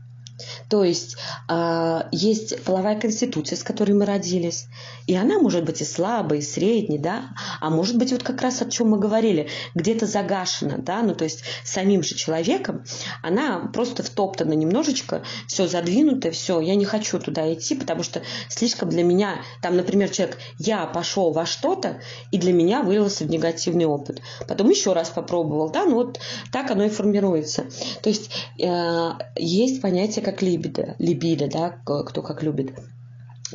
То 0.70 0.84
есть 0.84 1.18
э, 1.50 2.02
есть 2.12 2.64
половая 2.64 3.00
конституция, 3.00 3.58
с 3.58 3.64
которой 3.64 3.94
мы 3.94 4.06
родились, 4.06 4.68
и 5.08 5.16
она 5.16 5.39
может 5.39 5.64
быть 5.66 5.82
и 5.82 5.86
слабой, 5.86 6.39
и 6.39 6.41
средней, 6.41 6.98
да, 6.98 7.30
а 7.60 7.70
может 7.70 7.98
быть 7.98 8.12
вот 8.12 8.24
как 8.24 8.41
раз 8.41 8.62
о 8.62 8.70
чем 8.70 8.89
мы 8.89 9.00
говорили, 9.00 9.50
где-то 9.76 10.06
загашена, 10.06 10.78
да, 10.78 11.02
ну 11.02 11.16
то 11.16 11.24
есть 11.24 11.44
самим 11.64 12.04
же 12.04 12.16
человеком, 12.16 12.84
она 13.22 13.70
просто 13.74 14.04
втоптана 14.04 14.54
немножечко, 14.54 15.24
все 15.48 15.68
задвинуто, 15.68 16.32
все, 16.32 16.60
я 16.60 16.76
не 16.76 16.86
хочу 16.86 17.20
туда 17.20 17.54
идти, 17.54 17.76
потому 17.76 18.04
что 18.04 18.22
слишком 18.50 18.89
для 18.89 19.04
меня, 19.04 19.41
там, 19.62 19.76
например, 19.76 20.10
человек, 20.10 20.38
я 20.60 20.86
пошел 20.86 21.32
во 21.32 21.46
что-то, 21.46 22.02
и 22.32 22.38
для 22.38 22.54
меня 22.54 22.82
вылился 22.82 23.26
в 23.26 23.30
негативный 23.30 23.86
опыт. 23.86 24.22
Потом 24.48 24.70
еще 24.70 24.94
раз 24.94 25.10
попробовал, 25.10 25.70
да, 25.70 25.86
ну 25.86 25.96
вот 25.96 26.20
так 26.52 26.72
оно 26.72 26.86
и 26.86 26.89
формируется. 26.89 27.66
То 28.02 28.10
есть 28.10 28.30
э, 28.60 29.10
есть 29.36 29.82
понятие 29.82 30.24
как 30.24 30.33
либидо, 30.42 30.96
либидо, 31.00 31.48
да, 31.48 31.70
кто 31.70 32.22
как 32.22 32.44
любит. 32.44 32.74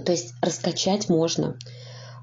То 0.05 0.13
есть 0.13 0.35
раскачать 0.41 1.09
можно. 1.09 1.57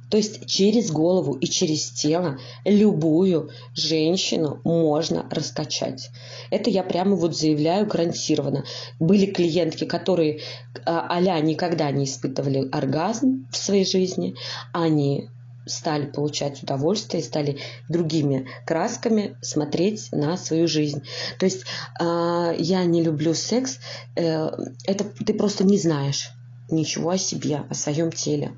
То 0.10 0.18
есть 0.18 0.46
через 0.46 0.92
голову 0.92 1.34
и 1.34 1.48
через 1.48 1.90
тело 1.90 2.38
любую 2.64 3.50
женщину 3.74 4.62
можно 4.64 5.28
раскачать. 5.32 6.12
Это 6.52 6.70
я 6.70 6.84
прямо 6.84 7.16
вот 7.16 7.36
заявляю 7.36 7.88
гарантированно. 7.88 8.66
Были 9.00 9.26
клиентки, 9.26 9.86
которые 9.86 10.42
а 10.86 11.20
никогда 11.42 11.90
не 11.92 12.06
испытывали 12.06 12.70
оргазм 12.70 13.48
в 13.52 13.58
своей 13.58 13.86
жизни. 13.86 14.36
Они 14.74 15.30
стали 15.66 16.06
получать 16.06 16.64
удовольствие, 16.64 17.24
стали 17.24 17.60
другими 17.90 18.48
красками 18.66 19.38
смотреть 19.42 20.10
на 20.12 20.38
свою 20.38 20.68
жизнь. 20.68 21.04
То 21.40 21.46
есть 21.46 21.66
э, 22.00 22.56
я 22.58 22.86
не 22.86 23.04
люблю 23.04 23.34
секс, 23.34 23.80
э, 24.16 24.50
это 24.86 25.04
ты 25.04 25.34
просто 25.34 25.64
не 25.64 25.78
знаешь 25.78 26.32
ничего 26.70 27.12
о 27.12 27.18
себе, 27.18 27.64
о 27.70 27.74
своем 27.74 28.12
теле. 28.12 28.54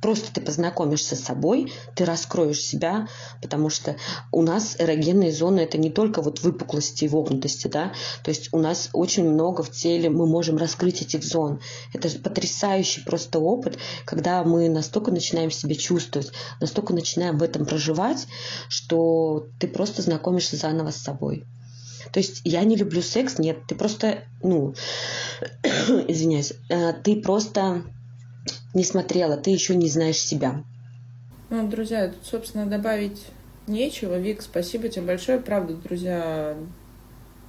Просто 0.00 0.32
ты 0.32 0.40
познакомишься 0.40 1.16
с 1.16 1.20
собой, 1.20 1.72
ты 1.94 2.04
раскроешь 2.04 2.60
себя, 2.60 3.08
потому 3.42 3.68
что 3.68 3.96
у 4.30 4.42
нас 4.42 4.76
эрогенные 4.78 5.32
зоны 5.32 5.60
это 5.60 5.78
не 5.78 5.90
только 5.90 6.22
вот 6.22 6.40
выпуклости 6.40 7.04
и 7.04 7.08
вогнутости, 7.08 7.66
да, 7.66 7.92
то 8.22 8.30
есть 8.30 8.48
у 8.52 8.58
нас 8.58 8.90
очень 8.92 9.28
много 9.28 9.62
в 9.62 9.70
теле, 9.70 10.08
мы 10.08 10.26
можем 10.26 10.56
раскрыть 10.56 11.02
этих 11.02 11.24
зон. 11.24 11.60
Это 11.92 12.08
потрясающий 12.18 13.02
просто 13.02 13.38
опыт, 13.40 13.78
когда 14.04 14.44
мы 14.44 14.68
настолько 14.68 15.10
начинаем 15.10 15.50
себя 15.50 15.74
чувствовать, 15.74 16.32
настолько 16.60 16.92
начинаем 16.92 17.38
в 17.38 17.42
этом 17.42 17.66
проживать, 17.66 18.26
что 18.68 19.46
ты 19.58 19.66
просто 19.66 20.02
знакомишься 20.02 20.56
заново 20.56 20.90
с 20.90 20.96
собой. 20.96 21.44
То 22.12 22.20
есть 22.20 22.40
я 22.44 22.64
не 22.64 22.76
люблю 22.76 23.02
секс, 23.02 23.38
нет, 23.38 23.58
ты 23.66 23.74
просто, 23.74 24.24
ну, 24.42 24.74
извиняюсь, 26.08 26.54
э, 26.68 26.92
ты 26.92 27.20
просто 27.20 27.84
не 28.74 28.84
смотрела, 28.84 29.36
ты 29.36 29.50
еще 29.50 29.74
не 29.74 29.88
знаешь 29.88 30.18
себя. 30.18 30.62
Ну, 31.50 31.66
друзья, 31.68 32.08
тут, 32.08 32.24
собственно, 32.24 32.66
добавить 32.66 33.24
нечего. 33.66 34.18
Вик, 34.18 34.42
спасибо 34.42 34.88
тебе 34.88 35.06
большое. 35.06 35.38
Правда, 35.38 35.74
друзья, 35.74 36.56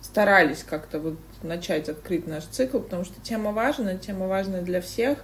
старались 0.02 0.64
как-то 0.64 1.00
вот 1.00 1.18
начать 1.44 1.90
открыть 1.90 2.28
наш 2.28 2.46
цикл, 2.46 2.80
потому 2.80 3.04
что 3.04 3.20
тема 3.22 3.52
важная, 3.52 3.98
тема 3.98 4.28
важная 4.28 4.62
для 4.62 4.82
всех. 4.82 5.20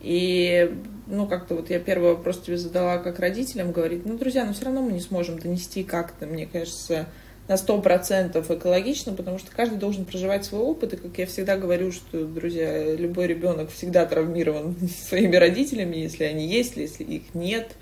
И, 0.00 0.76
ну, 1.06 1.26
как-то 1.26 1.56
вот 1.56 1.70
я 1.70 1.80
первый 1.80 2.14
вопрос 2.14 2.40
тебе 2.40 2.56
задала 2.56 2.98
как 2.98 3.18
родителям, 3.18 3.72
говорит, 3.72 4.06
ну, 4.06 4.16
друзья, 4.16 4.44
ну, 4.44 4.52
все 4.52 4.66
равно 4.66 4.82
мы 4.82 4.92
не 4.92 5.00
сможем 5.00 5.38
донести 5.38 5.82
как-то, 5.82 6.26
мне 6.26 6.46
кажется, 6.46 7.06
на 7.48 7.56
сто 7.56 7.80
процентов 7.80 8.50
экологично, 8.50 9.14
потому 9.14 9.38
что 9.38 9.50
каждый 9.50 9.78
должен 9.78 10.04
проживать 10.04 10.44
свой 10.44 10.60
опыт. 10.60 10.92
И 10.92 10.96
как 10.96 11.16
я 11.16 11.26
всегда 11.26 11.56
говорю, 11.56 11.90
что, 11.92 12.24
друзья, 12.26 12.94
любой 12.94 13.26
ребенок 13.26 13.70
всегда 13.70 14.04
травмирован 14.04 14.76
своими 15.08 15.36
родителями, 15.36 15.96
если 15.96 16.24
они 16.24 16.46
есть, 16.46 16.76
если 16.76 17.04
их 17.04 17.34
нет, 17.34 17.72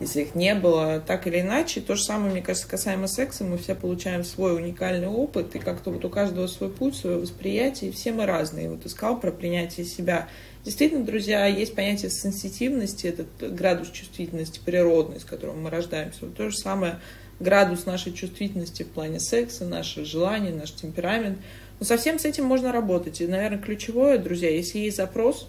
если 0.00 0.22
их 0.22 0.34
не 0.34 0.56
было, 0.56 1.00
так 1.00 1.28
или 1.28 1.40
иначе. 1.40 1.80
То 1.80 1.94
же 1.94 2.02
самое, 2.02 2.32
мне 2.32 2.42
кажется, 2.42 2.68
касаемо 2.68 3.06
секса. 3.06 3.44
Мы 3.44 3.56
все 3.56 3.76
получаем 3.76 4.24
свой 4.24 4.56
уникальный 4.56 5.06
опыт, 5.06 5.54
и 5.54 5.60
как-то 5.60 5.92
вот 5.92 6.04
у 6.04 6.10
каждого 6.10 6.48
свой 6.48 6.70
путь, 6.70 6.96
свое 6.96 7.18
восприятие, 7.18 7.90
и 7.90 7.92
все 7.92 8.10
мы 8.10 8.26
разные. 8.26 8.68
Вот 8.68 8.84
искал 8.84 9.20
про 9.20 9.30
принятие 9.30 9.86
себя. 9.86 10.28
Действительно, 10.64 11.04
друзья, 11.04 11.46
есть 11.46 11.76
понятие 11.76 12.10
сенситивности, 12.10 13.06
этот 13.06 13.54
градус 13.54 13.90
чувствительности 13.90 14.60
природный, 14.64 15.20
с 15.20 15.24
которым 15.24 15.62
мы 15.62 15.70
рождаемся. 15.70 16.20
Вот 16.22 16.36
то 16.36 16.50
же 16.50 16.56
самое 16.56 16.98
градус 17.40 17.86
нашей 17.86 18.12
чувствительности 18.12 18.82
в 18.82 18.88
плане 18.88 19.20
секса, 19.20 19.64
наши 19.64 20.04
желания, 20.04 20.52
наш 20.52 20.72
темперамент. 20.72 21.38
Но 21.80 21.86
совсем 21.86 22.18
с 22.18 22.24
этим 22.24 22.44
можно 22.44 22.72
работать. 22.72 23.20
И, 23.20 23.26
наверное, 23.26 23.58
ключевое, 23.58 24.18
друзья, 24.18 24.50
если 24.50 24.78
есть 24.78 24.96
запрос, 24.96 25.48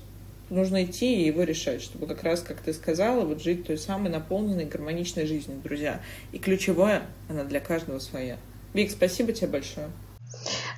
нужно 0.50 0.84
идти 0.84 1.16
и 1.16 1.28
его 1.28 1.44
решать, 1.44 1.82
чтобы 1.82 2.08
как 2.08 2.24
раз, 2.24 2.42
как 2.42 2.62
ты 2.62 2.74
сказала, 2.74 3.26
вот 3.26 3.42
жить 3.42 3.66
той 3.66 3.78
самой 3.78 4.12
наполненной, 4.12 4.66
гармоничной 4.66 5.26
жизнью, 5.26 5.60
друзья. 5.64 6.02
И 6.32 6.40
ключевое, 6.40 7.04
она 7.30 7.44
для 7.44 7.60
каждого 7.60 8.00
своя. 8.00 8.38
Вик, 8.74 8.92
спасибо 8.92 9.32
тебе 9.32 9.48
большое. 9.48 9.90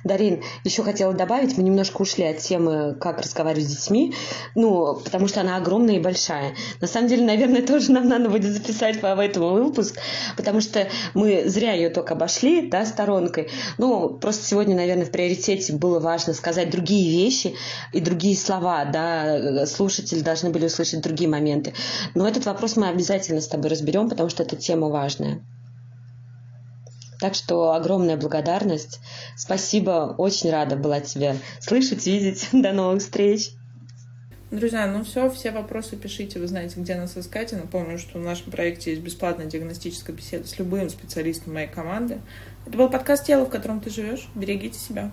Дарин, 0.08 0.42
еще 0.64 0.82
хотела 0.82 1.14
добавить, 1.14 1.56
мы 1.56 1.62
немножко 1.62 2.02
ушли 2.02 2.24
от 2.24 2.38
темы, 2.38 2.96
как 3.00 3.20
разговаривать 3.20 3.68
с 3.68 3.76
детьми, 3.76 4.14
ну, 4.56 4.96
потому 5.04 5.28
что 5.28 5.42
она 5.42 5.56
огромная 5.56 5.96
и 5.96 6.00
большая. 6.00 6.54
На 6.80 6.88
самом 6.88 7.08
деле, 7.08 7.24
наверное, 7.24 7.62
тоже 7.66 7.92
нам 7.92 8.08
надо 8.08 8.28
будет 8.28 8.52
записать 8.52 9.00
по 9.00 9.06
этому 9.06 9.50
выпуск, 9.50 9.98
потому 10.36 10.60
что 10.60 10.88
мы 11.14 11.44
зря 11.46 11.74
ее 11.74 11.90
только 11.90 12.14
обошли, 12.14 12.68
да, 12.68 12.84
сторонкой. 12.84 13.48
Ну, 13.78 14.08
просто 14.18 14.44
сегодня, 14.44 14.74
наверное, 14.74 15.06
в 15.06 15.10
приоритете 15.10 15.74
было 15.74 16.00
важно 16.00 16.34
сказать 16.34 16.70
другие 16.70 17.10
вещи 17.10 17.54
и 17.92 18.00
другие 18.00 18.36
слова, 18.36 18.84
да, 18.86 19.66
слушатели 19.66 20.20
должны 20.20 20.50
были 20.50 20.66
услышать 20.66 21.02
другие 21.02 21.30
моменты. 21.30 21.74
Но 22.14 22.26
этот 22.26 22.46
вопрос 22.46 22.76
мы 22.76 22.88
обязательно 22.88 23.40
с 23.40 23.48
тобой 23.48 23.70
разберем, 23.70 24.08
потому 24.08 24.28
что 24.28 24.42
эта 24.42 24.56
тема 24.56 24.88
важная. 24.88 25.40
Так 27.18 27.34
что 27.34 27.72
огромная 27.72 28.16
благодарность. 28.16 29.00
Спасибо, 29.36 30.14
очень 30.18 30.50
рада 30.50 30.76
была 30.76 31.00
тебя 31.00 31.36
слышать, 31.60 32.06
видеть. 32.06 32.48
До 32.52 32.72
новых 32.72 33.02
встреч. 33.02 33.50
Друзья, 34.50 34.86
ну 34.86 35.04
все, 35.04 35.28
все 35.28 35.50
вопросы 35.50 35.96
пишите, 35.96 36.38
вы 36.38 36.46
знаете, 36.46 36.80
где 36.80 36.94
нас 36.94 37.18
искать. 37.18 37.52
Я 37.52 37.58
напомню, 37.58 37.98
что 37.98 38.18
в 38.18 38.22
нашем 38.22 38.50
проекте 38.50 38.92
есть 38.92 39.02
бесплатная 39.02 39.44
диагностическая 39.44 40.16
беседа 40.16 40.46
с 40.46 40.58
любым 40.58 40.88
специалистом 40.88 41.52
моей 41.52 41.68
команды. 41.68 42.20
Это 42.66 42.78
был 42.78 42.88
подкаст 42.88 43.26
«Тело, 43.26 43.44
в 43.44 43.50
котором 43.50 43.80
ты 43.80 43.90
живешь». 43.90 44.26
Берегите 44.34 44.78
себя. 44.78 45.10